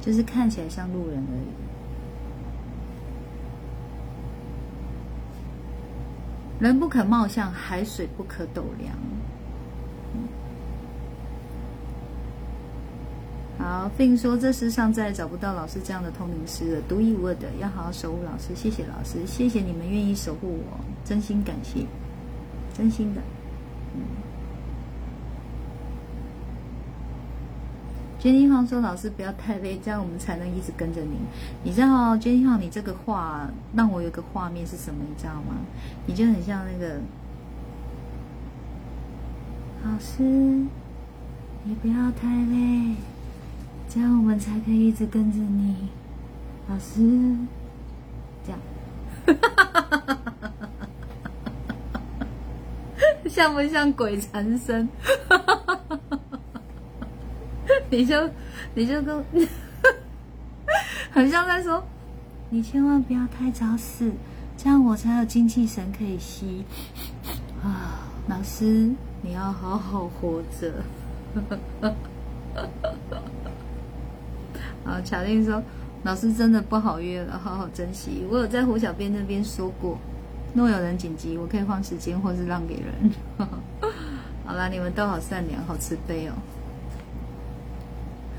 [0.00, 1.44] 就是看起来像路人而已。
[6.64, 8.94] 人不可貌相，海水不可斗量。
[13.60, 18.54] 好，，Fin 说这世上再也找不到老师这样的通灵师了，独一无二的，要好好守护老师。
[18.54, 21.84] 谢谢老师，谢谢你们愿意守护我，真心感谢，
[22.74, 23.20] 真心的。
[23.94, 24.00] 嗯
[28.18, 31.12] 娟妮号说：“老师不要太累，这样我们才能一直跟着您。
[31.64, 35.00] 你知道，娟妮号，你这个话让我有个画面是什么？
[35.08, 35.56] 你知道吗？
[36.04, 36.96] 你就很像那个
[39.82, 42.94] 老师，你不要太累，
[43.92, 45.88] 这样我们才可以一直跟着你。
[46.68, 47.00] 老师，
[48.46, 48.60] 这样，
[53.28, 54.88] 像不像鬼缠身？”
[57.90, 58.30] 你就
[58.74, 59.24] 你就跟，
[61.10, 61.82] 很像在说，
[62.48, 64.12] 你千万不要太早死，
[64.56, 66.64] 这样我才有精气神可以吸。
[67.64, 68.88] 啊，老师，
[69.20, 70.72] 你要好好活着。
[74.90, 75.62] 啊，巧玲说，
[76.02, 78.26] 老师真的不好约了，好好珍惜。
[78.28, 79.96] 我有在胡小编那边说过，
[80.52, 83.12] 若有人紧急，我可以换时间，或是让给人。
[84.44, 86.32] 好啦，你们都好善良，好慈悲哦。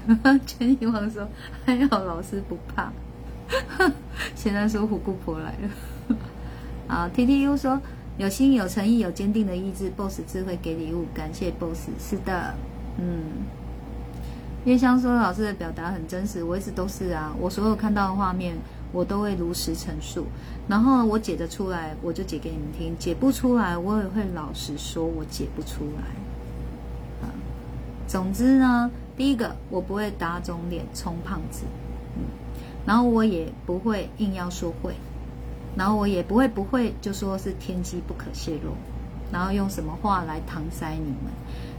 [0.45, 1.26] 全女王说
[1.64, 2.91] ：“还好老师不怕。
[4.36, 6.18] ”现在说虎姑婆来了。
[6.88, 7.80] 啊，T T U 说
[8.18, 12.53] ：“有心、有诚意、有坚定的意志，Boss 智慧给礼物，感谢 Boss。”是的，
[12.98, 13.45] 嗯。
[14.63, 17.33] 因为香说：“老师的表达很真实，我一直都是啊。
[17.39, 18.55] 我所有看到的画面，
[18.91, 20.25] 我都会如实陈述。
[20.67, 27.27] 然后我解得出来，我就解给你们听；解不出来，我也会老实说，我解不出来。
[27.27, 27.33] 啊，
[28.07, 31.63] 总之呢。”第一个，我不会打肿脸充胖子，
[32.15, 32.23] 嗯，
[32.88, 34.95] 然后我也不会硬要说会，
[35.75, 38.71] 然后我也不会不会就说是天机不可泄露，
[39.31, 41.31] 然后用什么话来搪塞你们？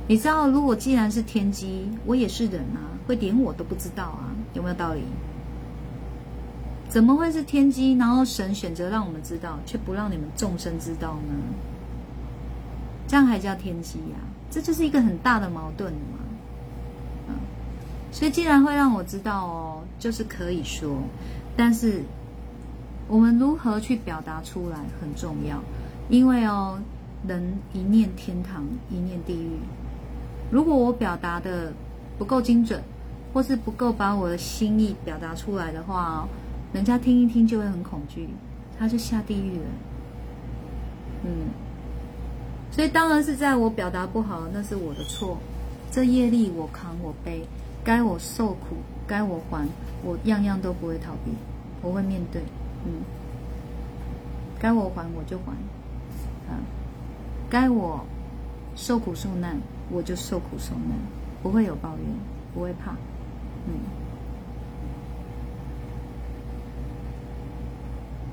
[0.08, 5.02] 你知道，如果既然是天机，我也是人啊，会连我都不知道啊，有没有道理？
[6.88, 7.94] 怎么会是天机？
[7.94, 11.34] 然后神选择让我们知道，却不让你们众生知道呢？
[13.06, 14.18] 这样还叫天机呀？
[14.50, 16.18] 这就是一个很大的矛盾嘛。
[18.10, 20.98] 所以，既然会让我知道哦，就是可以说，
[21.56, 22.02] 但是
[23.08, 25.62] 我们如何去表达出来很重要，
[26.10, 26.78] 因为哦，
[27.26, 27.42] 人
[27.72, 29.56] 一念天堂，一念地狱。
[30.52, 31.72] 如果我表达的
[32.18, 32.78] 不够精准，
[33.32, 36.28] 或是不够把我的心意表达出来的话，
[36.74, 38.28] 人家听一听就会很恐惧，
[38.78, 39.64] 他就下地狱了。
[41.24, 41.30] 嗯，
[42.70, 45.38] 所以当然是在我表达不好，那是我的错，
[45.90, 47.46] 这业力我扛我背。
[47.84, 48.76] 该我受苦，
[49.08, 49.66] 该我还，
[50.04, 51.32] 我样样都不会逃避，
[51.80, 52.40] 我会面对，
[52.84, 53.02] 嗯，
[54.60, 55.50] 该我还我就还，
[56.46, 56.60] 啊，
[57.50, 58.04] 该我
[58.76, 59.56] 受苦受难
[59.93, 60.98] 我就受苦受难，
[61.43, 62.06] 不会有抱怨，
[62.55, 62.93] 不会怕，
[63.66, 63.74] 嗯，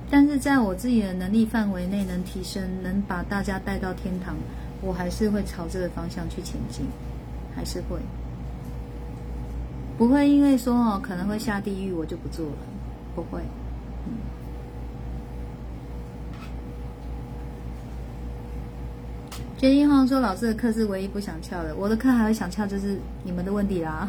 [0.10, 4.36] 但是在我自己的能力范围内能提升，能把大家带到天堂，
[4.82, 6.86] 我还是会朝这个方向去前进，
[7.54, 8.00] 还是会。
[9.98, 12.58] 不会因为说哦可能会下地狱，我就不做了，
[13.14, 13.42] 不会。
[14.08, 14.14] 嗯。
[19.60, 24.08] 决一号说老师的课是唯一不想翘的，我的课还会想翘，就是你们的问题啦。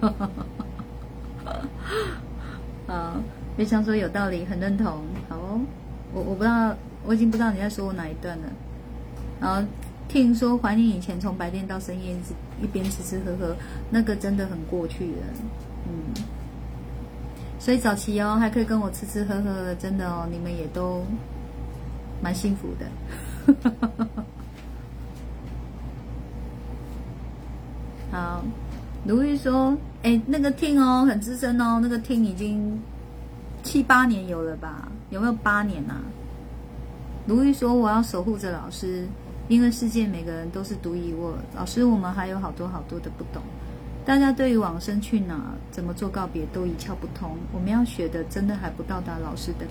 [2.86, 3.16] 啊，
[3.56, 5.02] 月香说有道理，很认同。
[5.28, 5.60] 好哦，
[6.12, 6.72] 我我不知道，
[7.04, 8.44] 我已经不知道你在说我哪一段了。
[9.40, 9.60] 然后。
[10.06, 12.14] 听说怀念以前从白天到深夜
[12.62, 13.56] 一边吃吃喝喝，
[13.90, 15.22] 那个真的很过去了，
[15.88, 16.14] 嗯。
[17.58, 21.02] 所以早期哦还可以跟我吃吃喝喝的，真的哦，你们也都
[22.22, 22.86] 蛮幸福的。
[28.14, 28.44] 好，
[29.04, 32.80] 如玉说，哎，那个听哦很资深哦，那个听已经
[33.64, 34.86] 七八年有了吧？
[35.10, 36.00] 有没有八年啊？
[37.26, 39.04] 如玉说：“我要守护着老师，
[39.48, 41.34] 因为世界每个人都是独一无二。
[41.56, 43.42] 老师，我们还有好多好多的不懂。
[44.04, 47.36] 大家对于往生去哪、怎么做告别都一窍不通。
[47.52, 49.66] 我们要学的，真的还不到达老师的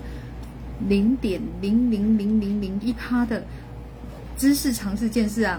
[0.86, 3.42] 零点零零零零零一趴的
[4.36, 5.58] 知识、常识、见识啊！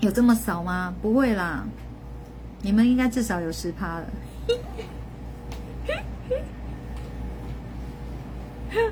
[0.00, 0.94] 有这么少吗？
[1.00, 1.64] 不会啦，
[2.66, 4.06] 你们应该至少有十趴了。”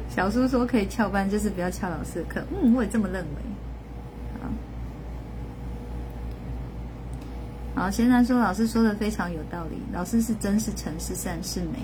[0.08, 2.40] 小叔说可以翘班，就是不要翘老师的课。
[2.52, 3.28] 嗯，我也这么认为。
[7.74, 11.80] 好，好，贤男说老师说的非常有道理，老师是真是诚是善是美。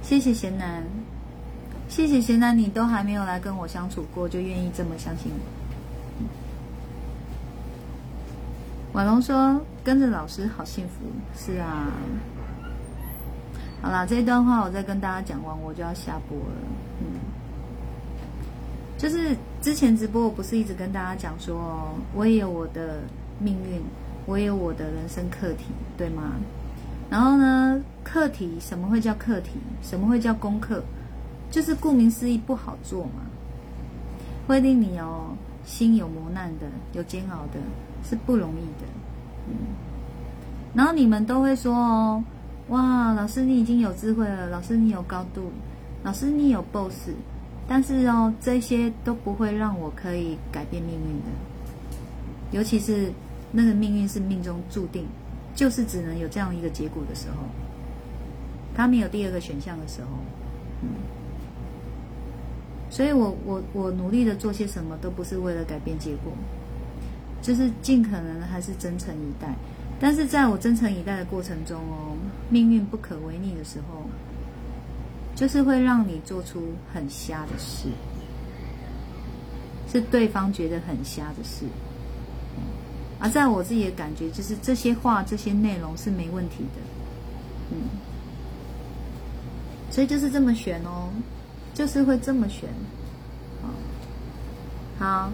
[0.00, 0.82] 谢谢贤男，
[1.90, 5.38] 谢谢贤男，你都还没有来跟我相处过，就愿意这么相信我。
[8.94, 11.90] 婉龙说跟着老师好幸福，是啊。
[13.80, 16.54] 好啦，这一段话我再跟大家讲完，我就要下播了。
[17.00, 17.06] 嗯，
[18.98, 22.98] 就是之前直播，我不是一直跟大家讲说，我也有我的
[23.38, 23.80] 命运，
[24.26, 25.64] 我也有我的人生课题，
[25.96, 26.34] 对吗？
[27.08, 29.52] 然后呢，课题什么会叫课题？
[29.80, 30.82] 什么会叫功课？
[31.50, 33.22] 就是顾名思义，不好做嘛，
[34.46, 35.34] 会令你哦
[35.64, 37.60] 心有磨难的，有煎熬的，
[38.06, 38.86] 是不容易的。
[39.50, 39.54] 嗯，
[40.74, 42.24] 然后你们都会说哦。
[42.68, 45.50] 哇，老师你已经有智慧了，老师你有高度，
[46.02, 47.08] 老师你有 boss，
[47.66, 51.30] 但是哦，这些都不会让我可以改变命运的，
[52.50, 53.10] 尤其是
[53.52, 55.06] 那个命运是命中注定，
[55.54, 57.36] 就是只能有这样一个结果的时候，
[58.76, 60.08] 他没有第二个选项的时候，
[60.82, 60.90] 嗯，
[62.90, 66.34] 所以我我我努力的做些什么都不是为了改变结果，
[67.40, 69.54] 就是尽可能还是真诚以待。
[70.00, 72.16] 但是在我真诚以待的过程中哦，
[72.48, 74.08] 命运不可违逆的时候，
[75.34, 77.88] 就是会让你做出很瞎的事，
[79.92, 81.64] 是对方觉得很瞎的事。
[83.18, 86.80] 而在我自己的感觉，就是这些话、这些内容是没问题的，
[87.72, 87.78] 嗯，
[89.90, 91.10] 所以就是这么选哦，
[91.74, 92.68] 就是会这么选，
[95.00, 95.32] 好。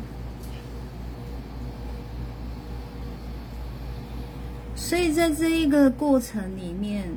[4.84, 7.08] 所以在这一个过程里面，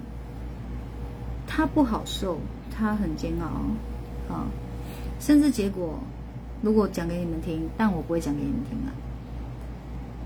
[1.45, 2.39] 他不好受，
[2.71, 4.47] 他很煎熬，啊，
[5.19, 5.99] 甚至结果，
[6.61, 8.89] 如果讲给你们听，但我不会讲给你们听啊。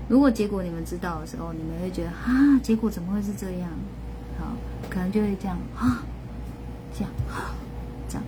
[0.08, 3.68] 如果结果你们知道的时候，你们会觉得啊，结果怎么会是这样？
[4.38, 4.52] 好，
[4.88, 6.04] 可能就会这样啊，
[6.94, 7.50] 这样啊，
[8.08, 8.24] 这样。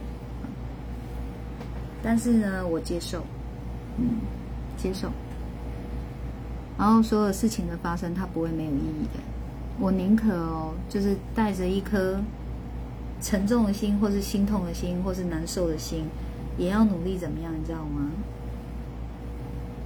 [2.02, 3.24] 但是呢，我接受，
[3.96, 4.18] 嗯，
[4.76, 5.08] 接受。
[6.78, 9.20] 然后所有事情的发生，它不会没有意义的。
[9.78, 12.20] 我宁可哦，就是带着一颗
[13.20, 16.06] 沉重的心，或是心痛的心，或是难受的心，
[16.58, 17.52] 也要努力怎么样？
[17.52, 18.10] 你知道吗？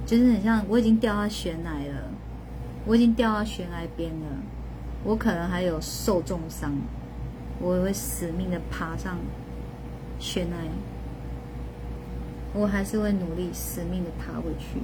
[0.05, 2.09] 就是很像我已经掉到悬崖了，
[2.85, 4.25] 我已经掉到悬崖边了，
[5.03, 6.71] 我可能还有受重伤，
[7.59, 9.17] 我也会死命的爬上
[10.19, 10.55] 悬崖，
[12.53, 14.79] 我还是会努力死命的爬回去。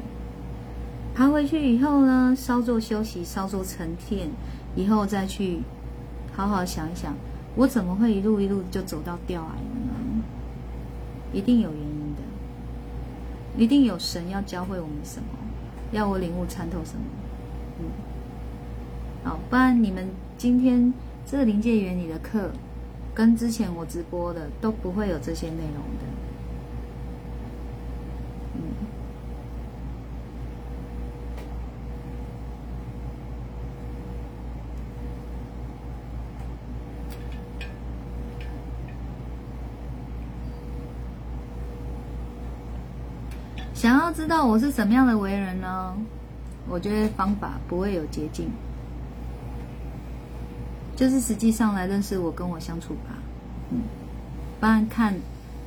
[1.15, 4.27] 爬回去以后呢，稍作休息，稍作沉淀，
[4.75, 5.61] 以后再去
[6.35, 7.15] 好好想一想，
[7.55, 10.23] 我怎么会一路一路就走到掉崖了呢？
[11.31, 12.21] 一定有原因的，
[13.57, 15.25] 一定有神要教会我们什么，
[15.93, 17.05] 要我领悟参透什么。
[17.79, 17.85] 嗯，
[19.23, 20.93] 好，不然你们今天
[21.25, 22.51] 这个临界原理的课，
[23.13, 26.05] 跟之前我直播的都不会有这些内容的。
[28.55, 28.61] 嗯
[43.83, 45.95] 要知道我是什么样的为人呢？
[46.67, 48.49] 我觉得方法不会有捷径，
[50.95, 53.13] 就是实际上来认识我，跟我相处吧。
[53.69, 53.81] 嗯，
[54.59, 55.13] 不然看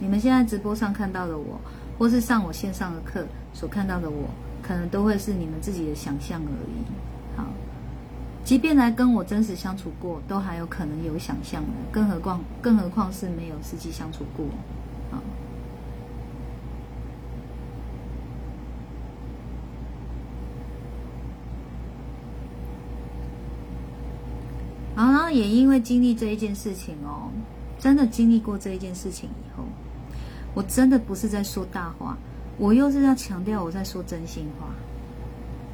[0.01, 1.61] 你们现在直播上看到的我，
[1.97, 3.25] 或是上我线上的课
[3.55, 4.29] 所看到的我，
[4.61, 7.37] 可能都会是你们自己的想象而已。
[7.37, 7.45] 好，
[8.45, 14.45] 即便来跟我真实相处过，都还有可能有想象的，更何况更何况是没有实际相处过。
[25.29, 25.35] 好。
[25.35, 27.29] 然后也因为经历这一件事情哦，
[27.79, 29.65] 真的经历过这一件事情以后，
[30.55, 32.17] 我真的不是在说大话，
[32.57, 34.69] 我又是要强调我在说真心话，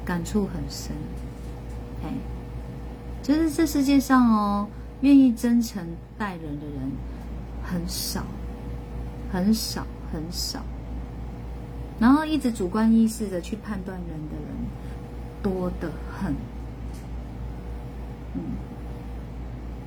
[0.03, 0.91] 感触很深。
[2.03, 2.11] 哎，
[3.23, 4.67] 就是这世界上哦，
[4.99, 5.87] 愿意真诚
[6.17, 6.91] 待人的人
[7.63, 8.25] 很少，
[9.31, 10.59] 很少，很少。
[11.97, 14.53] 然后一直主观意识的去判断人的人
[15.41, 16.33] 多得很，
[18.33, 18.41] 嗯，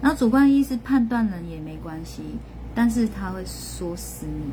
[0.00, 2.22] 然后主观意识判断人也没关系，
[2.74, 4.44] 但是他会说死你，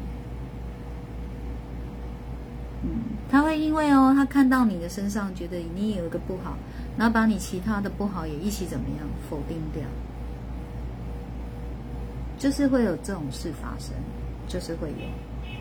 [2.83, 2.89] 嗯，
[3.29, 6.57] 他会因为哦，他看到你的身上觉得你有一个不好，
[6.97, 9.83] 然后把你其他的不好也一起怎么样否定掉，
[12.39, 13.93] 就是会有这种事发生，
[14.47, 15.07] 就是会有，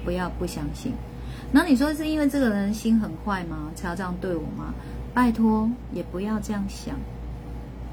[0.05, 0.93] 不要不相信。
[1.53, 3.71] 那你说是因为这个人心很坏吗？
[3.75, 4.73] 才要这样对我吗？
[5.13, 6.97] 拜托，也不要这样想，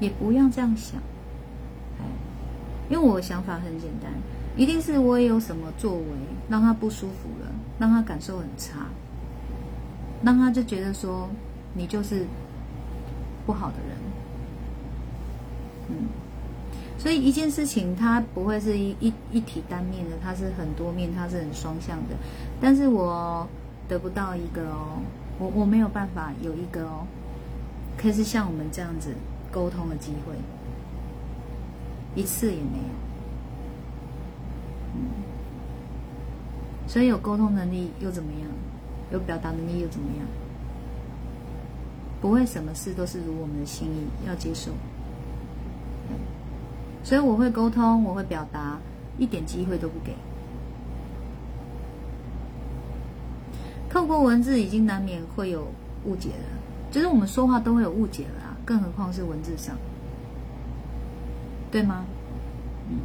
[0.00, 1.00] 也不要这样想。
[2.88, 4.10] 因为我想法很简单，
[4.56, 6.04] 一定是我也有什么作为
[6.48, 8.86] 让他不舒服了，让他感受很差，
[10.22, 11.28] 让他就觉得说
[11.74, 12.26] 你就是
[13.46, 13.96] 不好的人。
[15.88, 16.08] 嗯，
[16.98, 22.14] 所以一件事情它不会是一一一体单面的，它是很多面，它是很双向的。
[22.60, 23.46] 但是我
[23.88, 25.00] 得不到一个哦，
[25.38, 27.06] 我我没有办法有一个哦，
[27.96, 29.10] 可以是像我们这样子
[29.50, 30.34] 沟通的机会，
[32.14, 32.94] 一次也没有。
[34.94, 35.00] 嗯，
[36.86, 38.48] 所以有沟通能力又怎么样？
[39.10, 40.26] 有表达能力又怎么样？
[42.20, 44.70] 不会什么事都是如我们的心意，要接受。
[47.02, 48.78] 所以我会沟通，我会表达，
[49.18, 50.14] 一点机会都不给。
[53.90, 55.66] 透过文字已经难免会有
[56.04, 56.46] 误解了，
[56.90, 59.76] 就是我们说话都会有误解了啊，更何况是文字上，
[61.72, 62.04] 对吗？
[62.90, 62.98] 嗯，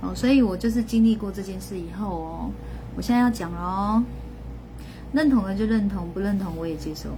[0.00, 2.50] 哦，所以我就是经历过这件事以后哦，
[2.96, 4.04] 我现在要讲了哦，
[5.12, 7.10] 认同了就认同，不认同我也接受。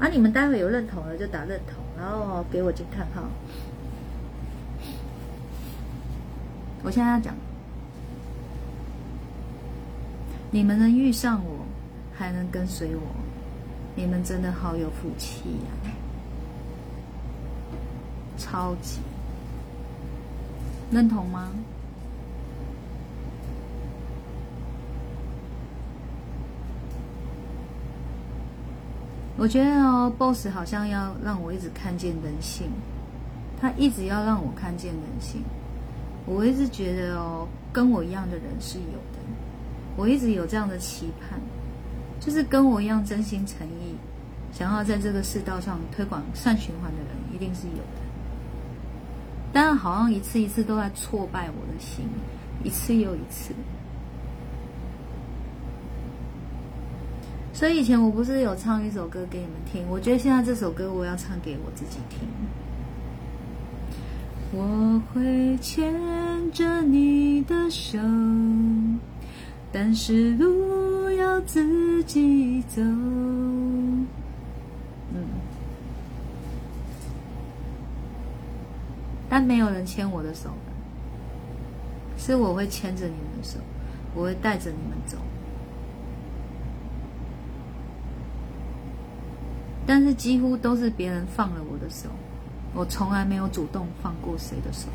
[0.00, 3.22] 啊，你们待会有认同了就打认同，然后给我惊叹号。
[6.82, 7.34] 我现在要讲。
[10.50, 11.66] 你们能遇上我，
[12.12, 13.02] 还能跟随我，
[13.94, 15.42] 你们真的好有福气
[15.84, 15.92] 呀！
[18.50, 18.98] 超级
[20.90, 21.50] 认同吗？
[29.36, 32.70] 我觉得哦，boss 好像要让我一直看见人性，
[33.60, 35.42] 他一直要让我看见人性。
[36.24, 39.18] 我一直觉得哦，跟我一样的人是有的。
[39.96, 41.38] 我一直有这样的期盼，
[42.18, 43.94] 就是跟我一样真心诚意，
[44.52, 48.07] 想要在这个世道上推广善循环的人，一定是有的。
[49.52, 52.04] 但好像一次一次都在挫败我的心，
[52.62, 53.52] 一次又一次。
[57.52, 62.20] 所以以前我不是有唱一首歌给你们听，我觉得现在这首歌我要唱给我自己听。
[64.50, 65.92] 我会牵
[66.52, 67.98] 着你的手。
[69.70, 73.68] 但是路要自己走，嗯，
[79.28, 80.50] 但没有人牵我的手，
[82.16, 83.58] 是我会牵着你们的手，
[84.14, 85.18] 我会带着你们走，
[89.86, 92.08] 但是几乎都是别人放了我的手，
[92.74, 94.88] 我从来没有主动放过谁的手。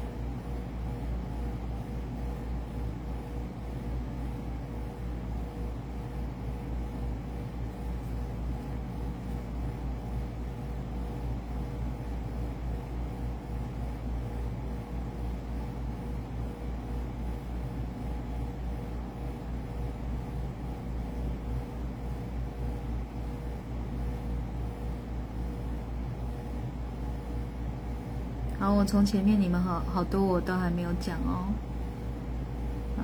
[28.60, 31.48] 好，从前面你们好好多我都还没有讲哦。
[32.98, 33.02] 啊，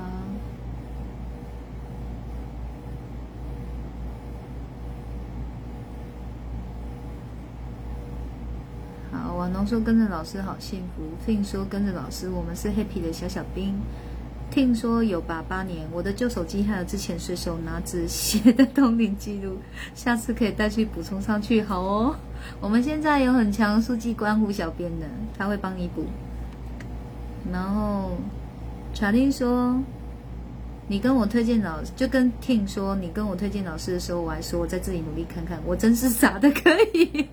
[9.12, 11.04] 好，婉农说跟着老师好幸福。
[11.26, 13.74] 听说跟着老师，我们是 happy 的小小兵。
[14.52, 19.58] 听说有八八年，我的旧手机还有之前随手拿纸写的 通灵记录，
[19.94, 22.16] 下次可以带去补充上去，好哦。
[22.60, 25.06] 我们现在有很强书记官胡小编的，
[25.38, 26.06] 他会帮你补。
[27.52, 28.12] 然后
[28.94, 29.80] 查令说，
[30.88, 37.28] 你跟我推荐老师，就跟听说你跟我推荐老师的时候，我还说我在这里努力看看，我真是傻的可以。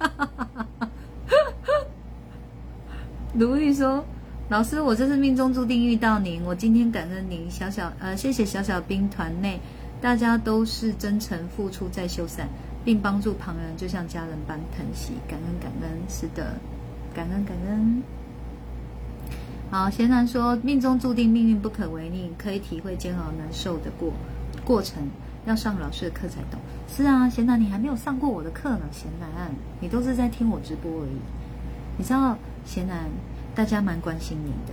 [3.34, 4.04] 卢玉说。
[4.48, 6.40] 老师，我这是命中注定遇到您。
[6.44, 9.58] 我今天感恩您，小小呃，谢谢小小兵团内
[10.00, 12.48] 大家都是真诚付出在修伞，
[12.86, 16.00] 并帮助旁人，就像家人般疼惜，感恩感恩。
[16.08, 16.54] 是的，
[17.12, 18.00] 感恩感恩。
[19.72, 24.12] 好，贤男说命中注定，命运不可违逆，可以体会煎熬难受的过
[24.64, 25.02] 过程，
[25.46, 26.60] 要上老师的课才懂。
[26.86, 29.50] 是啊，贤男，你还没有上过我的课呢，贤男，
[29.80, 31.18] 你都是在听我直播而已。
[31.98, 33.10] 你知道，贤男，
[33.52, 34.72] 大家蛮关心你的，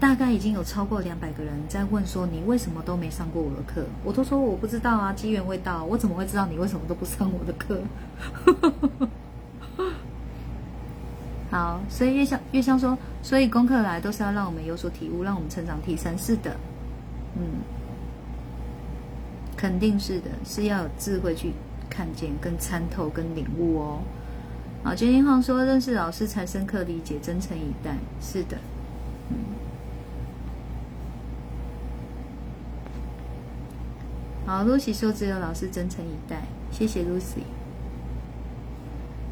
[0.00, 7.80] 大概已经有超过两百个人在问说你为什么都没上过我的课，我都说我不知道啊，机缘未到，我怎么会知道你为什么都不上我的课？
[11.50, 16.16] 好，所以月香月香说，所以功课来都是要让我们有所体悟，让我们成长提升。
[16.18, 16.54] 是的，
[17.36, 17.42] 嗯，
[19.56, 21.52] 肯定是的，是要有智慧去
[21.88, 23.98] 看见、跟参透、跟领悟哦。
[24.84, 27.96] 好，金英浩说，认识老师才深刻理解，真诚以待。
[28.20, 28.58] 是的，
[34.48, 36.40] 好，Lucy 说只有老师真诚以待，
[36.72, 37.42] 谢谢 Lucy。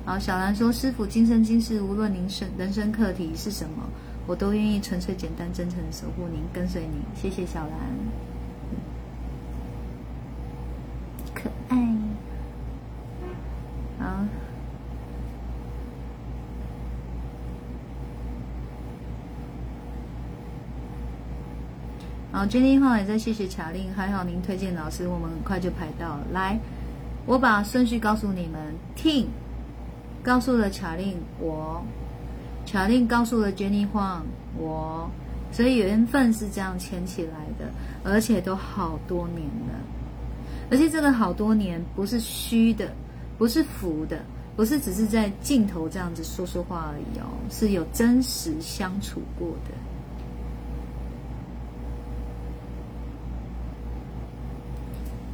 [0.04, 3.88] 好，小兰说：“师傅，今生今世，无论您生人生课题是什么，
[4.26, 7.72] 我都愿意纯粹、简单、真诚的守护您，跟随您。”谢谢小兰，
[22.36, 26.20] 好，君丽浩也在谢谢卡令，还好您推荐老师，我们很快就排到了。
[26.34, 26.60] 来，
[27.24, 29.26] 我把顺序告诉你们，听。
[30.22, 31.82] 告诉了卡令我，
[32.70, 34.20] 卡令告诉了 Jenny Huang
[34.58, 35.10] 我，
[35.50, 37.70] 所以缘分是这样牵起来的，
[38.04, 39.80] 而且都好多年了，
[40.70, 42.92] 而且这个好多年不是虚的，
[43.38, 44.18] 不是浮的，
[44.54, 49.72] 不是只是在镜头这样子说说话而已哦，是有真实相处过的。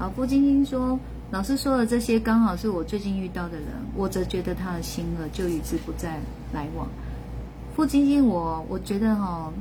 [0.03, 0.99] 好，付晶晶说。
[1.31, 6.19] 老师说的这些，刚好是我最近遇到的人，我则觉得他的心了，就与之不再
[6.53, 6.89] 来往。
[7.77, 9.53] 付晶晶，我我觉得哈，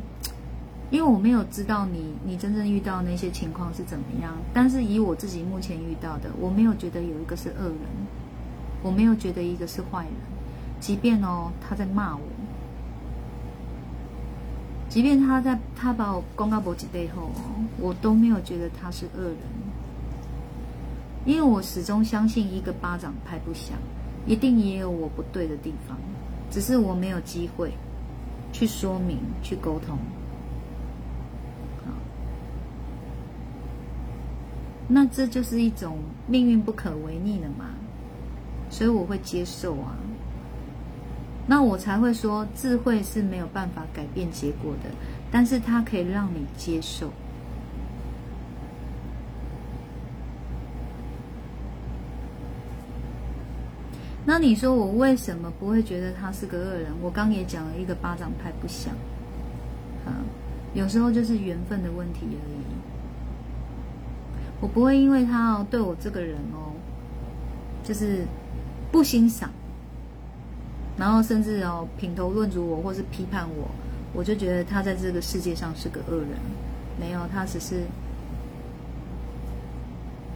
[0.90, 7.78] 因为我没有知道你你真正遇到那些情况是怎么样，但是以我自己目前遇到的，我没有觉得有一个是恶人，
[8.82, 10.14] 我没有觉得一个是坏人，
[10.80, 12.22] 即便哦他在骂我，
[14.90, 19.38] 即便他在他把我公告脖子背后哦，我都没有觉得他是恶人。
[21.26, 23.78] 因为我始终相信，一个巴掌拍不响，
[24.26, 25.98] 一定也有我不对的地方，
[26.50, 27.72] 只是我没有机会
[28.52, 29.98] 去说明、去沟通。
[34.94, 37.68] 那这就是一种命运不可违逆的嘛，
[38.70, 39.96] 所以我会接受啊。
[41.48, 44.90] 那我才会说，智慧是没有办法改变结果的，
[45.32, 47.10] 但是它可以让你接受。
[54.32, 56.90] 那你说我为什么不会觉得他是个恶人？
[57.02, 58.94] 我刚也讲了一个巴掌拍不响，
[60.06, 60.24] 啊，
[60.74, 62.64] 有时候就是缘分的问题而已。
[64.62, 66.72] 我不会因为他哦对我这个人哦，
[67.84, 68.26] 就是
[68.90, 69.50] 不欣赏，
[70.98, 73.68] 然后甚至哦品头论足我，或是批判我，
[74.14, 76.30] 我就觉得他在这个世界上是个恶人。
[76.98, 77.82] 没有，他只是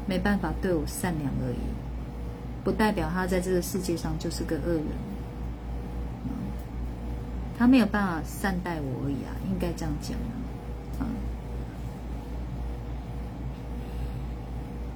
[0.06, 1.85] 没办法对我善良而已。
[2.66, 4.86] 不代表他在这个世界上就是个恶人，
[7.58, 10.18] 他没有办法善待我而已啊，应该这样讲
[11.00, 11.06] 啊。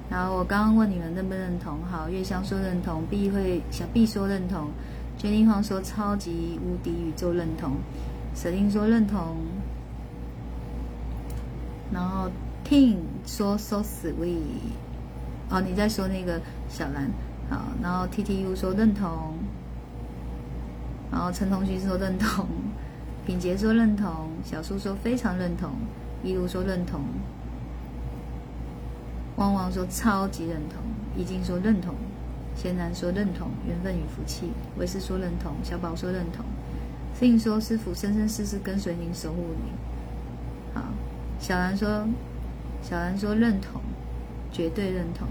[0.09, 1.77] 然后我刚刚问你们认不认同？
[1.91, 4.71] 好，月香说认同，B 会小 B 说认同，
[5.19, 7.73] 决定方说超级无敌宇宙认同，
[8.33, 9.37] 舍丁说认同，
[11.93, 12.31] 然后
[12.67, 12.97] Ting
[13.27, 14.39] 说 so sweet，
[15.51, 17.11] 哦，你在说那个小兰。
[17.49, 19.33] 好，然后 T T U 说认同，
[21.11, 22.45] 然后陈同学说认同，
[23.25, 25.71] 品杰说认同，小苏说非常认同，
[26.23, 27.01] 一路说认同，
[29.37, 30.83] 汪汪说超级认同，
[31.17, 31.95] 已经说认同，
[32.55, 36.45] 贤男说认同，缘分与福气，维斯说认同，小宝说认同，
[37.15, 39.73] 思颖说师傅生生世世跟随您守护您，
[40.75, 40.83] 好，
[41.39, 42.07] 小兰说
[42.83, 43.81] 小兰说认同，
[44.51, 45.27] 绝对认同。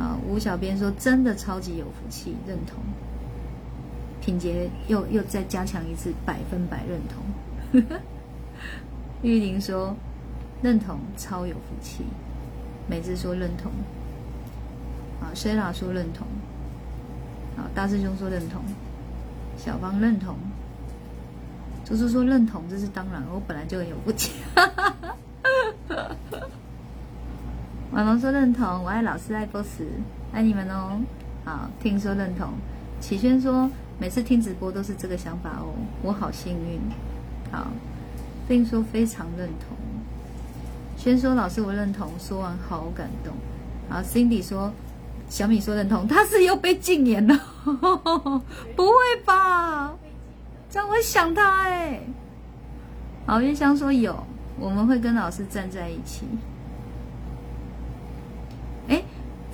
[0.00, 2.78] 啊，吴小编说真的超级有福气，认同。
[4.22, 7.22] 品杰又又再加强一次，百分百认同。
[9.20, 9.94] 玉玲说
[10.62, 12.04] 认同，超有福气。
[12.88, 13.70] 美芝说认同。
[15.20, 16.26] 啊薛老说认同。
[17.58, 18.62] 啊，大师兄说认同。
[19.58, 20.34] 小芳认同。
[21.84, 24.32] 猪猪说认同，这是当然，我本来就很有福气。
[24.54, 24.96] 哈哈
[25.88, 26.16] 哈
[27.92, 29.82] 婉龙说认同，我爱老师爱 boss，
[30.32, 31.00] 爱你们哦。
[31.44, 32.50] 好，听说认同。
[33.00, 33.68] 启轩说
[33.98, 36.80] 每次听直播都是这个想法哦，我好幸运。
[37.50, 37.66] 好，
[38.46, 39.76] 并说非常认同。
[40.96, 43.34] 先说老师我认同，说完好感动。
[43.88, 44.72] 好，Cindy 说
[45.28, 47.36] 小米说认同，他是又被禁言了，
[48.76, 48.94] 不会
[49.24, 49.92] 吧？
[50.70, 52.02] 这样会想他哎。
[53.26, 54.24] 好，月香说有，
[54.60, 56.24] 我们会跟老师站在一起。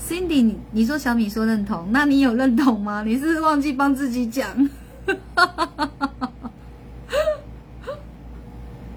[0.01, 3.03] ，Cindy，你你说小米说认同，那你有认同吗？
[3.07, 4.69] 你是不是忘记帮自己讲？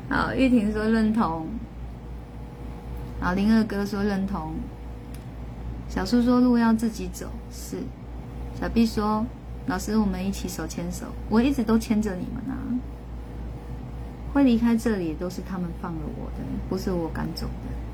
[0.09, 1.47] 好，玉婷说认同。
[3.21, 4.55] 好，林二哥说认同。
[5.87, 7.77] 小叔说路要自己走，是。
[8.59, 9.25] 小 B 说
[9.67, 12.55] 老师，我们一起手牵手，我一直都牵着你们啊。
[14.33, 17.88] 会离开这里都是他们放了我的，不是我赶走的。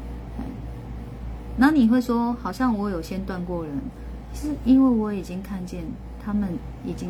[1.58, 3.74] 那你会说，好像我有先断过人，
[4.34, 5.84] 是因为我已经看见
[6.24, 6.50] 他们
[6.86, 7.10] 已经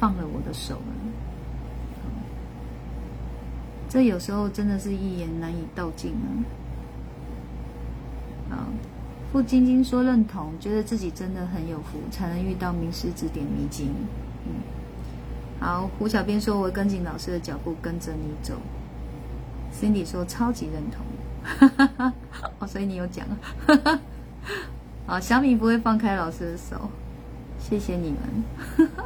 [0.00, 0.80] 放了我的手了。
[3.88, 6.26] 这有时候真的是一言难以道尽啊。
[8.50, 8.56] 好，
[9.32, 13.90] 傅晶晶说认同，觉得自己真的很有福，才能遇到名师指点迷津。
[14.44, 14.54] 嗯，
[15.60, 18.54] 好，胡小编说，我跟紧老师的脚步，跟着你走。
[19.72, 21.05] Cindy 说超级认同，
[22.58, 23.26] 哦，所以你有讲。
[25.06, 26.90] 好，小米不会放开老师的手，
[27.58, 28.88] 谢谢你们。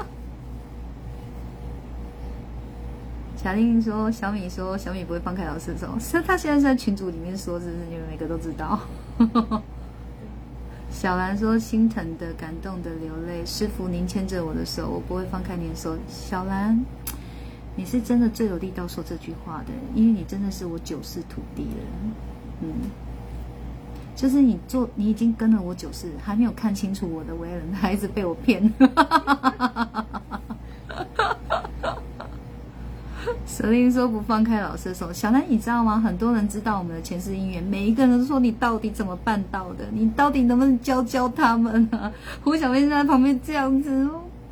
[3.37, 8.79] 小丽说：“小米说小米不会放开老师的手，是他现在在群组里面说，是不是你们每个都知道？”
[10.93, 16.85] 小兰说：“心疼的、感动的流泪，师傅您牵着我的手，我不会放开您的手。”小兰，
[17.77, 21.69] 你是真的最有力道说这句话的，因为你真的是我九世徒弟了。
[22.63, 22.69] 嗯，
[24.15, 28.71] 就是你做，你已经跟了我九世，还没有看清楚我的为人，还一直被我骗。
[33.47, 35.99] 舍令说不放开老师的手，小兰你知道吗？
[36.01, 39.85] 很多人知道我们的前世姻缘，每一个人都说你到底怎么办到的？
[39.93, 42.11] 你到底能不能教教他们啊？
[42.43, 44.09] 胡小妹在旁边这样子，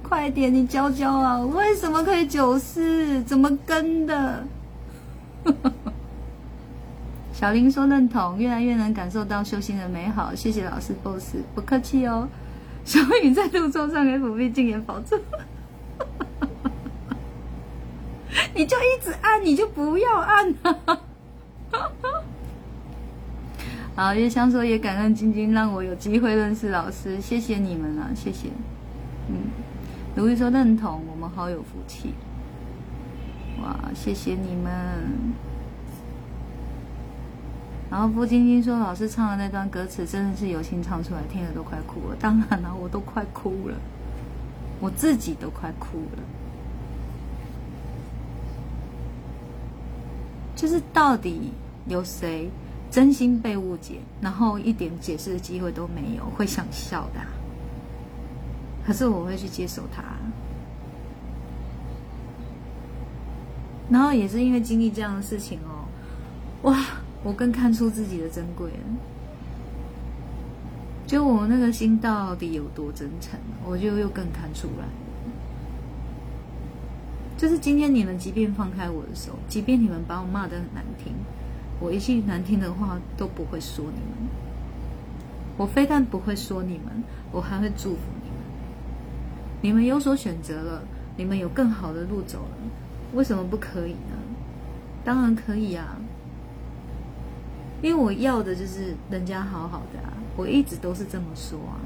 [0.08, 1.38] 快点你教教啊！
[1.38, 3.22] 为什么可以九世？
[3.24, 4.46] 怎么跟的？
[7.32, 10.34] 小林说认同，越来越能感受到修行的美好。
[10.34, 12.26] 谢谢老师 boss，不客气哦。
[12.84, 15.20] 小雨在路冲上 FB 禁言保证。
[18.54, 20.98] 你就一直按，你就不要按啊！
[23.94, 28.48] 好，月香说也感恩晶晶让我有机会认识老师，谢谢你们啊，谢谢。
[29.28, 29.36] 嗯，
[30.18, 32.12] 卢玉说认同，我们好有福气。
[33.62, 34.72] 哇，谢谢你们。
[37.88, 42.16] 然后付晶晶说，老师唱的那段歌词真的是有心唱出来，听了都快哭了。
[42.18, 43.76] 当然了，我都快哭了，
[44.80, 46.22] 我自己都快哭了。
[50.56, 51.52] 就是到底
[51.86, 52.50] 有谁
[52.90, 57.20] 真心被误解，然后一点解释的机会都没有，会想笑的。
[58.88, 60.02] 可是我会去接受它。
[63.90, 65.84] 然后也是因为经历这样的事情哦，
[66.62, 66.74] 哇，
[67.22, 68.78] 我更看出自己的珍贵了。
[71.06, 74.86] 就我那个心到底有多真诚，我就又更看出来。
[77.36, 81.12] 就是今天你们即便放开我的手，即便你们把我骂得很难听，
[81.78, 84.30] 我一句难听的话都不会说你们。
[85.58, 87.02] 我非但不会说你们，
[87.32, 88.00] 我还会祝福
[89.60, 89.84] 你们。
[89.88, 90.82] 有所选择了，
[91.16, 92.56] 你们有更好的路走了，
[93.14, 94.18] 为什么不可以呢？
[95.02, 95.96] 当然可以啊，
[97.80, 101.80] 因为我要的就是人家好好的啊，我一直都是这么说啊。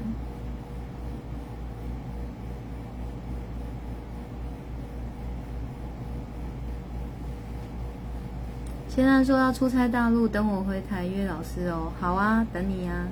[8.89, 11.93] 现在说要出差大陆，等我回台约老师哦。
[12.01, 13.07] 好啊，等你啊。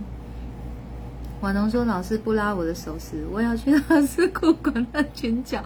[1.42, 5.60] 婉农说老师不拉我的手时，我要去老师裤管的裙角。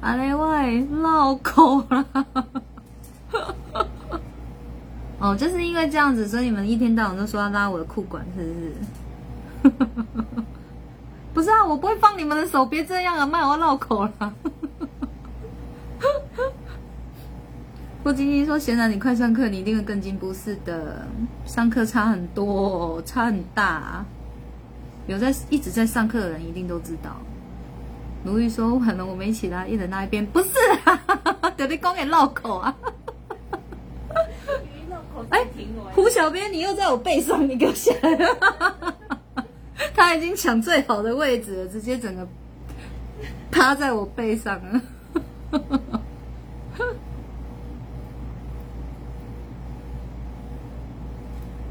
[0.00, 2.06] 阿雷喂，绕口了。
[5.20, 8.42] 哦，就是因为这样子，所以你们一天到晚都说要拉我的裤管，是
[9.62, 9.70] 不是？
[11.32, 14.34] 不是啊，我不会放你们的手，别这样啊，卖我要绕口了。
[18.02, 20.32] 郭晶晶说：“显然你快上课，你一定会更进步。
[20.32, 21.06] 是的，
[21.44, 24.04] 上课差很多，差很大。
[25.06, 27.16] 有在一直在上课的人一定都知道。”
[28.24, 30.48] 奴玉说：“可能我们一起来，一人那一边。”不是
[30.84, 31.00] 啊，
[31.56, 32.76] 等你讲给绕口啊！
[35.30, 35.46] 哎，
[35.94, 38.18] 胡小编，你又在我背上，你给我下来！
[39.96, 42.28] 他已经抢最好的位置了，直接整个
[43.50, 44.80] 趴在我背上了。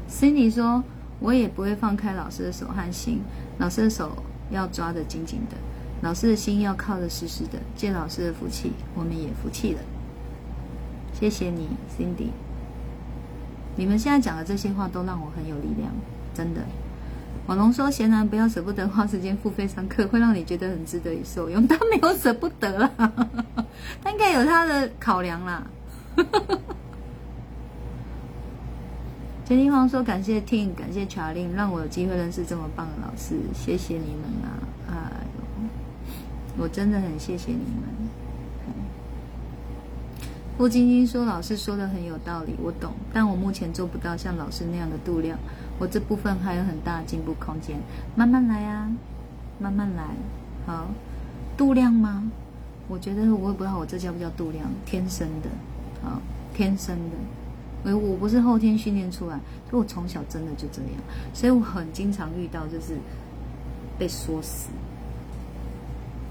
[0.08, 0.82] Cindy 说
[1.20, 3.20] ：“我也不会放开老师的手和心，
[3.58, 4.10] 老师的手
[4.50, 5.56] 要抓得紧紧的，
[6.00, 7.58] 老师的心要靠得实实的。
[7.76, 9.80] 借老师的福气，我们也服气了。
[11.12, 12.30] 谢谢你，Cindy。
[13.76, 15.92] 你们现在讲的这些话都让我很有力量，
[16.34, 16.62] 真的。”
[17.46, 21.66] 网龙说：“闲男不要舍不得花时间付费上课，会让你觉得很值得与受用。
[21.66, 22.90] 他没有舍不得啦，
[24.02, 25.66] 他应该有他的考量啦。”
[29.50, 34.54] 钱金黄说：“感谢 Ting，感谢 Charlie，让我有机会认识这么棒的老师，谢谢你们啊！
[34.88, 34.94] 哎
[36.56, 37.82] 呦，我真的很谢谢你们。”
[40.56, 45.36] 付晶晶说：“老师说的很有道理，我懂，但我目前做不到像老师那样的度量。”
[45.80, 47.76] 我这部分还有很大的进步空间，
[48.14, 48.88] 慢慢来啊，
[49.58, 50.04] 慢慢来。
[50.64, 50.86] 好，
[51.56, 52.30] 度量吗？
[52.86, 55.48] 我觉得我也不知道我这叫不叫度量，天生的，
[56.08, 56.22] 好，
[56.54, 57.16] 天生的。
[57.82, 59.40] 我我不是后天训练出来，
[59.70, 61.00] 就我从小真的就这样，
[61.32, 62.98] 所以我很经常遇到就是
[63.98, 64.68] 被说死，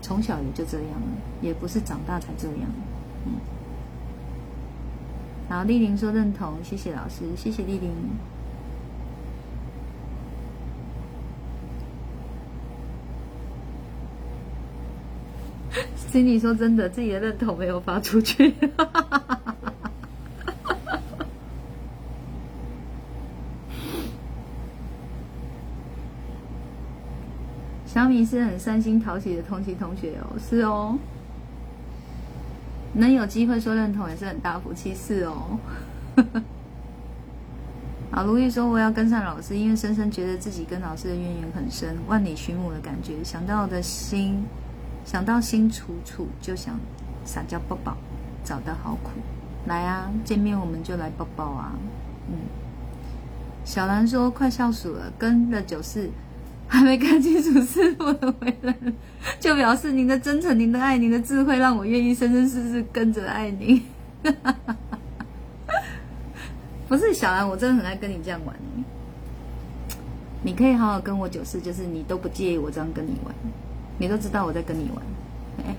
[0.02, 1.08] 从小也就这样了，
[1.42, 2.70] 也不是长大才这样。
[3.26, 3.34] 嗯，
[5.50, 7.92] 然后，丽玲说认同，谢谢老师，谢谢丽玲。
[15.96, 18.54] 心里说真的，自己的认同没有发出去。
[28.00, 30.98] 小米是很善心讨喜的同期同学哦，是哦。
[32.94, 35.60] 能有机会说认同也是很大福气，是哦。
[38.10, 44.46] 好，卢玉说我要跟上老师，因为深深觉得自己跟老师的渊源很深，万里寻母的感觉，想到的心。
[45.04, 46.80] 想到心楚楚，就想
[47.26, 47.98] 撒娇抱抱，
[48.46, 49.10] 找的好苦。
[49.66, 51.74] 来啊，见面我们就来抱抱啊。
[52.30, 52.38] 嗯，
[53.66, 56.10] 小兰说快笑死了，跟了九四，
[56.70, 58.96] 还没看清楚师傅的为人，
[59.40, 63.82] 就表示您的真诚、您的爱、您的智慧，让我愿意生生世世跟着爱您。
[66.88, 68.56] 不是小兰，我真的很爱跟你这样玩。
[70.42, 73.36] 你可以好好跟我九四，就是你都不介意我这样跟你玩。
[73.98, 75.04] 你都知道我在跟你玩，
[75.68, 75.76] 哎，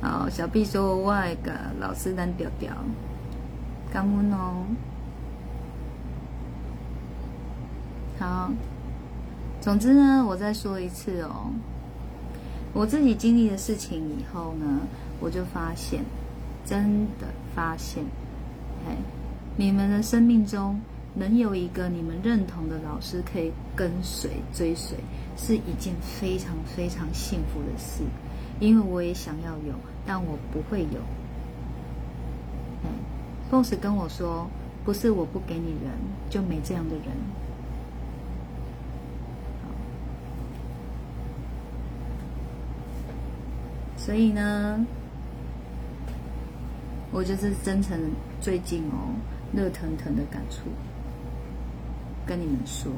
[0.00, 1.50] 好，小 B 说外个
[1.80, 2.72] 老师单调调，
[3.92, 4.64] 感恩哦。
[8.20, 8.52] 好，
[9.60, 11.50] 总之呢，我再说一次哦，
[12.72, 14.80] 我自己经历的事情以后呢，
[15.20, 16.02] 我就发现，
[16.64, 18.02] 真的发现，
[18.88, 18.96] 哎，
[19.56, 20.80] 你们的生命中
[21.14, 24.96] 能有一个你们认同的老师可以跟随追随。
[25.36, 28.02] 是一件非常非常幸福的事，
[28.58, 29.72] 因为我也想要有，
[30.04, 31.00] 但我不会有。
[32.84, 32.90] 嗯
[33.50, 34.46] ，boss 跟我说，
[34.84, 35.92] 不是我不给你人，
[36.28, 37.06] 就没这样的人。
[44.02, 44.84] 所以呢，
[47.12, 48.00] 我就是真诚
[48.40, 49.14] 最近哦，
[49.52, 50.62] 热腾腾的感触，
[52.26, 52.90] 跟你们说，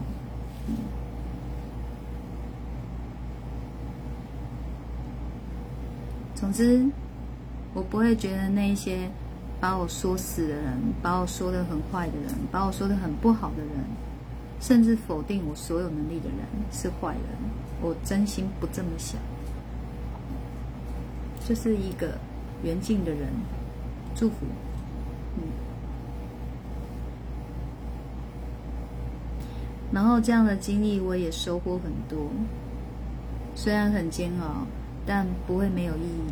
[6.36, 6.86] 总之，
[7.74, 9.10] 我不会觉得那些
[9.60, 13.84] 把我说死的人，把我说的很坏的人，把我说的很不好的人，
[14.60, 16.38] 甚至否定我所有能力的人
[16.70, 17.22] 是坏人。
[17.82, 19.20] 我真心不这么想，
[21.48, 22.18] 就是一个
[22.62, 23.28] 缘尽的人，
[24.14, 24.46] 祝福。
[25.36, 25.42] 嗯。
[29.92, 32.30] 然后这样的经历，我也收获很多，
[33.54, 34.66] 虽然很煎熬。
[35.04, 36.30] 但不会没有意义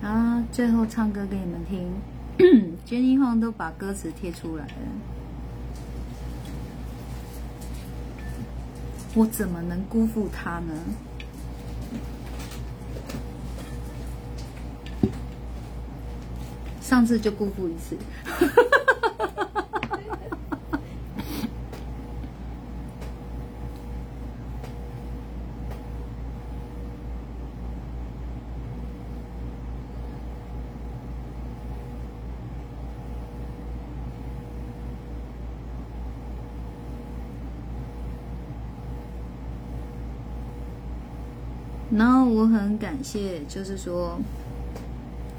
[0.00, 0.08] 的。
[0.08, 1.92] 啊，最后唱歌给你们听，
[2.86, 4.72] Jenny Huang 都把歌词贴出来了，
[9.14, 10.72] 我怎么能辜负他呢？
[16.80, 17.96] 上次就辜负一次。
[41.94, 44.18] 然后我很感谢，就是说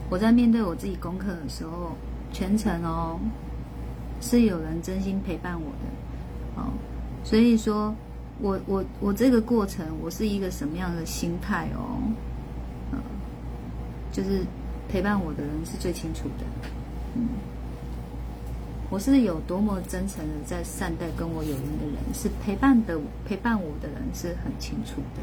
[0.10, 1.92] 我在面对我自己功课的时候，
[2.32, 3.20] 全程哦
[4.22, 6.74] 是有人真心陪伴我的，哦，
[7.24, 7.94] 所以说
[8.40, 12.02] 我我我这个过程我是一个什么样的心态哦，
[12.92, 13.00] 嗯，
[14.12, 14.44] 就是
[14.90, 16.46] 陪伴我的人是最清楚的。
[17.16, 17.28] 嗯，
[18.90, 25.22] 我是有多么真诚的在善待跟我有缘的人，是陪伴的陪伴我的人是很清楚的。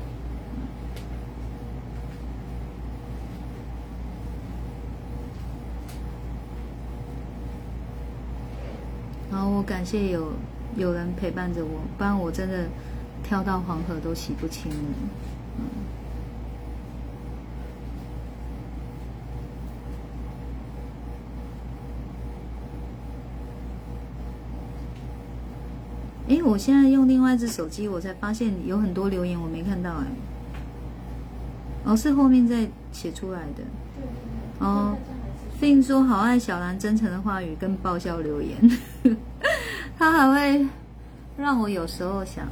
[9.33, 10.33] 然后我感谢有
[10.77, 12.67] 有人陪伴着我，不然我真的
[13.23, 14.77] 跳到黄河都洗不清了。
[15.59, 15.65] 嗯。
[26.29, 30.07] 哎，我现在用另外一只手机，我才发现有很多留言我没看到哎。
[31.85, 33.63] 哦，是后面再写出来的。
[34.67, 34.97] 哦。
[35.61, 38.57] 并说好爱小兰真诚的话语跟爆笑留言，
[40.01, 40.67] 他还会
[41.37, 42.49] 让我有时候想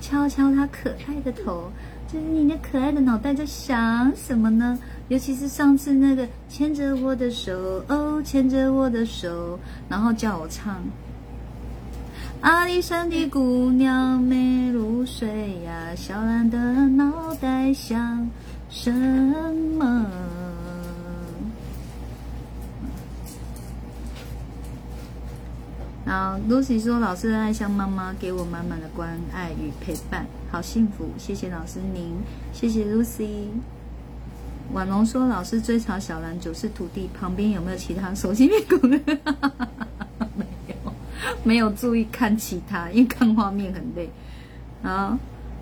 [0.00, 1.68] 敲敲他可爱的头，
[2.06, 4.78] 就是你那可爱的脑袋在想什么呢？
[5.08, 9.58] 尤其是上次那个牵着我的手，哦，牵着我的手，
[9.88, 10.80] 然后叫我唱
[12.40, 16.56] 阿里山的姑娘美如水呀，小兰的
[16.86, 18.30] 脑袋想
[18.70, 18.92] 什
[19.76, 20.06] 么？
[26.12, 31.08] 好，Lucy 说：“老师的爱像妈妈，给我满满的关爱与陪伴，好幸福。
[31.16, 32.14] 谢谢老师您，
[32.52, 33.46] 谢谢 Lucy。”
[34.74, 38.90] 婉龙说：“老师追查小兰九世徒弟旁边有没有其他熟悉面孔？”
[40.36, 40.92] 没有，
[41.44, 44.10] 没有注意看其他，因为看画面很累。
[44.82, 45.18] 好，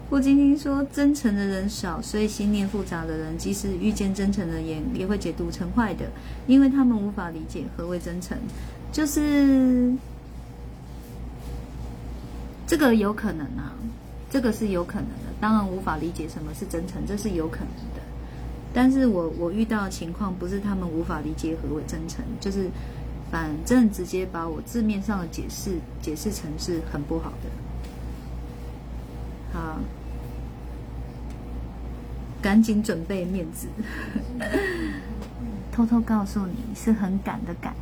[0.08, 6.06] 傅晶晶说：“真诚的人少，所以心念复杂的人，即使遇见真诚的人，也会解读成坏的，
[6.48, 8.36] 因为他们无法理解何为真诚，
[8.90, 9.94] 就是。”
[12.70, 13.74] 这个有可能啊，
[14.30, 15.24] 这个是有可能的。
[15.40, 17.66] 当然无法理解什么是真诚，这是有可能
[17.96, 18.00] 的。
[18.72, 22.70] 但是我我遇到的情况不是他们无法理解何为真诚，就是
[23.28, 27.50] 反正直接把我字面上的解释解释成是很不好的。
[29.52, 29.80] 好，
[32.40, 33.66] 赶紧准备面子，
[35.72, 37.74] 偷偷告诉你是很赶的赶，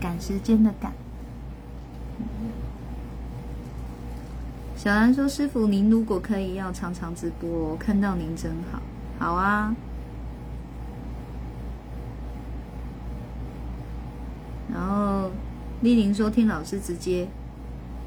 [0.00, 0.90] 赶时间的赶。
[4.76, 8.80] 小兰说：“师傅，您如果可以，要常常直播，看到您真好，
[9.18, 9.74] 好啊。”
[14.72, 15.30] 然后
[15.80, 17.26] 丽玲说：“听老师直接，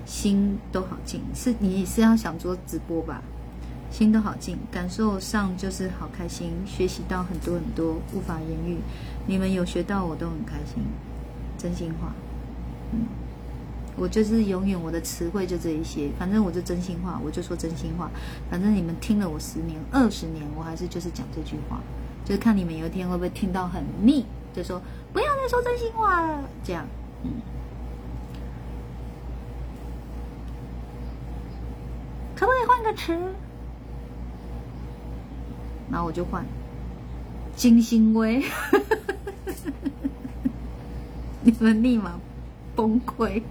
[0.05, 1.21] 心都好静。
[1.33, 3.21] 是你是要想做直播吧？
[3.91, 8.77] 心都好静，感受上就是好开心，学习到很多很多，无法言喻。
[9.25, 10.83] 你们有学到，我都很开心，
[11.57, 12.13] 真心话，
[12.93, 12.99] 嗯。”
[13.99, 18.09] 我就是永远我的词汇就这一些，反正我就真心话，我就说真心话。
[18.49, 21.81] 反正你们听了我十年、二十年，我还是就是讲这句话，
[22.23, 24.23] 就是看你们有一天会不会听到很腻，
[24.53, 24.81] 就说
[25.11, 26.85] 不要再说真心话了，这样，
[27.23, 27.31] 嗯。
[32.35, 33.11] 可不可以换个词？
[35.91, 36.45] 然后我就换
[37.53, 38.41] 金星威，
[41.43, 42.17] 你们立马
[42.77, 43.41] 崩溃。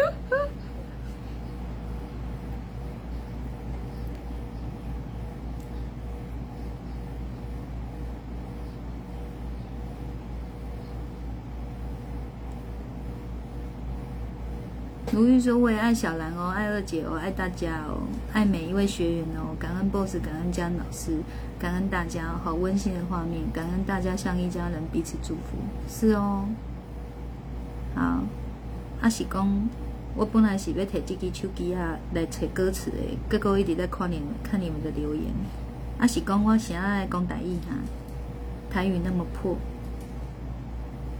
[15.12, 17.98] 如玉说：“我也爱小兰哦，爱二姐哦，爱大家哦，
[18.32, 21.18] 爱每一位学员哦，感恩 BOSS，感恩嘉恩老师，
[21.58, 25.58] 感恩大家，好温馨的画面，感恩大家像一家人，彼此祝福，
[25.88, 26.44] 是哦，
[27.94, 28.20] 好。”
[29.02, 29.66] 阿喜公，
[30.16, 32.96] 我本来是要摕这支手机啊来找歌词的，
[33.30, 35.24] 结果一直在看你们看你们的留言。
[35.98, 37.76] 啊是讲我现在讲台语哈，
[38.70, 39.56] 台语那么破，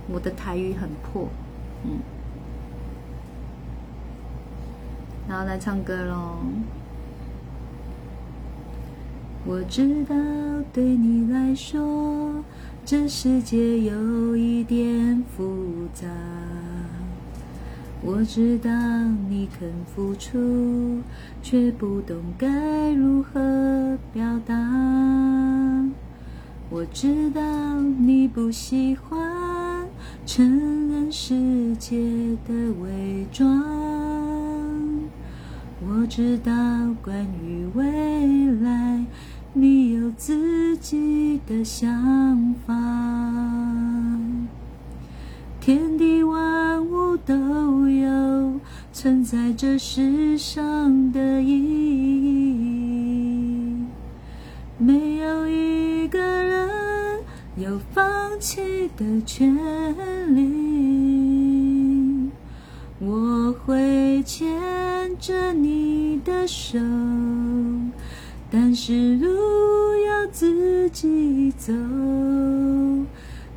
[0.09, 1.29] 我的台语很破，
[1.85, 1.99] 嗯。
[5.29, 6.39] 然后来唱歌喽。
[9.47, 10.15] 我知道
[10.73, 12.45] 对你来说，
[12.85, 16.07] 这世界有一点复杂。
[18.03, 18.71] 我知道
[19.29, 21.01] 你肯付出，
[21.43, 24.55] 却不懂该如何表达。
[26.71, 27.41] 我知道
[27.99, 29.87] 你不喜欢
[30.25, 31.99] 承认世界
[32.49, 33.63] 的伪装。
[35.87, 36.53] 我知道
[37.03, 39.05] 关于未来，
[39.53, 42.75] 你有自己的想法。
[45.61, 47.35] 天地万物都
[47.87, 48.59] 有
[48.95, 51.53] 存在这世上的意
[52.25, 53.77] 义，
[54.79, 57.21] 没有一个人
[57.57, 59.55] 有放弃的权
[60.35, 62.31] 利。
[62.99, 64.49] 我会牵
[65.19, 66.79] 着你的手，
[68.51, 69.29] 但是路
[70.07, 71.71] 要自己走。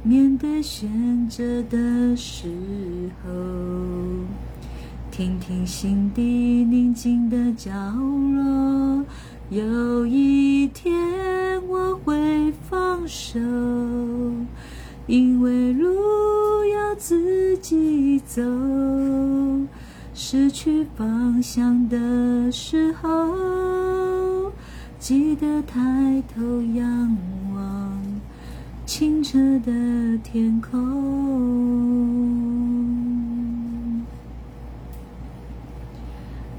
[0.06, 2.50] 面对选择的时
[3.24, 3.32] 候，
[5.10, 9.06] 听听心底宁静的角落。
[9.50, 10.94] 有一天
[11.70, 13.40] 我会放手，
[15.08, 18.42] 因为路要自己走。
[20.14, 24.52] 失去方向的时候，
[25.00, 27.18] 记得抬头仰
[27.56, 27.98] 望
[28.86, 30.80] 清澈的天空。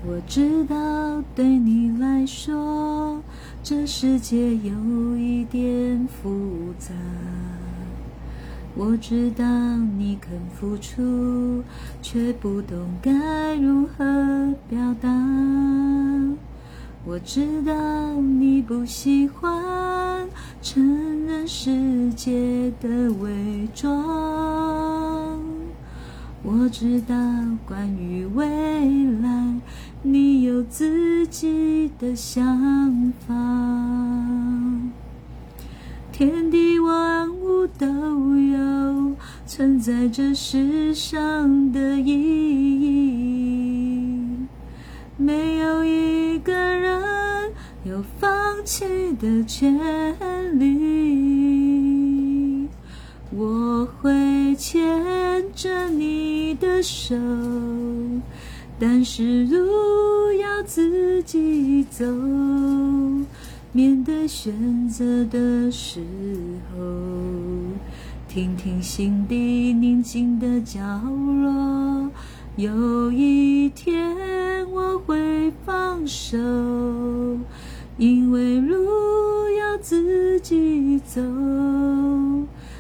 [0.07, 3.21] 我知道对你来说，
[3.63, 6.93] 这世界有一点复杂。
[8.77, 9.45] 我知道
[9.77, 11.63] 你肯付出，
[12.03, 15.09] 却不懂该如何表达。
[17.07, 20.27] 我知道你不喜欢
[20.63, 25.39] 承认世界的伪装。
[26.43, 27.15] 我知道
[27.67, 28.47] 关于未
[29.21, 29.55] 来，
[30.03, 33.35] 你有自己的想法。
[36.11, 37.87] 天地万物都
[38.39, 39.13] 有
[39.45, 42.13] 存在这世上的意
[42.81, 44.24] 义，
[45.17, 47.53] 没有一个人
[47.85, 48.31] 有放
[48.65, 49.73] 弃的权
[50.59, 52.69] 利。
[53.31, 54.83] 我会牵
[55.55, 57.15] 着你的手，
[58.79, 62.05] 但是路要自己走。
[63.73, 66.01] 面对选择的时
[66.71, 66.77] 候，
[68.29, 72.09] 听听心底宁静的角落。
[72.57, 74.17] 有一天
[74.71, 76.39] 我会放手，
[77.99, 78.77] 因为路
[79.59, 81.21] 要自己走。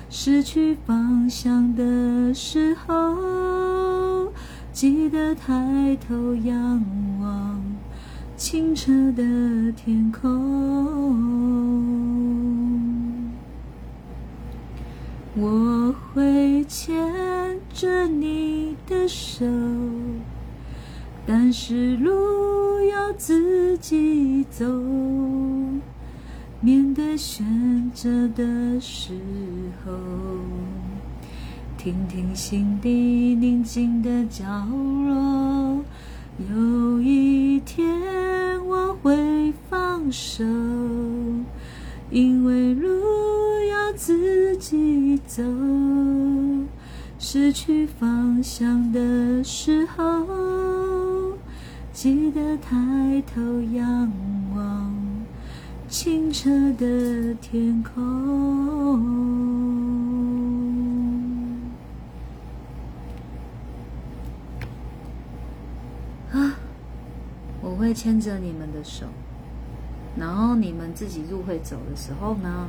[0.09, 4.33] 失去方向的时候，
[4.73, 6.81] 记得抬头仰
[7.21, 7.61] 望。
[8.37, 10.31] 清澈的天空，
[15.37, 16.95] 我会牵
[17.73, 19.45] 着你的手，
[21.27, 24.65] 但是路要自己走。
[26.61, 29.13] 面对选择的时
[29.85, 29.93] 候，
[31.77, 32.89] 听听心底
[33.35, 34.45] 宁静的角
[35.05, 35.83] 落。
[36.51, 37.85] 有一天
[38.67, 40.45] 我会放手，
[42.11, 42.74] 因为
[45.35, 45.43] 走。
[47.19, 51.37] 失去方向的时候，
[51.93, 53.43] 记得抬头
[53.73, 54.13] 仰
[54.55, 54.95] 望
[55.89, 59.03] 清澈的天空。
[66.31, 66.55] 啊
[67.61, 69.07] 我会牵着你们的手，
[70.17, 72.69] 然后你们自己入会走的时候呢，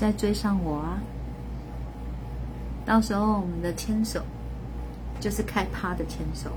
[0.00, 0.98] 再追上我啊！
[2.86, 4.22] 到时候我们的牵手
[5.20, 6.50] 就是开趴的牵手。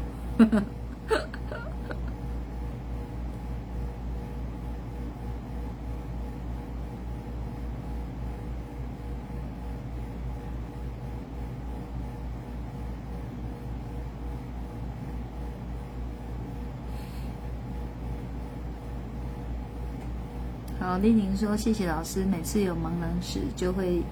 [20.94, 24.03] 好，丽玲说：“谢谢老师，每次有茫然时，就会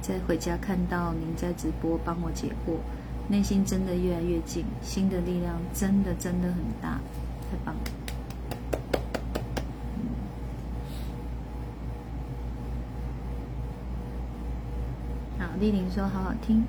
[0.00, 2.76] 在回家看到您在直播帮我解惑，
[3.26, 7.00] 内心真的越来越近，心的力量真的真的很大，
[7.50, 7.80] 太棒了。”
[15.40, 16.62] 好，丽玲说：“好好听。”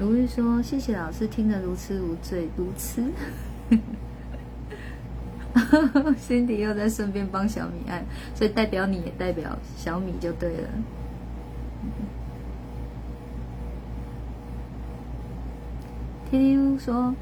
[0.00, 3.04] 卢玉说：“谢谢老师，听得如痴如醉，如痴。”
[6.18, 10.68] 辛迪又在顺便帮小米按，所以代表你也代表小米就对了。
[16.30, 17.14] T T U 说：“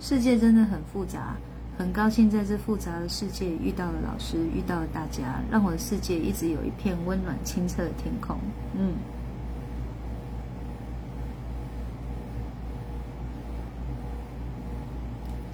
[0.00, 1.36] 世界真的很复杂，
[1.76, 8.36] 很高兴在这复杂的世界遇到了老师，遇到了大家，让我的世界一直有一片温暖清澈的天空。”
[8.78, 8.94] 嗯。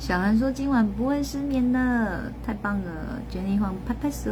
[0.07, 3.21] 小兰说今晚不会失眠的，太棒了！
[3.29, 4.31] 娟妮晃拍拍手。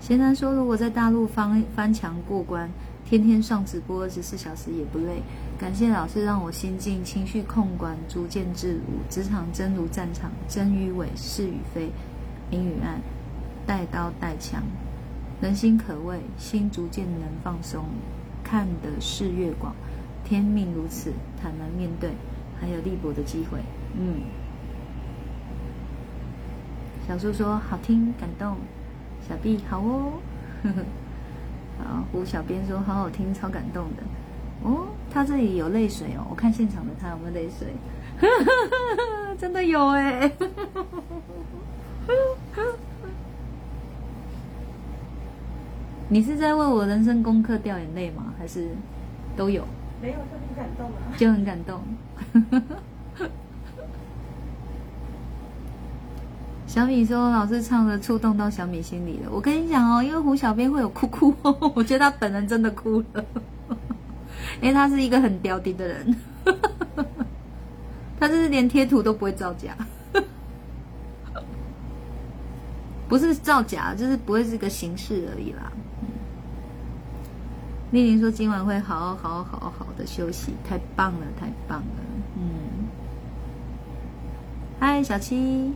[0.00, 2.70] 贤男说，如果在大陆翻翻墙过关，
[3.04, 5.20] 天天上直播二十四小时也不累。
[5.58, 8.80] 感谢老师让我心静，情绪控管逐渐自如。
[9.10, 11.90] 职场真如战场，真与伪，是与非，
[12.50, 12.98] 明与暗，
[13.66, 14.62] 带刀带枪，
[15.42, 17.84] 人心可畏，心逐渐能放松，
[18.42, 19.74] 看得世越广。
[20.24, 22.10] 天命如此，坦然面对，
[22.60, 23.58] 还有立博的机会。
[23.98, 24.22] 嗯，
[27.06, 28.56] 小叔说好听，感动。
[29.28, 30.12] 小 B 好哦，
[30.62, 30.84] 呵 呵
[31.84, 34.02] 好胡小编说好好听，超感动的
[34.62, 34.86] 哦。
[35.10, 37.68] 他这里有泪水哦，我看现场的他有没有泪水？
[39.38, 40.30] 真的有哎！
[46.10, 48.32] 你是在为我人生功课掉眼泪吗？
[48.38, 48.68] 还是
[49.36, 49.62] 都有？
[50.00, 51.12] 没有，就很感动啊！
[51.16, 51.80] 就很感动。
[56.66, 61.34] 小米说：“老师唱的触动到小米心里了。”我跟你讲哦，因为胡小编会有哭哭，
[61.74, 63.24] 我觉得他本人真的哭了，
[64.60, 66.14] 因为他是一个很屌滴的人，
[68.20, 69.74] 他就是连贴图都不会造假，
[73.08, 75.72] 不是造假，就是不会是个形式而已啦。
[77.90, 81.86] 丽玲说：“今晚会好好好好好的休息，太棒了，太棒了。”
[82.36, 82.86] 嗯，
[84.78, 85.72] 嗨，小七。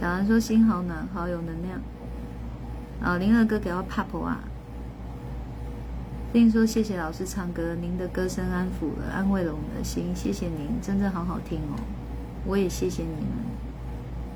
[0.00, 1.80] 小兰说：“心好暖，好有能量。”
[3.02, 4.40] 啊，灵儿哥给我帕婆啊。
[6.32, 10.16] 并说：“谢谢老师唱歌，您的歌声安抚了，安慰了我们的心。
[10.16, 11.78] 谢谢您，真的好好听哦。
[12.46, 13.28] 我也谢谢你们。”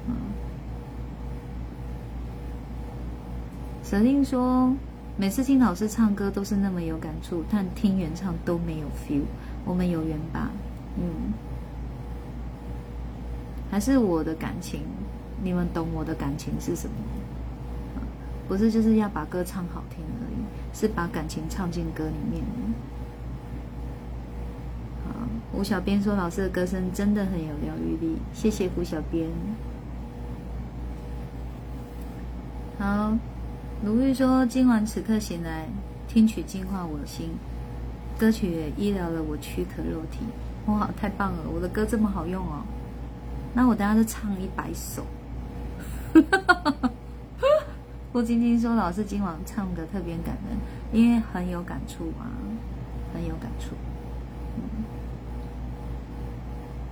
[0.08, 0.14] 嗯。
[3.82, 4.72] 舍令说
[5.18, 9.22] ：“每次听老师唱歌都是那么有感触，但听原唱都没有 feel。
[9.64, 10.50] 我们有缘吧？
[10.96, 11.34] 嗯，
[13.68, 14.82] 还是我的感情。”
[15.40, 16.94] 你们懂我的感情是什么？
[18.48, 22.42] 不是就是要把歌唱好听而已，是把感情唱进歌里面。
[25.04, 25.14] 好，
[25.52, 29.28] 胡小编说老师的歌声真的很有疗愈力，谢谢胡小编。
[32.80, 33.16] 好，
[33.84, 35.68] 鲁豫说今晚此刻醒来，
[36.08, 37.30] 听曲净化我心，
[38.18, 40.18] 歌曲也医疗了我躯壳肉体。
[40.66, 41.44] 哇，太棒了！
[41.54, 42.64] 我的歌这么好用哦，
[43.54, 45.06] 那我等下就唱一百首。
[48.12, 50.58] 郭晶晶说：“老师今晚唱的特别感人，
[50.92, 52.26] 因为很有感触啊，
[53.14, 53.76] 很有感触。”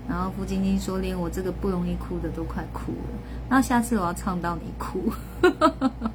[0.09, 3.19] 然后付晶晶说：“连我这个不容易哭的都快哭了，
[3.49, 5.13] 那下次我要唱到你哭。”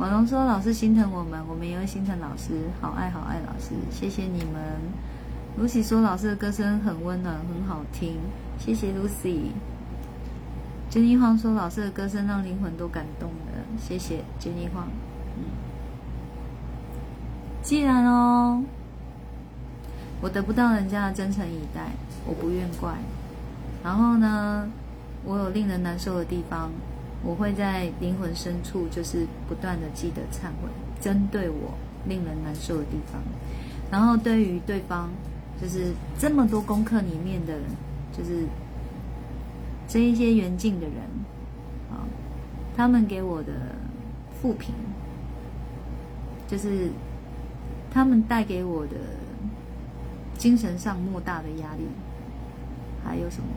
[0.00, 4.80] 婉容说：“老师心疼我们，我们也会心疼老师，好爱好爱老师，谢谢你们。”
[5.60, 8.16] Lucy 说：“老师的歌声很温暖，很好听，
[8.58, 9.50] 谢谢 Lucy。”
[10.88, 14.88] 娟妮晃说：“老师的歌声让灵魂都感动了，谢谢娟妮晃。”
[15.36, 15.44] 嗯，
[17.62, 18.64] 既然哦，
[20.22, 21.90] 我得不到人家的真诚以待，
[22.26, 22.94] 我不愿怪。
[23.84, 24.66] 然后呢，
[25.26, 26.70] 我有令人难受的地方，
[27.24, 30.68] 我会在灵魂深处，就是不断的记得忏悔，
[31.00, 31.74] 针对我
[32.06, 33.20] 令人难受的地方。
[33.90, 35.08] 然后对于对方，
[35.60, 37.54] 就是这么多功课里面的，
[38.16, 38.46] 就是。
[39.92, 40.94] 这一些缘尽的人，
[41.90, 42.06] 啊，
[42.76, 43.52] 他们给我的
[44.40, 44.72] 负评，
[46.46, 46.88] 就是
[47.90, 48.92] 他们带给我的
[50.38, 51.88] 精神上莫大的压力，
[53.04, 53.48] 还有什么？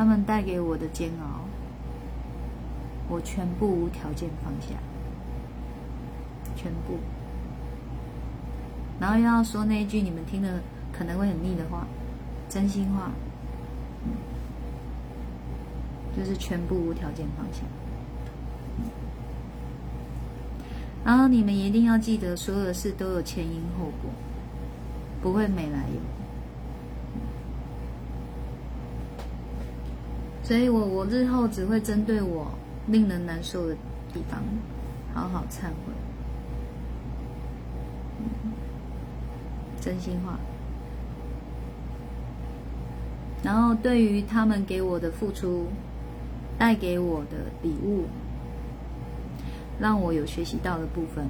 [0.00, 1.44] 他们带给我的煎熬，
[3.06, 4.74] 我全部无条件放下，
[6.56, 6.96] 全部。
[8.98, 11.86] 然后又要说那一句你们听了可能会很腻的话。
[12.48, 13.10] 真心话，
[16.16, 17.60] 就是全部无条件放下。
[21.04, 24.10] 然后你们一定要记得，所有的事都有前因后果，
[25.20, 26.19] 不会没来由。
[30.50, 32.50] 所以我我日后只会针对我
[32.88, 33.74] 令人难受的
[34.12, 34.42] 地方，
[35.14, 35.92] 好好忏悔。
[39.80, 40.40] 真心话。
[43.44, 45.68] 然后，对于他们给我的付出，
[46.58, 48.06] 带给我的礼物，
[49.78, 51.28] 让我有学习到的部分，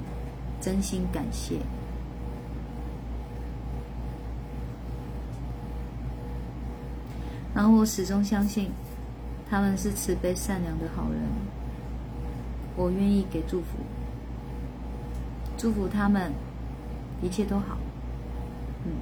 [0.62, 1.56] 真心感谢。
[7.55, 8.70] 然后，我始终相信
[9.51, 11.20] 他们是慈悲善良的好人，
[12.77, 13.78] 我愿意给祝福，
[15.59, 16.31] 祝福他们
[17.20, 17.77] 一切都好。
[18.85, 18.93] 嗯，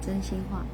[0.00, 0.64] 真心话。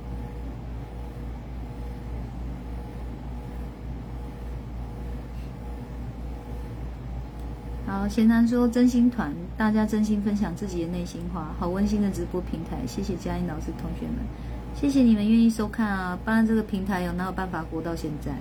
[7.87, 14.19] 好，贤男说真心团，大家真心分享自己的内心话，好温馨的直播平台，谢谢嘉音老师同学们，
[14.81, 18.33] 谢谢你们愿意收看啊，不然这个平台有哪有办法活到现在？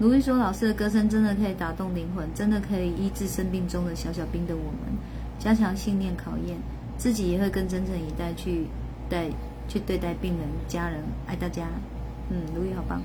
[0.00, 4.96] 卢玉说老师的歌声真的可以打动灵魂，真的可以医治生病中的小小兵的我们，
[5.38, 6.56] 加强信念考验，
[6.96, 8.68] 自己也会更真诚以待去
[9.10, 9.26] 待
[9.68, 11.66] 去对待病人家人，爱大家，
[12.30, 13.02] 嗯，卢玉好棒。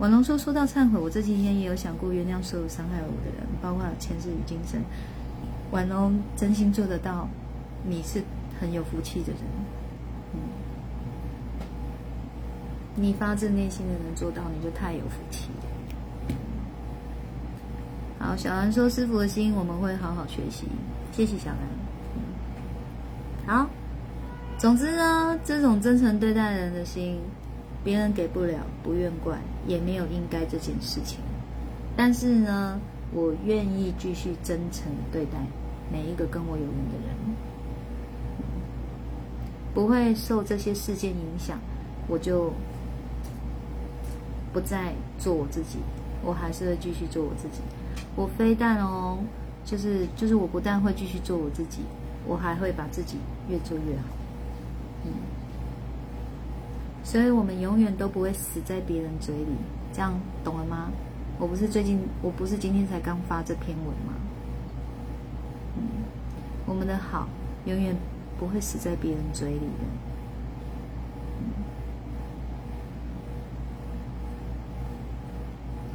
[0.00, 4.80] 婉龙说：“说到忏悔，我这几天也有想过原谅所有伤害我的人，包括前世与今生。
[5.70, 7.28] 婉龙真心做得到，
[7.84, 8.24] 你是
[8.60, 9.40] 很有福气的人。
[10.34, 10.40] 嗯，
[13.00, 15.48] 你发自内心的能做到，你就太有福气。
[18.18, 20.66] 好，小兰说：师傅的心，我们会好好学习。
[21.12, 21.50] 谢谢小
[23.46, 23.56] 兰。
[23.56, 23.70] 好，
[24.58, 27.18] 总之呢，这种真诚对待人的心。”
[27.84, 31.20] 别人给不了，不愿怪，也没有应该这件事情。
[31.96, 32.78] 但是呢，
[33.14, 35.38] 我愿意继续真诚对待
[35.90, 37.16] 每一个跟我有缘的人，
[39.72, 41.58] 不会受这些事件影响，
[42.08, 42.52] 我就
[44.52, 45.78] 不再做我自己，
[46.24, 47.60] 我还是会继续做我自己。
[48.16, 49.18] 我非但哦，
[49.64, 51.82] 就是就是我不但会继续做我自己，
[52.26, 53.16] 我还会把自己
[53.48, 54.02] 越做越好。
[55.04, 55.12] 嗯。
[57.04, 59.52] 所以我们永远都不会死在别人嘴里，
[59.92, 60.12] 这样
[60.44, 60.90] 懂了吗？
[61.38, 64.12] 我不是最近，我不是今天才刚发这篇文吗？
[65.76, 65.82] 嗯，
[66.66, 67.28] 我们的好
[67.64, 67.96] 永远
[68.38, 69.86] 不会死在别人嘴里的。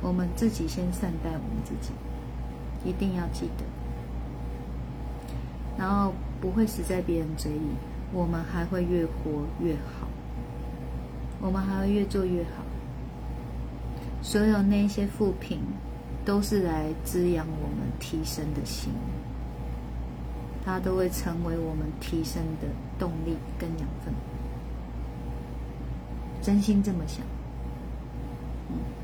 [0.03, 1.93] 我们自己先善待我们自己，
[2.83, 3.63] 一定要记得。
[5.77, 7.69] 然后不会死在别人嘴里，
[8.11, 10.07] 我们还会越活越好。
[11.41, 12.63] 我们还会越做越好。
[14.21, 15.59] 所有那些负评，
[16.23, 18.91] 都是来滋养我们提升的心，
[20.63, 22.67] 它都会成为我们提升的
[22.99, 24.13] 动力跟养分。
[26.41, 27.25] 真心这么想。
[28.69, 29.02] 嗯。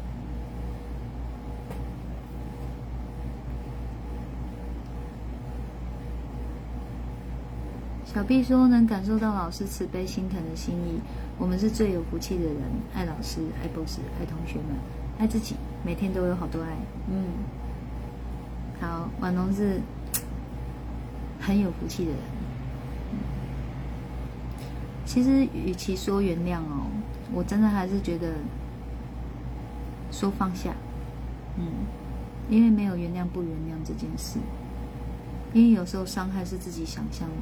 [8.12, 11.00] 小 B 说：“能感受到老师慈悲心疼的心意。”
[11.38, 12.56] 我们是最有福气的人，
[12.96, 14.76] 爱老师，爱 boss，爱同学们，
[15.20, 15.56] 爱自己，
[15.86, 16.70] 每天都有好多爱。
[17.08, 17.26] 嗯，
[18.82, 19.80] 好，婉龙是
[21.40, 22.20] 很有福气的人。
[25.06, 26.88] 其实，与其说原谅哦，
[27.32, 28.34] 我真的还是觉得
[30.12, 30.72] 说放下。
[31.60, 31.64] 嗯，
[32.50, 34.40] 因为没有原谅不原谅这件事，
[35.54, 37.36] 因为有时候伤害是自己想象的。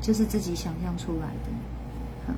[0.00, 1.50] 就是自己想象出来的，
[2.28, 2.34] 嗯，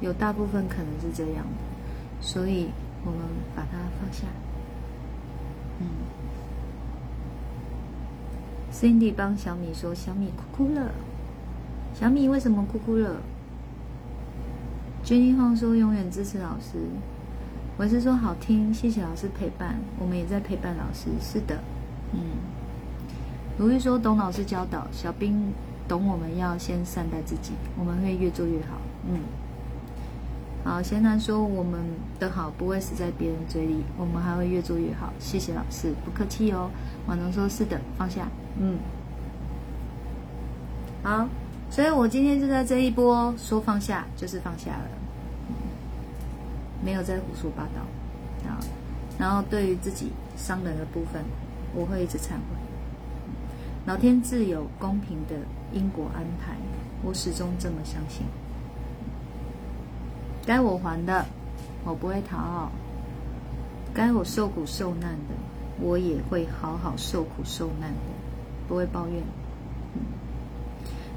[0.00, 2.68] 有大部分可能是这样的，所以
[3.04, 3.20] 我们
[3.54, 4.26] 把它放下。
[5.80, 5.86] 嗯
[8.72, 10.92] ，Cindy 帮小米说：“小米哭哭了。”
[11.94, 13.16] 小米为什么哭哭了
[15.04, 16.78] ？Jenny 放说：“永远支持老师。”
[17.76, 21.10] 我是说好听，谢谢老师陪伴，我们也在陪伴老师。
[21.20, 21.58] 是的，
[22.12, 22.20] 嗯。
[23.58, 25.52] 如玉说：“董老师教导小兵。”
[25.88, 28.78] 懂，我们要先善待自己，我们会越做越好。
[29.06, 29.20] 嗯，
[30.64, 31.80] 好，贤男说我们
[32.18, 35.12] 的好不会死在别人嘴里，我们还会越做越好。
[35.18, 36.70] 谢谢老师，不客气哦。
[37.06, 38.28] 婉能说是的，放下。
[38.58, 38.78] 嗯，
[41.02, 41.28] 好，
[41.70, 44.88] 所以我今天就在这一波说放下，就是放下了，
[46.84, 48.58] 没有在胡说八道啊。
[49.18, 51.22] 然后对于自己伤人的部分，
[51.74, 52.61] 我会一直忏悔。
[53.86, 55.36] 老天自有公平的。
[55.72, 56.54] 因果安排，
[57.02, 58.26] 我始终这么相信。
[60.44, 61.24] 该我还的，
[61.82, 62.68] 我不会逃；
[63.94, 65.34] 该我受苦受难的，
[65.80, 67.96] 我也会好好受苦受难的，
[68.68, 69.22] 不会抱怨。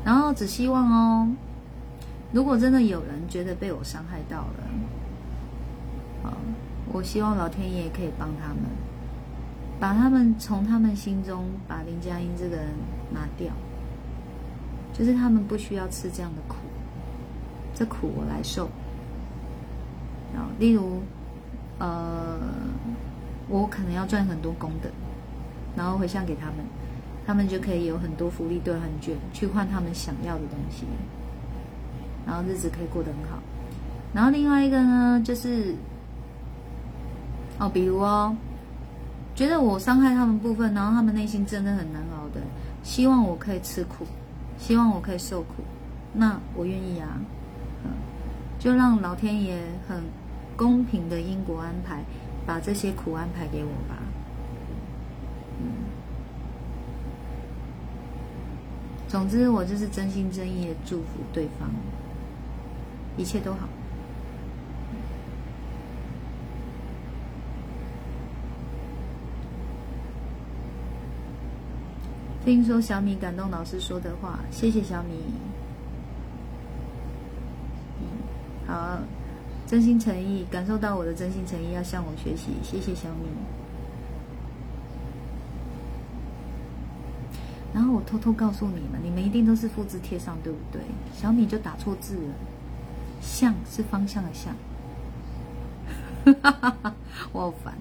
[0.05, 1.27] 然后只希望哦，
[2.31, 6.31] 如果真的有人觉得被我伤害到了，啊，
[6.93, 8.63] 我希望老天爷可以帮他们，
[9.79, 12.67] 把他们从他们心中把林佳音这个人
[13.11, 13.51] 拿掉。
[14.93, 16.55] 就是他们不需要吃这样的苦，
[17.73, 18.69] 这苦我来受。
[20.33, 21.01] 然后，例如，
[21.79, 22.39] 呃，
[23.49, 24.89] 我可能要赚很多功德，
[25.75, 26.65] 然后回向给他们，
[27.27, 30.85] 他们就可以有很多福利兑换券去换他们想要的东西，
[32.25, 33.37] 然后日子可以过得很好。
[34.13, 35.75] 然后另外一个呢，就是
[37.59, 38.33] 哦，比如哦，
[39.35, 42.39] 觉得我伤害他们部分，然后他们内心真的很难熬的，
[42.83, 44.05] 希望我可以吃苦，
[44.57, 45.55] 希望我可以受苦，
[46.13, 47.19] 那我愿意啊，
[47.83, 47.91] 嗯，
[48.57, 50.01] 就让老天爷很
[50.55, 52.01] 公平的因果安排，
[52.45, 53.97] 把这些苦安排给我吧，
[55.59, 55.67] 嗯，
[59.09, 61.69] 总之我就是真心真意的祝福对方，
[63.17, 63.67] 一切都好。
[72.45, 75.15] 听说小米感动老师说的话，谢谢小米。
[77.99, 78.05] 嗯，
[78.67, 78.99] 好，
[79.65, 83.27] 真心诚意，感受到我的真心诚意，要向我学习，谢谢小米。
[87.73, 90.79] 然后我偷偷告诉你们，你们一定都是复制贴上，对不对？
[91.13, 92.33] 小米就打错字了，
[93.21, 94.55] 向是方向的向。
[96.41, 96.95] 哈哈哈，
[97.33, 97.73] 我好烦。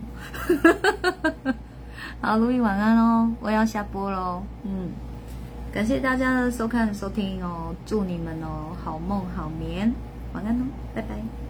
[2.24, 4.42] 好，路易晚安喽，我要下播喽。
[4.62, 4.88] 嗯，
[5.70, 9.92] 感谢大家的收看收听哦，祝你们哦好梦好眠，
[10.32, 11.43] 晚安喽，拜拜。